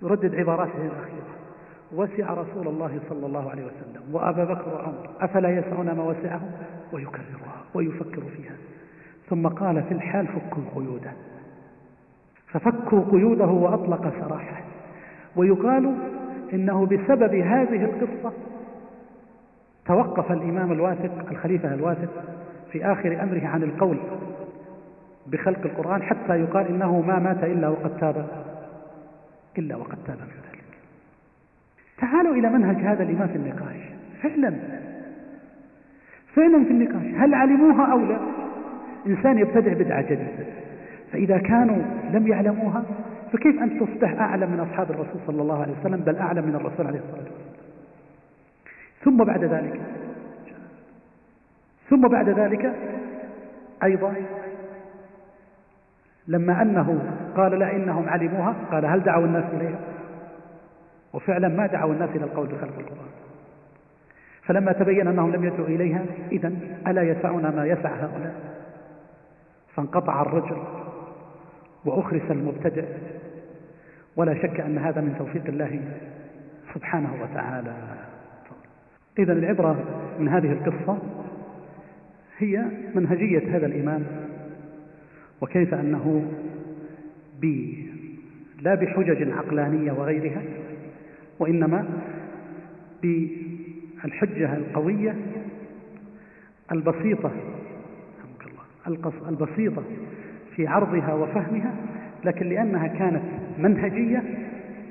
يردد 0.02 0.34
عباراته 0.34 0.86
الأخيرة 0.86 1.36
وسع 1.92 2.34
رسول 2.34 2.68
الله 2.68 2.98
صلى 3.08 3.26
الله 3.26 3.50
عليه 3.50 3.62
وسلم. 3.62 4.14
وأبا 4.14 4.44
بكر 4.44 4.74
وعمر 4.74 5.08
أفلا 5.20 5.58
يسعون 5.58 5.86
ما 5.86 6.02
وسعهم؟ 6.02 6.50
ويكررها 6.92 7.56
ويفكر 7.74 8.22
فيها. 8.36 8.56
ثم 9.28 9.48
قال 9.48 9.82
في 9.82 9.94
الحال 9.94 10.26
فكوا 10.26 10.62
قيوده. 10.74 11.12
ففكوا 12.46 13.00
قيوده 13.10 13.46
وأطلق 13.46 14.12
سراحه. 14.20 14.62
ويقال 15.36 15.94
إنه 16.52 16.86
بسبب 16.86 17.34
هذه 17.34 17.84
القصة 17.84 18.32
توقف 19.86 20.32
الإمام 20.32 20.72
الواثق 20.72 21.30
الخليفة 21.30 21.74
الواثق 21.74 22.10
في 22.72 22.84
آخر 22.84 23.22
أمره 23.22 23.46
عن 23.46 23.62
القول 23.62 23.96
بخلق 25.26 25.60
القرآن 25.64 26.02
حتى 26.02 26.40
يقال 26.40 26.66
إنه 26.66 27.00
ما 27.00 27.18
مات 27.18 27.44
إلا 27.44 27.68
وقد 27.68 27.96
تاب. 27.96 28.45
إلا 29.58 29.76
وقد 29.76 29.98
تاب 30.06 30.16
من 30.16 30.40
ذلك. 30.50 30.64
تعالوا 31.98 32.34
إلى 32.34 32.50
منهج 32.50 32.76
هذا 32.76 33.02
الإمام 33.02 33.28
في 33.28 33.36
النقاش. 33.36 33.76
فعلا. 34.22 34.54
فعلا 36.34 36.64
في 36.64 36.70
النقاش. 36.70 37.22
هل 37.22 37.34
علموها 37.34 37.92
أو 37.92 37.98
لا؟ 37.98 38.18
إنسان 39.06 39.38
يبتدع 39.38 39.72
بدعة 39.72 40.02
جديدة. 40.02 40.46
فإذا 41.12 41.38
كانوا 41.38 41.82
لم 42.12 42.26
يعلموها 42.26 42.84
فكيف 43.32 43.62
أن 43.62 43.80
تصبح 43.80 44.20
أعلم 44.20 44.50
من 44.50 44.60
أصحاب 44.60 44.90
الرسول 44.90 45.20
صلى 45.26 45.42
الله 45.42 45.62
عليه 45.62 45.72
وسلم 45.80 46.00
بل 46.00 46.16
أعلم 46.16 46.44
من 46.48 46.54
الرسول 46.54 46.86
عليه 46.86 46.98
الصلاة 46.98 47.16
والسلام؟ 47.16 47.46
ثم 49.04 49.24
بعد 49.24 49.44
ذلك. 49.44 49.80
ثم 51.90 52.08
بعد 52.08 52.28
ذلك 52.28 52.74
أيضا 53.82 54.14
لما 56.28 56.62
أنه 56.62 57.02
قال 57.36 57.58
لا 57.58 57.76
إنهم 57.76 58.08
علموها 58.08 58.54
قال 58.70 58.86
هل 58.86 59.00
دعوا 59.00 59.24
الناس 59.24 59.44
إليها 59.52 59.78
وفعلا 61.12 61.48
ما 61.48 61.66
دعوا 61.66 61.92
الناس 61.92 62.10
إلى 62.10 62.24
القول 62.24 62.46
بخلق 62.46 62.78
القرآن. 62.78 63.08
فلما 64.42 64.72
تبين 64.72 65.08
أنهم 65.08 65.32
لم 65.32 65.44
يدعوا 65.44 65.66
إليها 65.66 66.04
إذا 66.32 66.52
ألا 66.86 67.02
يسعنا 67.02 67.50
ما 67.50 67.66
يسع 67.66 67.90
هؤلاء؟ 67.90 68.34
فانقطع 69.74 70.22
الرجل 70.22 70.56
وأخرس 71.84 72.30
المبتدع 72.30 72.84
ولا 74.16 74.34
شك 74.34 74.60
أن 74.60 74.78
هذا 74.78 75.00
من 75.00 75.14
توفيق 75.18 75.46
الله 75.46 75.80
سبحانه 76.74 77.10
وتعالى. 77.22 77.72
إذا 79.18 79.32
العبرة 79.32 79.76
من 80.18 80.28
هذه 80.28 80.52
القصة 80.52 80.98
هي 82.38 82.64
منهجية 82.94 83.56
هذا 83.56 83.66
الإمام 83.66 84.06
وكيف 85.40 85.74
أنه 85.74 86.32
ب 87.40 87.72
لا 88.62 88.74
بحجج 88.74 89.30
عقلانية 89.30 89.92
وغيرها 89.92 90.42
وإنما 91.38 91.84
بالحجة 93.02 94.56
القوية 94.56 95.14
البسيطة 96.72 97.30
البسيطة 99.28 99.82
في 100.56 100.66
عرضها 100.66 101.14
وفهمها 101.14 101.74
لكن 102.24 102.48
لأنها 102.48 102.86
كانت 102.86 103.22
منهجية 103.58 104.22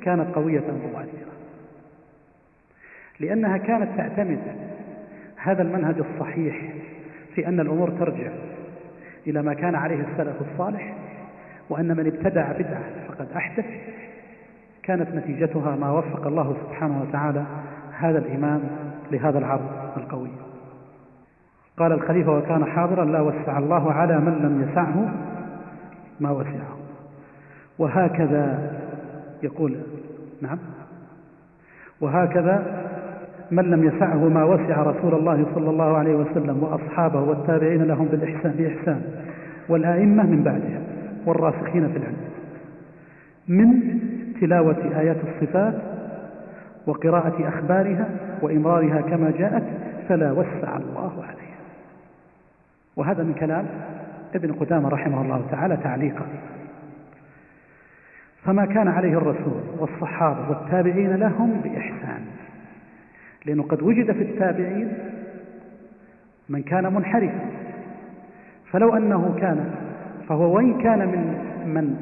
كانت 0.01 0.35
قوية 0.35 0.63
مؤثرة 0.93 1.35
لأنها 3.19 3.57
كانت 3.57 3.97
تعتمد 3.97 4.39
هذا 5.35 5.61
المنهج 5.61 5.95
الصحيح 5.99 6.73
في 7.35 7.47
أن 7.47 7.59
الأمور 7.59 7.89
ترجع. 7.89 8.31
إلى 9.27 9.41
ما 9.41 9.53
كان 9.53 9.75
عليه 9.75 10.05
السلف 10.11 10.35
الصالح 10.51 10.93
وأن 11.69 11.97
من 11.97 12.07
ابتدع 12.07 12.51
بدعة 12.51 12.83
فقد 13.07 13.27
أحدث. 13.35 13.65
كانت 14.83 15.15
نتيجتها 15.15 15.75
ما 15.75 15.91
وفق 15.91 16.27
الله 16.27 16.55
سبحانه 16.63 17.01
وتعالى 17.01 17.45
هذا 17.99 18.17
الإمام 18.17 18.61
لهذا 19.11 19.39
العرض 19.39 19.69
القوي. 19.97 20.31
قال 21.77 21.91
الخليفة 21.91 22.37
وكان 22.37 22.65
حاضرا 22.65 23.05
لا 23.05 23.21
وسع 23.21 23.57
الله 23.57 23.93
على 23.93 24.19
من 24.19 24.33
لم 24.33 24.69
يسعه 24.69 25.11
ما 26.19 26.31
وسعه. 26.31 26.77
وهكذا 27.79 28.71
يقول 29.43 29.77
نعم. 30.41 30.57
وهكذا 32.01 32.84
من 33.51 33.63
لم 33.63 33.83
يسعه 33.83 34.29
ما 34.29 34.43
وسع 34.43 34.83
رسول 34.83 35.13
الله 35.13 35.45
صلى 35.55 35.69
الله 35.69 35.97
عليه 35.97 36.15
وسلم 36.15 36.63
وأصحابه 36.63 37.21
والتابعين 37.21 37.83
لهم 37.83 38.05
بالإحسان 38.05 38.51
بإحسان. 38.57 39.01
والآئمة 39.69 40.23
من 40.23 40.43
بعدهم 40.43 40.83
والراسخين 41.25 41.87
في 41.87 41.97
العلم. 41.97 42.17
من 43.47 43.99
تلاوة 44.41 44.99
آيات 44.99 45.17
الصفات 45.27 45.73
وقراءة 46.87 47.47
أخبارها 47.47 48.09
وإمرارها 48.41 49.01
كما 49.01 49.31
جاءت 49.37 49.63
فلا 50.09 50.31
وسع 50.31 50.77
الله 50.77 51.23
عليها. 51.23 51.55
وهذا 52.95 53.23
من 53.23 53.33
كلام 53.33 53.65
ابن 54.35 54.51
قدامة 54.51 54.89
رحمه 54.89 55.21
الله 55.21 55.41
تعالى 55.51 55.77
تعليقا. 55.77 56.25
فما 58.43 58.65
كان 58.65 58.87
عليه 58.87 59.17
الرسول 59.17 59.61
والصحابة 59.79 60.49
والتابعين 60.49 61.15
لهم 61.15 61.61
بإحسان. 61.63 62.21
لأنه 63.45 63.63
قد 63.63 63.81
وجد 63.81 64.11
في 64.11 64.21
التابعين 64.23 64.93
من 66.49 66.63
كان 66.63 66.93
منحرفا. 66.93 67.49
فلو 68.71 68.95
أنه 68.95 69.35
كان 69.39 69.75
فهو 70.29 70.55
وإن 70.55 70.81
كان 70.81 70.99
من 70.99 71.45
من 71.73 71.95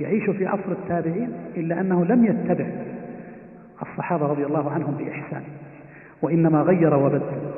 يعيش 0.00 0.30
في 0.30 0.46
عصر 0.46 0.72
التابعين 0.72 1.32
إلا 1.56 1.80
أنه 1.80 2.04
لم 2.04 2.24
يتبع 2.24 2.66
الصحابة 3.82 4.26
رضي 4.26 4.46
الله 4.46 4.70
عنهم 4.70 4.94
بإحسان 4.94 5.42
وإنما 6.22 6.62
غير 6.62 6.94
وبدل 6.94 7.52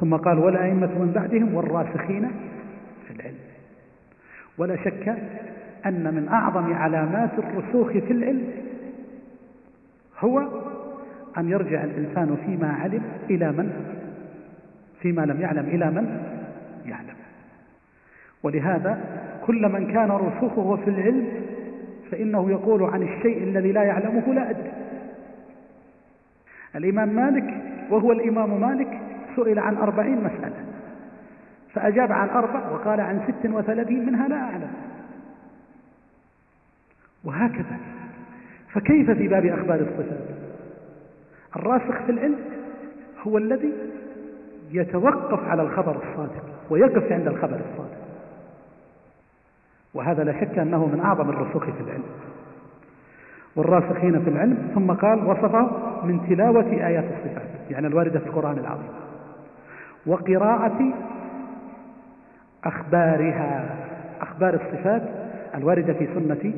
ثم 0.00 0.16
قال 0.16 0.38
والأئمة 0.38 0.98
من 0.98 1.12
بعدهم 1.14 1.54
والراسخين 1.54 2.30
في 3.06 3.14
العلم. 3.16 3.36
ولا 4.58 4.76
شك 4.76 5.16
أن 5.86 6.14
من 6.14 6.28
أعظم 6.28 6.72
علامات 6.72 7.30
الرسوخ 7.38 7.88
في 7.88 8.12
العلم 8.12 8.44
هو 10.18 10.42
أن 11.38 11.48
يرجع 11.48 11.84
الإنسان 11.84 12.36
فيما 12.46 12.72
علم 12.72 13.02
إلى 13.30 13.52
من؟ 13.52 13.72
فيما 15.00 15.22
لم 15.22 15.40
يعلم 15.40 15.68
إلى 15.68 15.90
من؟ 15.90 16.20
يعلم. 16.86 17.16
ولهذا 18.42 19.00
كل 19.46 19.68
من 19.68 19.92
كان 19.92 20.10
رسوخه 20.10 20.76
في 20.76 20.90
العلم 20.90 21.28
فإنه 22.10 22.50
يقول 22.50 22.82
عن 22.82 23.02
الشيء 23.02 23.42
الذي 23.42 23.72
لا 23.72 23.82
يعلمه 23.82 24.34
لا 24.34 24.50
أدري. 24.50 24.72
الإمام 26.76 27.08
مالك 27.08 27.62
وهو 27.90 28.12
الإمام 28.12 28.60
مالك 28.60 29.00
سئل 29.36 29.58
عن 29.58 29.76
أربعين 29.76 30.16
مسألة. 30.16 30.64
فأجاب 31.74 32.12
عن 32.12 32.28
أربع 32.28 32.70
وقال 32.70 33.00
عن 33.00 33.20
ست 33.28 33.50
وثلاثين 33.50 34.06
منها 34.06 34.28
لا 34.28 34.36
أعلم. 34.36 34.70
وهكذا. 37.24 37.78
فكيف 38.72 39.10
في 39.10 39.28
باب 39.28 39.46
أخبار 39.46 39.80
الصفات؟ 39.80 40.35
الراسخ 41.56 42.02
في 42.06 42.12
العلم 42.12 42.36
هو 43.26 43.38
الذي 43.38 43.72
يتوقف 44.70 45.48
على 45.48 45.62
الخبر 45.62 45.96
الصادق 45.96 46.42
ويقف 46.70 47.12
عند 47.12 47.26
الخبر 47.26 47.60
الصادق. 47.72 47.96
وهذا 49.94 50.24
لا 50.24 50.40
شك 50.40 50.58
أنه 50.58 50.86
من 50.86 51.00
أعظم 51.00 51.30
الرسوخ 51.30 51.64
في 51.64 51.80
العلم. 51.80 52.04
والراسخين 53.56 54.22
في 54.22 54.30
العلم 54.30 54.70
ثم 54.74 54.92
قال 54.92 55.26
وصفه 55.26 55.70
من 56.04 56.26
تلاوة 56.28 56.86
آيات 56.86 57.04
الصفات 57.04 57.48
يعني 57.70 57.86
الواردة 57.86 58.18
في 58.18 58.26
القرآن 58.26 58.58
العظيم. 58.58 58.88
وقراءة 60.06 60.92
أخبارها 62.64 63.76
أخبار 64.20 64.54
الصفات 64.54 65.02
الواردة 65.54 65.92
في 65.92 66.06
سنة 66.14 66.52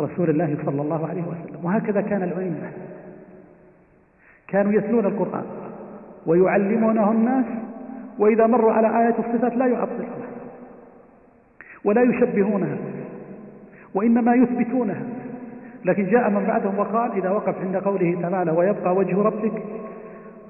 رسول 0.00 0.30
الله 0.30 0.56
صلى 0.66 0.82
الله 0.82 1.08
عليه 1.08 1.22
وسلم. 1.22 1.64
وهكذا 1.64 2.00
كان 2.00 2.22
العلماء 2.22 2.72
كانوا 4.48 4.72
يتلون 4.72 5.06
القرآن 5.06 5.44
ويعلمونه 6.26 7.10
الناس 7.10 7.44
وإذا 8.18 8.46
مروا 8.46 8.72
على 8.72 8.88
آية 8.88 9.14
الصفات 9.18 9.56
لا 9.56 9.66
يعطلونها 9.66 10.28
ولا 11.84 12.02
يشبهونها 12.02 12.76
وإنما 13.94 14.34
يثبتونها. 14.34 15.02
لكن 15.84 16.06
جاء 16.06 16.30
من 16.30 16.44
بعدهم 16.46 16.78
وقال 16.78 17.12
إذا 17.12 17.30
وقف 17.30 17.54
عند 17.60 17.76
قوله 17.76 18.18
تعالى 18.22 18.50
ويبقى 18.50 18.94
وجه 18.94 19.22
ربك 19.22 19.62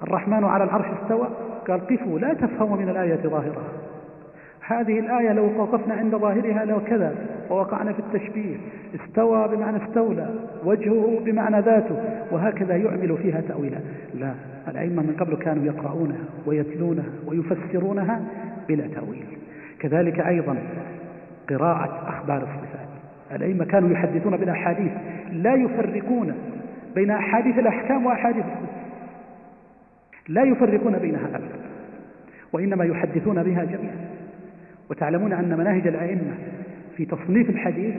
الرحمن 0.02 0.44
على 0.44 0.64
العرش 0.64 0.86
استوى 1.02 1.28
قال 1.68 1.86
قفوا 1.86 2.18
لا 2.18 2.34
تفهموا 2.34 2.76
من 2.76 2.88
الآية 2.88 3.16
ظاهرها 3.16 3.68
هذه 4.66 4.98
الآية 4.98 5.32
لو 5.32 5.62
وقفنا 5.62 5.94
عند 5.94 6.14
ظاهرها 6.14 6.64
لو 6.64 6.80
كذا 6.80 7.14
ووقعنا 7.50 7.92
في 7.92 7.98
التشبيه 7.98 8.56
استوى 8.94 9.48
بمعنى 9.48 9.84
استولى 9.84 10.28
وجهه 10.64 11.20
بمعنى 11.24 11.60
ذاته 11.60 11.96
وهكذا 12.30 12.76
يعمل 12.76 13.16
فيها 13.22 13.40
تأويلا. 13.40 13.78
لا 14.14 14.34
الأئمة 14.68 15.02
من 15.02 15.16
قبل 15.20 15.36
كانوا 15.36 15.64
يقرؤونها 15.64 16.24
ويتلونها 16.46 17.04
ويفسرونها 17.26 18.22
بلا 18.68 18.86
تأويل. 18.86 19.24
كذلك 19.78 20.20
أيضا 20.20 20.56
قراءة 21.50 22.08
أخبار 22.08 22.36
الصفات. 22.36 22.88
الأئمة 23.32 23.64
كانوا 23.64 23.90
يحدثون 23.90 24.36
بالأحاديث 24.36 24.92
لا 25.32 25.54
يفرقون 25.54 26.34
بين 26.94 27.10
أحاديث 27.10 27.58
الأحكام 27.58 28.06
وأحاديث 28.06 28.44
الصفات 28.44 28.84
لا 30.28 30.42
يفرقون 30.42 30.98
بينها 30.98 31.26
أبدا 31.34 31.64
وإنما 32.52 32.84
يحدثون 32.84 33.42
بها 33.42 33.64
جميعا. 33.64 34.13
وتعلمون 34.94 35.32
أن 35.32 35.58
مناهج 35.58 35.86
الأئمة 35.86 36.34
في 36.96 37.04
تصنيف 37.04 37.50
الحديث 37.50 37.94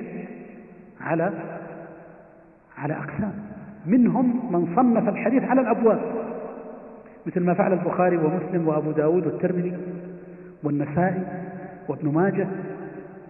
على 1.01 1.33
على 2.77 2.93
أقسام. 2.93 3.33
منهم 3.85 4.53
من 4.53 4.75
صنف 4.75 5.09
الحديث 5.09 5.43
على 5.43 5.61
الأبواب 5.61 5.99
مثل 7.25 7.39
ما 7.39 7.53
فعل 7.53 7.73
البخاري 7.73 8.17
ومسلم 8.17 8.67
وأبو 8.67 8.91
داود 8.91 9.25
والترمذي 9.25 9.77
والنسائي 10.63 11.23
وابن 11.87 12.13
ماجه 12.13 12.47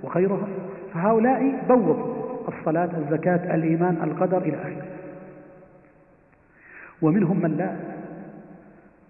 وغيرهم 0.04 0.48
فهؤلاء 0.94 1.66
بوضوا 1.70 2.16
الصلاة 2.48 2.90
الزكاة 2.98 3.56
الإيمان 3.56 3.98
القدر 4.04 4.38
إلى 4.38 4.58
آخره. 4.58 4.86
ومنهم 7.02 7.42
من 7.42 7.58
لا 7.58 7.76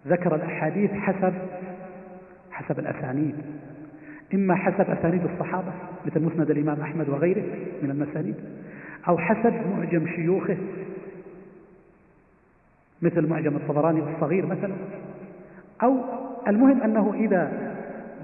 ذكر 0.08 0.36
الأحاديث 0.36 0.92
حسب 0.92 1.34
حسب 2.52 2.80
الأسانيد. 2.80 3.36
إما 4.34 4.56
حسب 4.56 4.90
أسانيد 4.90 5.22
الصحابة 5.24 5.72
مثل 6.06 6.22
مسند 6.22 6.52
الإمام 6.52 6.82
أحمد 6.82 7.10
وغيره 7.10 7.44
من 7.84 7.92
المسانيد 7.92 8.36
أو 9.08 9.18
حسب 9.18 9.54
معجم 9.78 10.08
شيوخه 10.08 10.58
مثل 13.02 13.28
معجم 13.28 13.56
الطبراني 13.56 14.00
الصغير 14.16 14.46
مثلا. 14.46 14.74
أو 15.84 15.98
المهم 16.48 16.82
أنه 16.82 17.14
إذا 17.14 17.52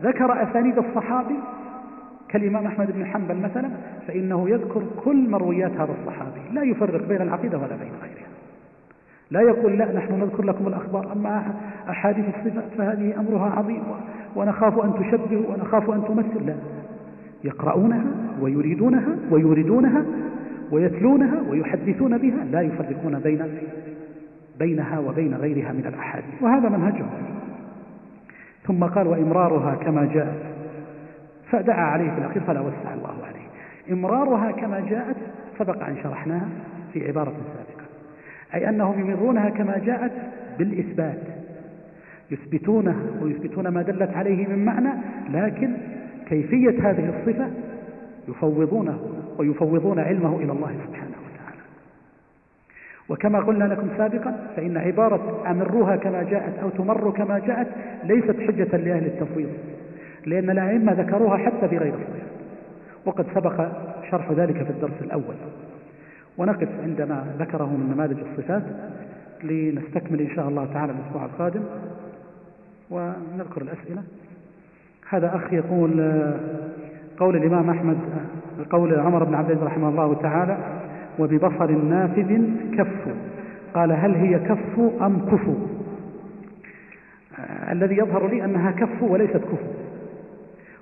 ذكر 0.02 0.44
أسانيد 0.44 0.78
الصحابي 0.78 1.36
كالإمام 2.30 2.66
أحمد 2.66 2.92
بن 2.92 3.06
حنبل 3.06 3.36
مثلا 3.36 3.70
فإنه 4.08 4.50
يذكر 4.50 4.84
كل 5.04 5.30
مرويات 5.30 5.72
هذا 5.72 5.96
الصحابي. 6.02 6.42
لا 6.52 6.64
يفرق 6.64 7.08
بين 7.08 7.22
العقيدة 7.22 7.58
ولا 7.58 7.76
بين 7.76 7.92
غيرها. 8.02 8.32
لا 9.32 9.42
يقول 9.42 9.78
لا 9.78 9.92
نحن 9.92 10.20
نذكر 10.20 10.44
لكم 10.44 10.68
الأخبار 10.68 11.12
أما 11.12 11.54
أحاديث 11.90 12.26
الصفات 12.26 12.64
فهذه 12.78 13.20
أمرها 13.20 13.50
عظيم. 13.50 13.84
ونخاف 14.36 14.80
أن 14.80 14.94
تشبهوا 14.94 15.54
ونخاف 15.54 15.90
أن 15.90 16.04
تمثل. 16.08 16.46
لا. 16.46 16.56
يقرؤونها 17.44 18.04
ويريدونها 18.42 19.16
ويوردونها 19.32 20.06
ويتلونها 20.72 21.42
ويحدثون 21.50 22.18
بها. 22.18 22.46
لا 22.52 22.62
يفرقون 22.62 23.20
بين 23.20 23.46
بينها 24.60 25.00
وبين 25.00 25.34
غيرها 25.34 25.72
من 25.72 25.86
الأحاديث. 25.86 26.42
وهذا 26.42 26.70
منهجهم. 26.70 27.10
ثم 28.68 28.84
قال 28.84 29.08
وإمرارها 29.08 29.76
كما 29.76 30.06
جاءت. 30.06 30.42
فدعا 31.52 31.86
عليه 31.86 32.12
في 32.12 32.18
الأخير 32.18 32.44
فلا 32.44 32.60
وسع 32.60 32.94
الله 32.94 33.16
عليه. 33.28 33.42
إمرارها 33.92 34.52
كما 34.52 34.80
جاءت 34.90 35.16
سبق 35.60 35.84
أن 35.84 35.96
شرحناها 36.04 36.48
في 36.94 37.08
عبارة 37.08 37.32
سابقة. 37.32 37.86
أي 38.56 38.70
أنهم 38.70 39.00
يمرونها 39.00 39.50
كما 39.50 39.78
جاءت 39.78 40.12
بالإثبات. 40.60 41.41
يثبتونه 42.32 42.96
ويثبتون 43.22 43.68
ما 43.68 43.82
دلت 43.82 44.10
عليه 44.14 44.48
من 44.48 44.66
معنى 44.66 44.90
لكن 45.30 45.74
كيفية 46.28 46.90
هذه 46.90 47.10
الصفة 47.10 47.50
يفوضونه 48.28 49.00
ويفوضون 49.38 50.00
علمه 50.00 50.38
إلى 50.38 50.52
الله 50.52 50.72
سبحانه 50.88 51.16
وتعالى. 51.26 51.62
وكما 53.10 53.40
قلنا 53.40 53.64
لكم 53.64 53.88
سابقا 53.98 54.48
فإن 54.56 54.78
عبارة 54.78 55.44
أمروها 55.52 55.96
كما 55.96 56.24
جاءت 56.24 56.60
أو 56.60 56.70
تمر 56.70 57.12
كما 57.12 57.40
جاءت 57.40 57.68
ليست 58.04 58.40
حجة 58.40 58.78
لأهل 58.78 59.06
التفويض 59.06 59.50
لأن 60.26 60.50
الأئمة 60.50 60.94
ذكروها 60.94 61.38
حتى 61.38 61.68
في 61.68 61.78
غير 61.78 61.94
الصفات 61.94 62.32
وقد 63.06 63.26
سبق 63.36 63.68
شرح 64.12 64.32
ذلك 64.32 64.64
في 64.64 64.70
الدرس 64.70 65.02
الأول. 65.02 65.36
ونقف 66.38 66.70
عندما 66.84 67.26
ذكره 67.40 67.66
من 67.66 67.94
نماذج 67.94 68.18
الصفات 68.20 68.64
لنستكمل 69.44 70.22
إن 70.22 70.36
شاء 70.36 70.48
الله 70.48 70.66
تعالى 70.74 70.94
الأسبوع 70.94 71.26
القادم. 71.26 71.64
ونذكر 72.92 73.62
الأسئلة. 73.62 74.04
هذا 75.10 75.36
أخ 75.36 75.54
يقول 75.54 76.24
قول 77.18 77.36
الإمام 77.36 77.70
أحمد 77.70 77.98
قول 78.70 79.00
عمر 79.00 79.24
بن 79.24 79.36
عبد 79.36 79.50
العزيز 79.50 79.68
رحمه 79.68 79.90
الله 79.90 80.14
تعالى 80.14 80.58
وببصر 81.20 81.72
نافذ 81.72 82.42
كف. 82.78 83.08
قال 83.74 83.92
هل 83.92 84.16
هي 84.16 84.40
كف 84.40 84.80
أم 85.02 85.26
كفو 85.32 85.54
الذي 87.72 87.98
يظهر 87.98 88.28
لي 88.28 88.46
أنها 88.46 88.72
كف 88.72 89.04
وليست 89.04 89.38
كفو 89.38 89.68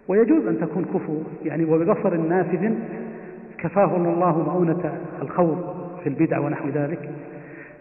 ويجوز 0.08 0.48
أن 0.48 0.60
تكون 0.60 0.86
كفو 0.86 1.18
يعني 1.46 1.66
وببصر 1.66 2.18
نافذ 2.18 2.74
كفاه 3.58 3.96
الله 3.96 4.38
مؤونة 4.38 4.94
الخوض 5.22 5.76
في 6.04 6.10
البدع 6.10 6.40
ونحو 6.40 6.70
ذلك. 6.70 7.10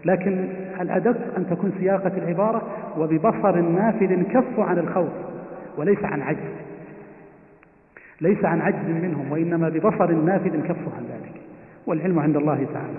لكن 0.04 0.48
الأدب 0.80 1.16
أن 1.36 1.46
تكون 1.50 1.72
سياقة 1.78 2.12
العبارة 2.16 2.62
وببصر 2.98 3.60
نافذ 3.60 4.22
كف 4.22 4.60
عن 4.60 4.78
الخوف 4.78 5.12
وليس 5.76 6.04
عن 6.04 6.22
عجز. 6.22 6.52
ليس 8.20 8.44
عن 8.44 8.60
عجز 8.60 8.88
منهم 9.02 9.32
وإنما 9.32 9.68
ببصر 9.68 10.12
نافذ 10.12 10.62
كف 10.62 10.94
عن 10.96 11.02
ذلك. 11.02 11.40
والعلم 11.86 12.18
عند 12.18 12.36
الله 12.36 12.66
تعالى. 12.74 12.98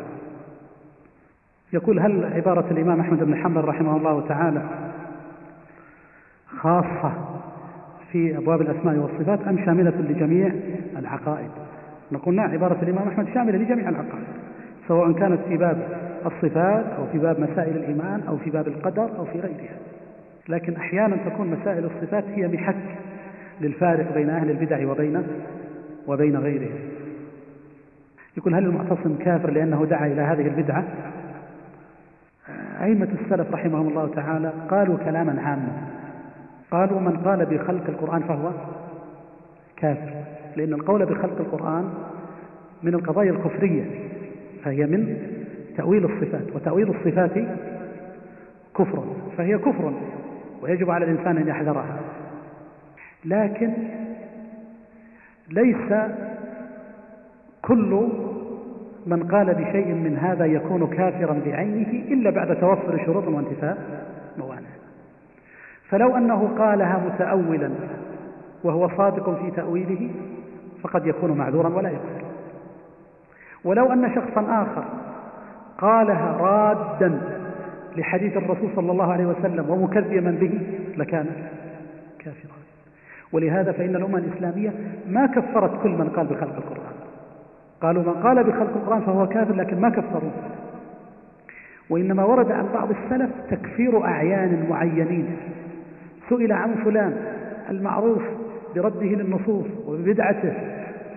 يقول 1.73 1.99
هل 1.99 2.33
عبارة 2.33 2.65
الإمام 2.71 2.99
أحمد 2.99 3.23
بن 3.23 3.35
حنبل 3.35 3.61
رحمه 3.61 3.97
الله 3.97 4.27
تعالى 4.27 4.61
خاصة 6.57 7.13
في 8.11 8.37
أبواب 8.37 8.61
الأسماء 8.61 8.95
والصفات 8.95 9.47
أم 9.47 9.65
شاملة 9.65 9.93
لجميع 10.09 10.51
العقائد؟ 10.97 11.49
نقول 12.11 12.35
نعم 12.35 12.51
عبارة 12.51 12.77
الإمام 12.81 13.07
أحمد 13.07 13.27
شاملة 13.33 13.57
لجميع 13.57 13.89
العقائد 13.89 14.23
سواء 14.87 15.11
كانت 15.11 15.39
في 15.47 15.57
باب 15.57 16.08
الصفات 16.25 16.85
أو 16.85 17.05
في 17.11 17.17
باب 17.17 17.39
مسائل 17.39 17.75
الإيمان 17.75 18.21
أو 18.27 18.37
في 18.37 18.49
باب 18.49 18.67
القدر 18.67 19.17
أو 19.17 19.25
في 19.25 19.39
غيرها. 19.39 19.77
لكن 20.49 20.75
أحيانا 20.75 21.17
تكون 21.29 21.47
مسائل 21.47 21.85
الصفات 21.85 22.23
هي 22.35 22.47
محك 22.47 22.75
للفارق 23.61 24.13
بين 24.13 24.29
أهل 24.29 24.49
البدع 24.49 24.91
وبين 24.91 25.23
وبين 26.07 26.37
غيرهم. 26.37 26.79
يقول 28.37 28.55
هل 28.55 28.63
المعتصم 28.63 29.15
كافر 29.15 29.51
لأنه 29.51 29.85
دعا 29.85 30.07
إلى 30.07 30.21
هذه 30.21 30.47
البدعة؟ 30.47 30.83
أئمة 32.81 33.07
السلف 33.21 33.51
رحمهم 33.51 33.87
الله 33.87 34.07
تعالى 34.15 34.53
قالوا 34.69 34.97
كلاما 34.97 35.41
عاما. 35.41 35.71
قالوا 36.71 36.99
من 36.99 37.17
قال 37.17 37.45
بخلق 37.45 37.89
القرآن 37.89 38.21
فهو 38.21 38.51
كافر. 39.77 40.13
لأن 40.55 40.73
القول 40.73 41.05
بخلق 41.05 41.39
القرآن 41.39 41.93
من 42.83 42.93
القضايا 42.93 43.31
الكفرية 43.31 43.85
فهي 44.63 44.85
من 44.85 45.17
تأويل 45.79 46.05
الصفات 46.05 46.55
وتأويل 46.55 46.89
الصفات 46.89 47.31
كفر 48.75 49.03
فهي 49.37 49.57
كفر 49.57 49.93
ويجب 50.61 50.89
على 50.89 51.05
الإنسان 51.05 51.37
أن 51.37 51.47
يحذرها. 51.47 51.97
لكن 53.25 53.73
ليس 55.49 55.93
كل 57.61 58.09
من 59.05 59.23
قال 59.23 59.53
بشيء 59.53 59.93
من 59.93 60.17
هذا 60.17 60.45
يكون 60.45 60.87
كافرا 60.87 61.41
بعينه 61.45 62.13
إلا 62.13 62.29
بعد 62.29 62.59
توفر 62.59 63.05
شروط 63.05 63.27
وانتفاء 63.27 64.05
موانع. 64.37 64.69
فلو 65.89 66.17
أنه 66.17 66.49
قالها 66.57 67.01
متأولا 67.05 67.71
وهو 68.63 68.89
صادق 68.97 69.41
في 69.41 69.51
تأويله 69.51 70.09
فقد 70.83 71.05
يكون 71.05 71.31
معذورا 71.37 71.69
ولا 71.69 71.89
يكفر. 71.89 72.25
ولو 73.63 73.93
أن 73.93 74.15
شخصا 74.15 74.63
آخر 74.63 74.83
قالها 75.81 76.37
رادا 76.37 77.21
لحديث 77.97 78.37
الرسول 78.37 78.69
صلى 78.75 78.91
الله 78.91 79.13
عليه 79.13 79.25
وسلم 79.25 79.69
ومكذبا 79.69 80.31
به 80.31 80.59
لكان 80.97 81.25
كافرا. 82.19 82.59
ولهذا 83.33 83.71
فإن 83.71 83.95
الأمة 83.95 84.17
الإسلامية 84.17 84.73
ما 85.09 85.25
كفرت 85.25 85.83
كل 85.83 85.89
من 85.89 86.09
قال 86.09 86.27
بخلق 86.27 86.55
القرآن. 86.55 86.93
قالوا 87.81 88.03
من 88.03 88.13
قال 88.13 88.43
بخلق 88.43 88.75
القرآن 88.75 89.01
فهو 89.01 89.27
كافر 89.27 89.55
لكن 89.55 89.81
ما 89.81 89.89
كفروه 89.89 90.31
وإنما 91.89 92.23
ورد 92.23 92.51
عن 92.51 92.65
بعض 92.73 92.89
السلف 92.89 93.29
تكفير 93.49 94.05
أعيان 94.05 94.65
معينين. 94.69 95.37
سئل 96.29 96.51
عن 96.51 96.75
فلان 96.75 97.17
المعروف 97.69 98.23
برده 98.75 99.07
للنصوص 99.07 99.67
وببدعته 99.87 100.53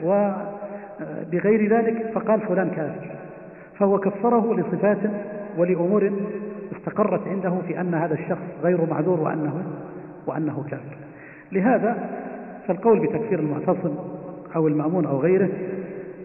وبغير 0.04 1.68
ذلك 1.76 2.10
فقال 2.14 2.40
فلان 2.40 2.70
كافر. 2.70 3.21
فهو 3.78 3.98
كفره 3.98 4.54
لصفات 4.54 4.98
ولأمور 5.58 6.12
استقرت 6.76 7.28
عنده 7.28 7.54
في 7.66 7.80
أن 7.80 7.94
هذا 7.94 8.14
الشخص 8.14 8.42
غير 8.62 8.90
معذور 8.90 9.20
وأنه, 9.20 9.64
وأنه 10.26 10.64
كافر. 10.70 10.96
لهذا 11.52 12.10
فالقول 12.66 13.00
بتكفير 13.00 13.38
المعتصم 13.38 13.94
أو 14.56 14.68
المأمون 14.68 15.06
أو 15.06 15.20
غيره 15.20 15.48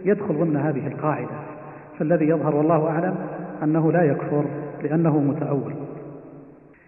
يدخل 0.06 0.34
ضمن 0.34 0.58
هذه 0.58 0.88
القاعدة 0.88 1.36
فالذي 2.00 2.26
يظهر 2.26 2.56
والله 2.56 2.90
أعلم 2.90 3.16
أنه 3.64 3.92
لا 3.92 4.04
يكفر 4.04 4.46
لأنه 4.84 5.20
متأول. 5.20 5.74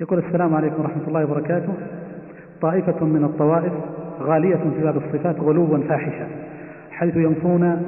يقول 0.01 0.19
السلام 0.19 0.55
عليكم 0.55 0.81
ورحمة 0.81 1.07
الله 1.07 1.23
وبركاته. 1.23 1.73
طائفة 2.61 3.05
من 3.05 3.23
الطوائف 3.23 3.73
غالية 4.21 4.55
في 4.55 4.83
باب 4.83 4.97
الصفات 4.97 5.39
غلوا 5.39 5.77
فاحشا 5.77 6.27
حيث 6.91 7.15
ينفون 7.15 7.85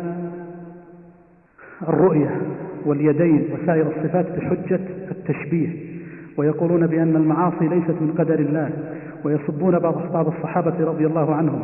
الرؤية. 1.88 2.42
واليدين 2.86 3.48
وسائر 3.54 3.88
الصفات 3.88 4.26
بحجة 4.38 4.80
التشبيه 5.12 5.70
ويقولون 6.38 6.88
بأن 6.88 7.16
المعاصي 7.16 7.68
ليست 7.68 8.02
من 8.02 8.16
قدر 8.18 8.40
الله 8.40 8.70
ويصبون 9.24 9.80
بعض 9.80 10.12
بعض 10.14 10.28
الصحابة 10.28 10.86
رضي 10.86 11.06
الله 11.06 11.36
عنهم 11.36 11.64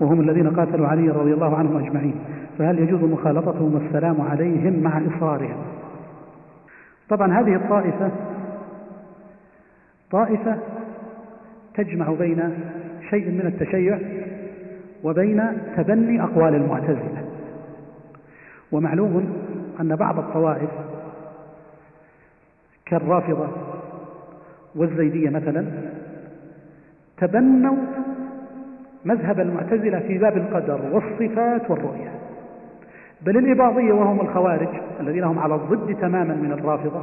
وهم 0.00 0.20
الذين 0.20 0.50
قاتلوا 0.50 0.86
علي 0.86 1.08
رضي 1.10 1.32
الله 1.34 1.56
عنهم 1.56 1.76
أجمعين. 1.76 2.14
فهل 2.58 2.78
يجوز 2.78 3.02
مخالطتهم 3.02 3.74
والسلام 3.74 4.20
عليهم 4.20 4.82
مع 4.82 5.00
إصرارهم؟ 5.06 5.56
طبعا 7.08 7.40
هذه 7.40 7.54
الطائفة 7.56 8.10
طائفة 10.10 10.56
تجمع 11.74 12.12
بين 12.12 12.50
شيء 13.10 13.30
من 13.30 13.46
التشيع 13.46 13.98
وبين 15.04 15.42
تبني 15.76 16.22
أقوال 16.22 16.54
المعتزلة. 16.54 17.24
ومعلوم 18.72 19.32
أن 19.80 19.96
بعض 19.96 20.18
الطوائف 20.18 20.70
كالرافضة 22.86 23.48
والزيدية 24.74 25.30
مثلا 25.30 25.66
تبنوا 27.16 27.76
مذهب 29.04 29.40
المعتزلة 29.40 29.98
في 29.98 30.18
باب 30.18 30.36
القدر 30.36 30.80
والصفات 30.92 31.70
والرؤية. 31.70 32.10
بل 33.22 33.36
الإباضية 33.36 33.92
وهم 33.92 34.20
الخوارج 34.20 34.68
الذين 35.00 35.24
هم 35.24 35.38
على 35.38 35.54
الضد 35.54 35.96
تماما 36.00 36.34
من 36.34 36.52
الرافضة 36.52 37.02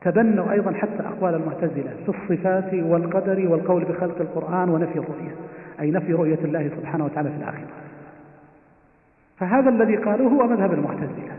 تبنوا 0.00 0.52
أيضا 0.52 0.72
حتى 0.72 1.02
أقوال 1.02 1.34
المعتزلة 1.34 1.90
في 2.06 2.08
الصفات 2.08 2.74
والقدر 2.74 3.48
والقول 3.48 3.84
بخلق 3.84 4.20
القرآن 4.20 4.68
ونفي 4.68 4.98
الرؤية 4.98 5.34
أي 5.80 5.90
نفي 5.90 6.12
رؤية 6.12 6.38
الله 6.44 6.68
سبحانه 6.68 7.04
وتعالى 7.04 7.30
في 7.30 7.36
الآخرة. 7.36 7.66
فهذا 9.42 9.68
الذي 9.68 9.96
قالوه 9.96 10.32
هو 10.32 10.46
مذهب 10.46 10.72
المعتزلة. 10.72 11.36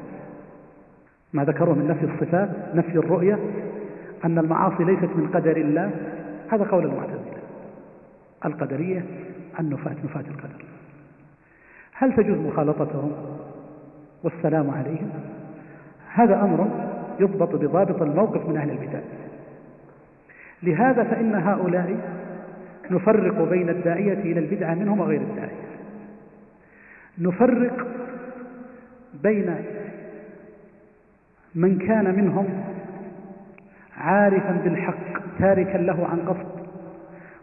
ما 1.34 1.44
ذكروا 1.44 1.76
من 1.76 1.88
نفي 1.88 2.06
الصفات 2.06 2.50
نفي 2.76 2.98
الرؤية 2.98 3.40
أن 4.26 4.38
المعاصي 4.40 4.84
ليست 4.84 5.10
من 5.16 5.30
قدر 5.34 5.58
الله. 5.58 5.92
هذا 6.52 6.64
قول 6.64 6.86
المعتزلة. 6.86 7.38
القدرية 8.46 9.06
النفاة 9.60 9.96
نفاة 10.04 10.24
القدر. 10.32 10.66
هل 11.94 12.16
تجوز 12.16 12.38
مخالطتهم 12.38 13.12
والسلام 14.24 14.70
عليهم؟ 14.70 15.10
هذا 16.14 16.42
أمر 16.42 16.68
يضبط 17.20 17.56
بضابط 17.56 18.02
الموقف 18.02 18.50
من 18.50 18.58
أهل 18.58 18.70
البدع 18.70 19.00
لهذا 20.64 21.04
فإن 21.04 21.36
هؤلاء 21.36 21.98
نفرق 22.92 23.50
بين 23.50 23.70
الداعية 23.70 24.14
إلى 24.14 24.40
البدعة 24.40 24.74
منهم 24.74 25.00
وغير 25.00 25.22
الداعية. 25.22 25.73
نفرق 27.18 27.88
بين 29.24 29.56
من 31.56 31.78
كان 31.78 32.16
منهم 32.16 32.64
عارفا 33.98 34.52
بالحق 34.64 35.38
تاركا 35.40 35.78
له 35.78 36.08
عن 36.08 36.20
قصد 36.20 36.64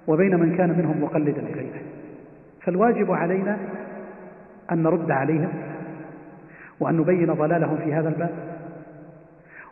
وبين 0.07 0.41
من 0.41 0.57
كان 0.57 0.79
منهم 0.79 1.03
مقلدا 1.03 1.41
لغيره 1.41 1.83
فالواجب 2.61 3.13
علينا 3.13 3.59
أن 4.73 4.83
نرد 4.83 5.11
عليهم 5.11 5.51
وأن 6.81 6.97
نبين 6.97 7.35
ضلالهم 7.35 7.77
في 7.77 7.95
هذا 7.95 8.09
الباب 8.09 8.35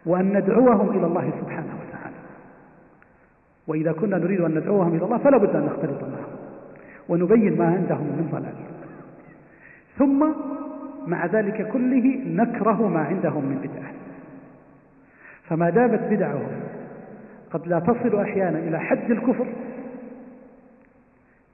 وأن 0.06 0.36
ندعوهم 0.36 0.90
إلى 0.90 1.06
الله 1.06 1.30
سبحانه 1.40 1.78
وتعالى. 1.80 2.16
وإذا 3.66 3.92
كنا 3.92 4.18
نريد 4.18 4.40
أن 4.40 4.54
ندعوهم 4.54 4.94
إلى 4.94 5.04
الله 5.04 5.18
فلا 5.18 5.38
بد 5.38 5.56
أن 5.56 5.66
نختلط 5.66 6.02
معهم 6.02 6.38
ونبين 7.08 7.58
ما 7.58 7.66
عندهم 7.66 8.06
من 8.06 8.28
ضلال. 8.32 8.77
ثم 9.98 10.26
مع 11.06 11.26
ذلك 11.26 11.68
كله 11.68 12.20
نكره 12.26 12.88
ما 12.88 13.00
عندهم 13.00 13.44
من 13.44 13.56
بدعة. 13.56 13.92
فما 15.48 15.70
دامت 15.70 16.00
بدعهم 16.00 16.48
قد 17.50 17.66
لا 17.66 17.78
تصل 17.78 18.20
أحيانا 18.20 18.58
إلى 18.58 18.80
حد 18.80 19.10
الكفر 19.10 19.46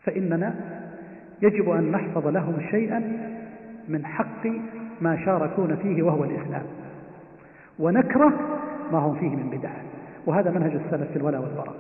فإننا 0.03 0.55
يجب 1.43 1.71
أن 1.71 1.91
نحفظ 1.91 2.27
لهم 2.27 2.61
شيئا 2.71 2.99
من 3.89 4.07
حق 4.07 4.47
ما 5.01 5.25
شاركون 5.25 5.77
فيه 5.77 6.03
وهو 6.03 6.25
الإسلام 6.25 6.63
ونكره 7.79 8.33
ما 8.93 8.99
هم 8.99 9.15
فيه 9.15 9.29
من 9.29 9.51
بدعة. 9.51 9.77
وهذا 10.27 10.51
منهج 10.51 10.73
السلف 10.75 11.11
في 11.11 11.17
الولاء 11.17 11.41
والبراء. 11.41 11.75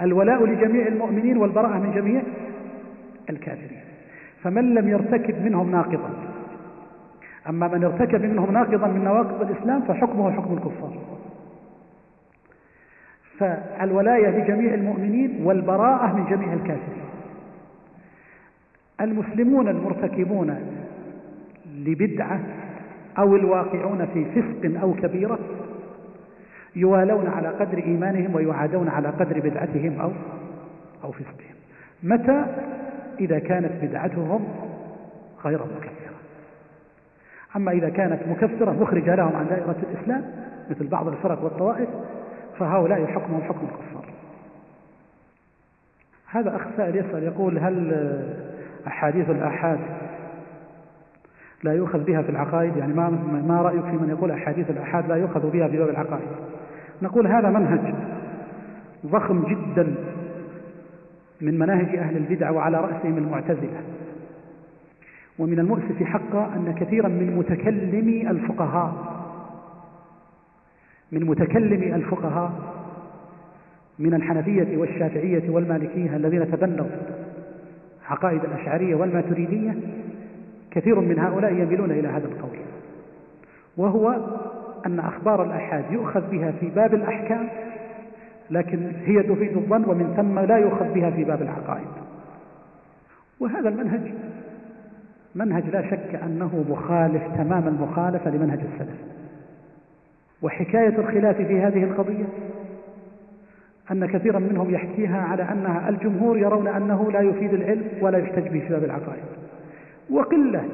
الولاء 0.00 0.46
لجميع 0.46 0.86
المؤمنين 0.86 1.36
والبراءة 1.36 1.78
من 1.78 1.92
جميع 1.94 2.22
الكافرين. 3.30 3.91
فمن 4.42 4.74
لم 4.74 4.88
يرتكب 4.88 5.44
منهم 5.44 5.70
ناقضا. 5.70 6.10
أما 7.48 7.68
من 7.68 7.84
ارتكب 7.84 8.24
منهم 8.24 8.52
ناقضا 8.52 8.86
من 8.86 9.04
نواقض 9.04 9.50
الإسلام 9.50 9.82
فحكمه 9.82 10.32
حكم 10.32 10.54
الكفار. 10.54 10.92
فالولاية 13.38 14.28
لجميع 14.28 14.74
المؤمنين 14.74 15.40
والبراءة 15.44 16.16
من 16.16 16.24
جميع 16.24 16.52
الكافرين. 16.52 17.02
المسلمون 19.00 19.68
المرتكبون 19.68 20.56
لبدعة 21.66 22.40
أو 23.18 23.36
الواقعون 23.36 24.06
في 24.06 24.24
فسق 24.24 24.80
أو 24.80 24.94
كبيرة 24.94 25.38
يوالون 26.76 27.26
على 27.26 27.48
قدر 27.48 27.78
إيمانهم 27.78 28.34
ويعادون 28.34 28.88
على 28.88 29.08
قدر 29.08 29.40
بدعتهم 29.40 30.00
أو 30.00 30.10
أو 31.04 31.12
فسقهم. 31.12 31.54
متى؟ 32.02 32.44
إذا 33.22 33.38
كانت 33.38 33.72
بدعتهم 33.82 34.44
غير 35.44 35.58
مكفرة. 35.58 36.12
أما 37.56 37.72
إذا 37.72 37.88
كانت 37.88 38.28
مكفرة 38.28 38.70
مخرجة 38.70 39.14
لهم 39.14 39.36
عن 39.36 39.48
دائرة 39.48 39.76
الإسلام 39.90 40.24
مثل 40.70 40.86
بعض 40.86 41.08
الفرق 41.08 41.44
والطوائف 41.44 41.88
فهؤلاء 42.58 43.06
حكمهم 43.06 43.42
حكم 43.42 43.66
الكفار. 43.66 44.12
هذا 46.30 46.56
أخ 46.56 46.62
سائل 46.76 46.96
يسأل 46.96 47.22
يقول 47.22 47.58
هل 47.58 47.94
أحاديث 48.86 49.30
الآحاد 49.30 49.78
لا 51.62 51.72
يؤخذ 51.72 52.04
بها 52.04 52.22
في 52.22 52.30
العقائد؟ 52.30 52.76
يعني 52.76 52.92
ما 52.92 53.10
ما 53.48 53.62
رأيك 53.62 53.84
في 53.84 53.96
من 53.96 54.08
يقول 54.10 54.30
أحاديث 54.30 54.70
الآحاد 54.70 55.08
لا 55.08 55.16
يؤخذ 55.16 55.50
بها 55.50 55.68
في 55.68 55.78
باب 55.78 55.88
العقائد؟ 55.88 56.28
نقول 57.02 57.26
هذا 57.26 57.50
منهج 57.50 57.94
ضخم 59.06 59.44
جدا 59.44 59.94
من 61.42 61.58
مناهج 61.58 61.96
أهل 61.96 62.16
البدع 62.16 62.50
وعلى 62.50 62.80
رأسهم 62.80 63.18
المعتزلة. 63.18 63.82
ومن 65.38 65.58
المؤسف 65.58 66.02
حقا 66.02 66.50
أن 66.56 66.74
كثيرا 66.80 67.08
من 67.08 67.36
متكلمي 67.36 68.30
الفقهاء 68.30 69.12
من 71.12 71.24
متكلمي 71.24 71.94
الفقهاء 71.94 72.52
من 73.98 74.14
الحنفية 74.14 74.76
والشافعية 74.76 75.50
والمالكية 75.50 76.16
الذين 76.16 76.50
تبنوا 76.50 76.86
عقائد 78.08 78.44
الأشعرية 78.44 78.94
والماتريدية 78.94 79.74
كثير 80.70 81.00
من 81.00 81.18
هؤلاء 81.18 81.52
يميلون 81.52 81.90
إلى 81.90 82.08
هذا 82.08 82.26
القول. 82.26 82.58
وهو 83.76 84.10
أن 84.86 84.98
أخبار 84.98 85.44
الأحاد 85.44 85.84
يؤخذ 85.90 86.30
بها 86.30 86.52
في 86.60 86.66
باب 86.66 86.94
الأحكام 86.94 87.48
لكن 88.50 88.92
هي 89.04 89.22
تفيد 89.22 89.56
الظن 89.56 89.84
ومن 89.84 90.14
ثم 90.16 90.38
لا 90.38 90.56
يؤخذ 90.56 90.94
بها 90.94 91.10
في 91.10 91.24
باب 91.24 91.42
العقائد. 91.42 91.88
وهذا 93.40 93.68
المنهج 93.68 94.00
منهج 95.34 95.64
لا 95.72 95.90
شك 95.90 96.20
أنه 96.24 96.64
مخالف 96.70 97.22
تمام 97.36 97.68
المخالفة 97.68 98.30
لمنهج 98.30 98.58
السلف. 98.72 98.98
وحكاية 100.42 100.98
الخلاف 100.98 101.36
في 101.36 101.60
هذه 101.60 101.84
القضية 101.84 102.24
أن 103.90 104.06
كثيرا 104.06 104.38
منهم 104.38 104.74
يحكيها 104.74 105.22
على 105.22 105.42
أنها 105.42 105.88
الجمهور 105.88 106.38
يرون 106.38 106.68
أنه 106.68 107.10
لا 107.10 107.20
يفيد 107.20 107.54
العلم 107.54 107.84
ولا 108.00 108.18
يحتج 108.18 108.48
به 108.48 108.60
في 108.60 108.68
باب 108.68 108.84
العقائد. 108.84 109.22
وقلة 110.10 110.64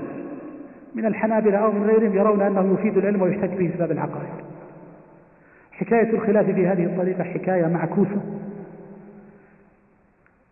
من 0.94 1.06
الحنابلة 1.06 1.58
أو 1.58 1.72
من 1.72 1.82
غيرهم 1.82 2.16
يرون 2.16 2.40
أنه 2.40 2.74
يفيد 2.78 2.96
العلم 2.96 3.22
ويحتج 3.22 3.48
به 3.48 3.68
في 3.68 3.78
باب 3.78 3.90
العقائد. 3.90 4.28
حكاية 5.78 6.10
الخلاف 6.10 6.46
في 6.46 6.66
هذه 6.66 6.84
الطريقة 6.84 7.24
حكاية 7.24 7.66
معكوسة. 7.66 8.20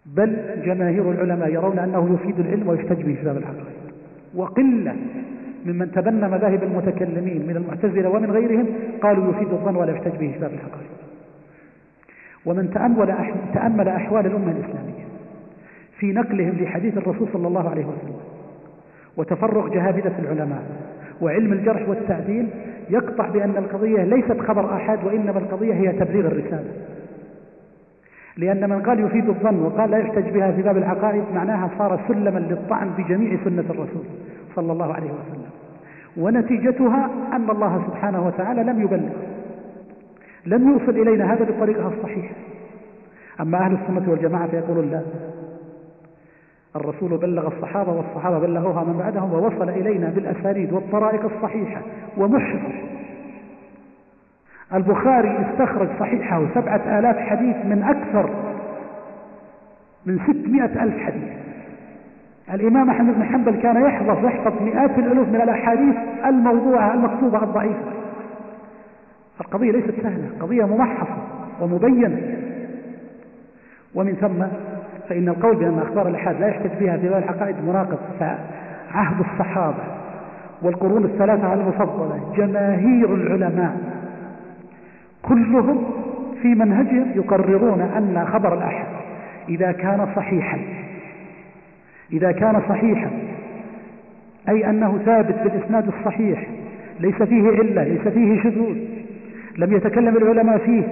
بل 0.06 0.36
جماهير 0.64 1.10
العلماء 1.10 1.52
يرون 1.52 1.78
أنه 1.78 2.14
يفيد 2.14 2.40
العلم 2.40 2.68
ويحتج 2.68 3.02
به 3.02 3.14
في 3.14 3.24
باب 3.24 3.36
العقائد 3.36 3.76
وقلة 4.34 4.96
ممن 5.66 5.92
تبنى 5.92 6.28
مذاهب 6.28 6.62
المتكلمين 6.62 7.46
من 7.46 7.56
المعتزلة 7.56 8.08
ومن 8.08 8.30
غيرهم 8.30 8.66
قالوا 9.02 9.30
يفيد 9.30 9.52
الظن 9.52 9.76
ولا 9.76 9.92
يحتج 9.92 10.10
به 10.10 10.32
في 10.32 10.38
باب 10.38 10.50
العقائد 10.52 10.86
ومن 12.46 12.70
تأمل, 12.70 13.34
تأمل 13.54 13.88
أحوال 13.88 14.26
الأمة 14.26 14.50
الإسلامية 14.52 15.06
في 15.98 16.12
نقلهم 16.12 16.56
لحديث 16.60 16.98
الرسول 16.98 17.28
صلى 17.32 17.48
الله 17.48 17.70
عليه 17.70 17.84
وسلم 17.84 18.16
وتفرغ 19.16 19.68
جهابذة 19.68 20.18
العلماء 20.18 20.62
وعلم 21.20 21.52
الجرح 21.52 21.88
والتعديل 21.88 22.48
يقطع 22.90 23.28
بأن 23.28 23.56
القضية 23.56 24.02
ليست 24.02 24.40
خبر 24.40 24.74
أحد 24.74 25.04
وإنما 25.04 25.38
القضية 25.38 25.74
هي 25.74 25.92
تبليغ 25.92 26.26
الرسالة. 26.26 26.70
لأن 28.36 28.70
من 28.70 28.82
قال 28.82 29.00
يفيد 29.00 29.28
الظن 29.28 29.62
وقال 29.62 29.90
لا 29.90 29.98
يحتج 29.98 30.30
بها 30.30 30.52
في 30.52 30.62
باب 30.62 30.76
العقائد 30.76 31.24
معناها 31.34 31.70
صار 31.78 32.00
سلما 32.08 32.38
للطعن 32.38 32.90
بجميع 32.98 33.38
سنة 33.44 33.64
الرسول 33.70 34.04
صلى 34.56 34.72
الله 34.72 34.94
عليه 34.94 35.10
وسلم. 35.10 35.50
ونتيجتها 36.16 37.10
أن 37.32 37.50
الله 37.50 37.82
سبحانه 37.86 38.26
وتعالى 38.26 38.62
لم 38.62 38.82
يبلغ 38.82 39.12
لم 40.46 40.72
يوصل 40.72 40.90
إلينا 40.90 41.32
هذا 41.32 41.44
بالطريقة 41.44 41.88
الصحيحة. 41.88 42.34
أما 43.40 43.58
أهل 43.58 43.78
السنة 43.82 44.10
والجماعة 44.10 44.46
فيقولون 44.46 44.90
لا. 44.90 45.02
الرسول 46.76 47.18
بلغ 47.18 47.46
الصحابة 47.46 47.92
والصحابة 47.92 48.38
بلغوها 48.38 48.84
من 48.84 48.98
بعدهم 48.98 49.32
ووصل 49.32 49.68
إلينا 49.68 50.08
بالأسانيد 50.08 50.72
والطرائق 50.72 51.24
الصحيحة 51.24 51.80
ومحفظ 52.16 52.72
البخاري 54.74 55.38
استخرج 55.40 55.88
صحيحه 56.00 56.42
سبعة 56.54 56.98
آلاف 56.98 57.18
حديث 57.18 57.56
من 57.56 57.82
أكثر 57.82 58.30
من 60.06 60.18
ستمائة 60.18 60.82
ألف 60.84 60.98
حديث. 60.98 61.28
الإمام 62.54 62.90
أحمد 62.90 63.14
بن 63.14 63.24
حنبل 63.24 63.56
كان 63.62 63.82
يحفظ 63.82 64.24
يحفظ 64.24 64.62
مئات 64.62 64.98
الألوف 64.98 65.28
من 65.28 65.40
الأحاديث 65.40 65.96
الموضوعة 66.26 66.94
المكتوبة 66.94 67.42
الضعيفة. 67.42 67.92
القضية 69.40 69.72
ليست 69.72 69.94
سهلة 70.02 70.30
قضية 70.40 70.64
ممحصة 70.64 71.16
ومبينة. 71.60 72.38
ومن 73.94 74.14
ثم 74.14 74.44
فإن 75.08 75.28
القول 75.28 75.56
بأن 75.56 75.78
أخبار 75.78 76.08
الأحاد 76.08 76.40
لا 76.40 76.48
يحتج 76.48 76.70
بها 76.80 76.96
في 76.96 77.08
باب 77.08 77.22
العقائد 77.22 77.56
مناقض 77.64 77.98
فعهد 78.20 79.20
الصحابة 79.20 79.84
والقرون 80.62 81.04
الثلاثة 81.04 81.54
المفضلة 81.54 82.32
جماهير 82.36 83.14
العلماء 83.14 83.76
كلهم 85.22 85.84
في 86.42 86.48
منهجهم 86.48 87.10
يقررون 87.14 87.80
أن 87.80 88.26
خبر 88.32 88.54
الأحد 88.54 88.86
إذا 89.48 89.72
كان 89.72 90.08
صحيحا 90.16 90.58
إذا 92.12 92.32
كان 92.32 92.62
صحيحا 92.68 93.10
أي 94.48 94.70
أنه 94.70 94.98
ثابت 95.04 95.34
بالإسناد 95.44 95.88
الصحيح 95.98 96.46
ليس 97.00 97.22
فيه 97.22 97.48
علة 97.48 97.84
ليس 97.84 98.08
فيه 98.08 98.42
شذوذ 98.42 98.76
لم 99.58 99.72
يتكلم 99.72 100.16
العلماء 100.16 100.58
فيه 100.58 100.82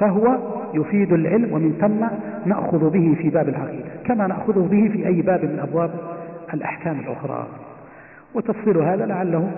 فهو 0.00 0.38
يفيد 0.74 1.12
العلم 1.12 1.52
ومن 1.52 1.72
ثم 1.80 2.06
نأخذ 2.48 2.90
به 2.90 3.16
في 3.22 3.28
باب 3.28 3.48
العقيدة 3.48 3.84
كما 4.04 4.26
نأخذه 4.26 4.68
به 4.70 4.88
في 4.92 5.06
أي 5.06 5.22
باب 5.22 5.44
من 5.44 5.58
أبواب 5.58 5.90
الأحكام 6.54 7.00
الأخرى. 7.00 7.46
وتفصيل 8.34 8.78
هذا 8.78 9.06
لعله 9.06 9.50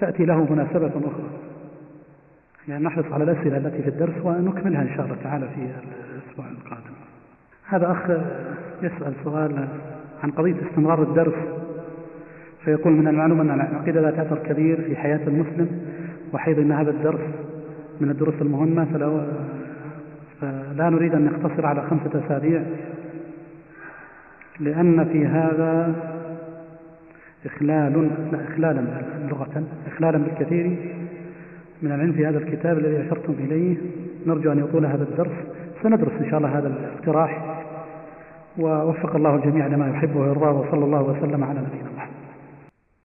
تأتي 0.00 0.24
له 0.24 0.52
مناسبة 0.52 0.88
أخرى. 0.88 1.30
يعني 2.68 2.84
نحرص 2.84 3.04
على 3.12 3.24
الأسئلة 3.24 3.56
التي 3.56 3.82
في 3.82 3.88
الدرس 3.88 4.14
ونكملها 4.24 4.82
إن 4.82 4.88
شاء 4.96 5.04
الله 5.04 5.16
تعالى 5.22 5.48
في 5.48 5.60
الأسبوع 5.60 6.44
القادم. 6.50 6.94
هذا 7.66 7.92
أخ 7.92 8.10
يسأل 8.82 9.12
سؤال 9.24 9.68
عن 10.22 10.30
قضية 10.30 10.54
استمرار 10.70 11.02
الدرس. 11.02 11.34
فيقول 12.64 12.92
من 12.92 13.08
المعلوم 13.08 13.40
أن 13.40 13.50
العقيدة 13.50 14.00
لا 14.00 14.10
تأثر 14.10 14.38
كبير 14.38 14.80
في 14.80 14.96
حياة 14.96 15.20
المسلم 15.26 15.80
وحيث 16.32 16.58
أن 16.58 16.72
هذا 16.72 16.90
الدرس 16.90 17.20
من 18.00 18.10
الدروس 18.10 18.34
المهمة 18.40 18.84
فلو 18.84 19.20
فلا 20.40 20.90
نريد 20.90 21.14
أن 21.14 21.24
نقتصر 21.24 21.66
على 21.66 21.82
خمسة 21.82 22.26
أسابيع 22.26 22.62
لأن 24.60 25.04
في 25.04 25.26
هذا 25.26 25.94
إخلال 27.46 28.10
لا 28.32 28.44
إخلالا 28.44 28.84
لغة 29.30 29.64
إخلالا 29.86 30.18
بالكثير 30.18 30.76
من 31.82 31.92
العلم 31.92 32.12
في 32.12 32.26
هذا 32.26 32.38
الكتاب 32.38 32.78
الذي 32.78 33.06
أشرتم 33.06 33.32
إليه. 33.38 33.76
نرجو 34.26 34.52
أن 34.52 34.58
يطول 34.58 34.86
هذا 34.86 35.02
الدرس. 35.02 35.32
سندرس 35.82 36.12
إن 36.20 36.30
شاء 36.30 36.38
الله 36.38 36.58
هذا 36.58 36.68
الاقتراح 36.68 37.60
ووفق 38.58 39.16
الله 39.16 39.34
الجميع 39.34 39.66
لما 39.66 39.88
يحبه 39.88 40.20
ويرضاه 40.20 40.52
وصلى 40.52 40.84
الله 40.84 41.02
وسلم 41.02 41.44
على 41.44 41.60
نبينا 41.60 41.90
محمد. 41.96 42.23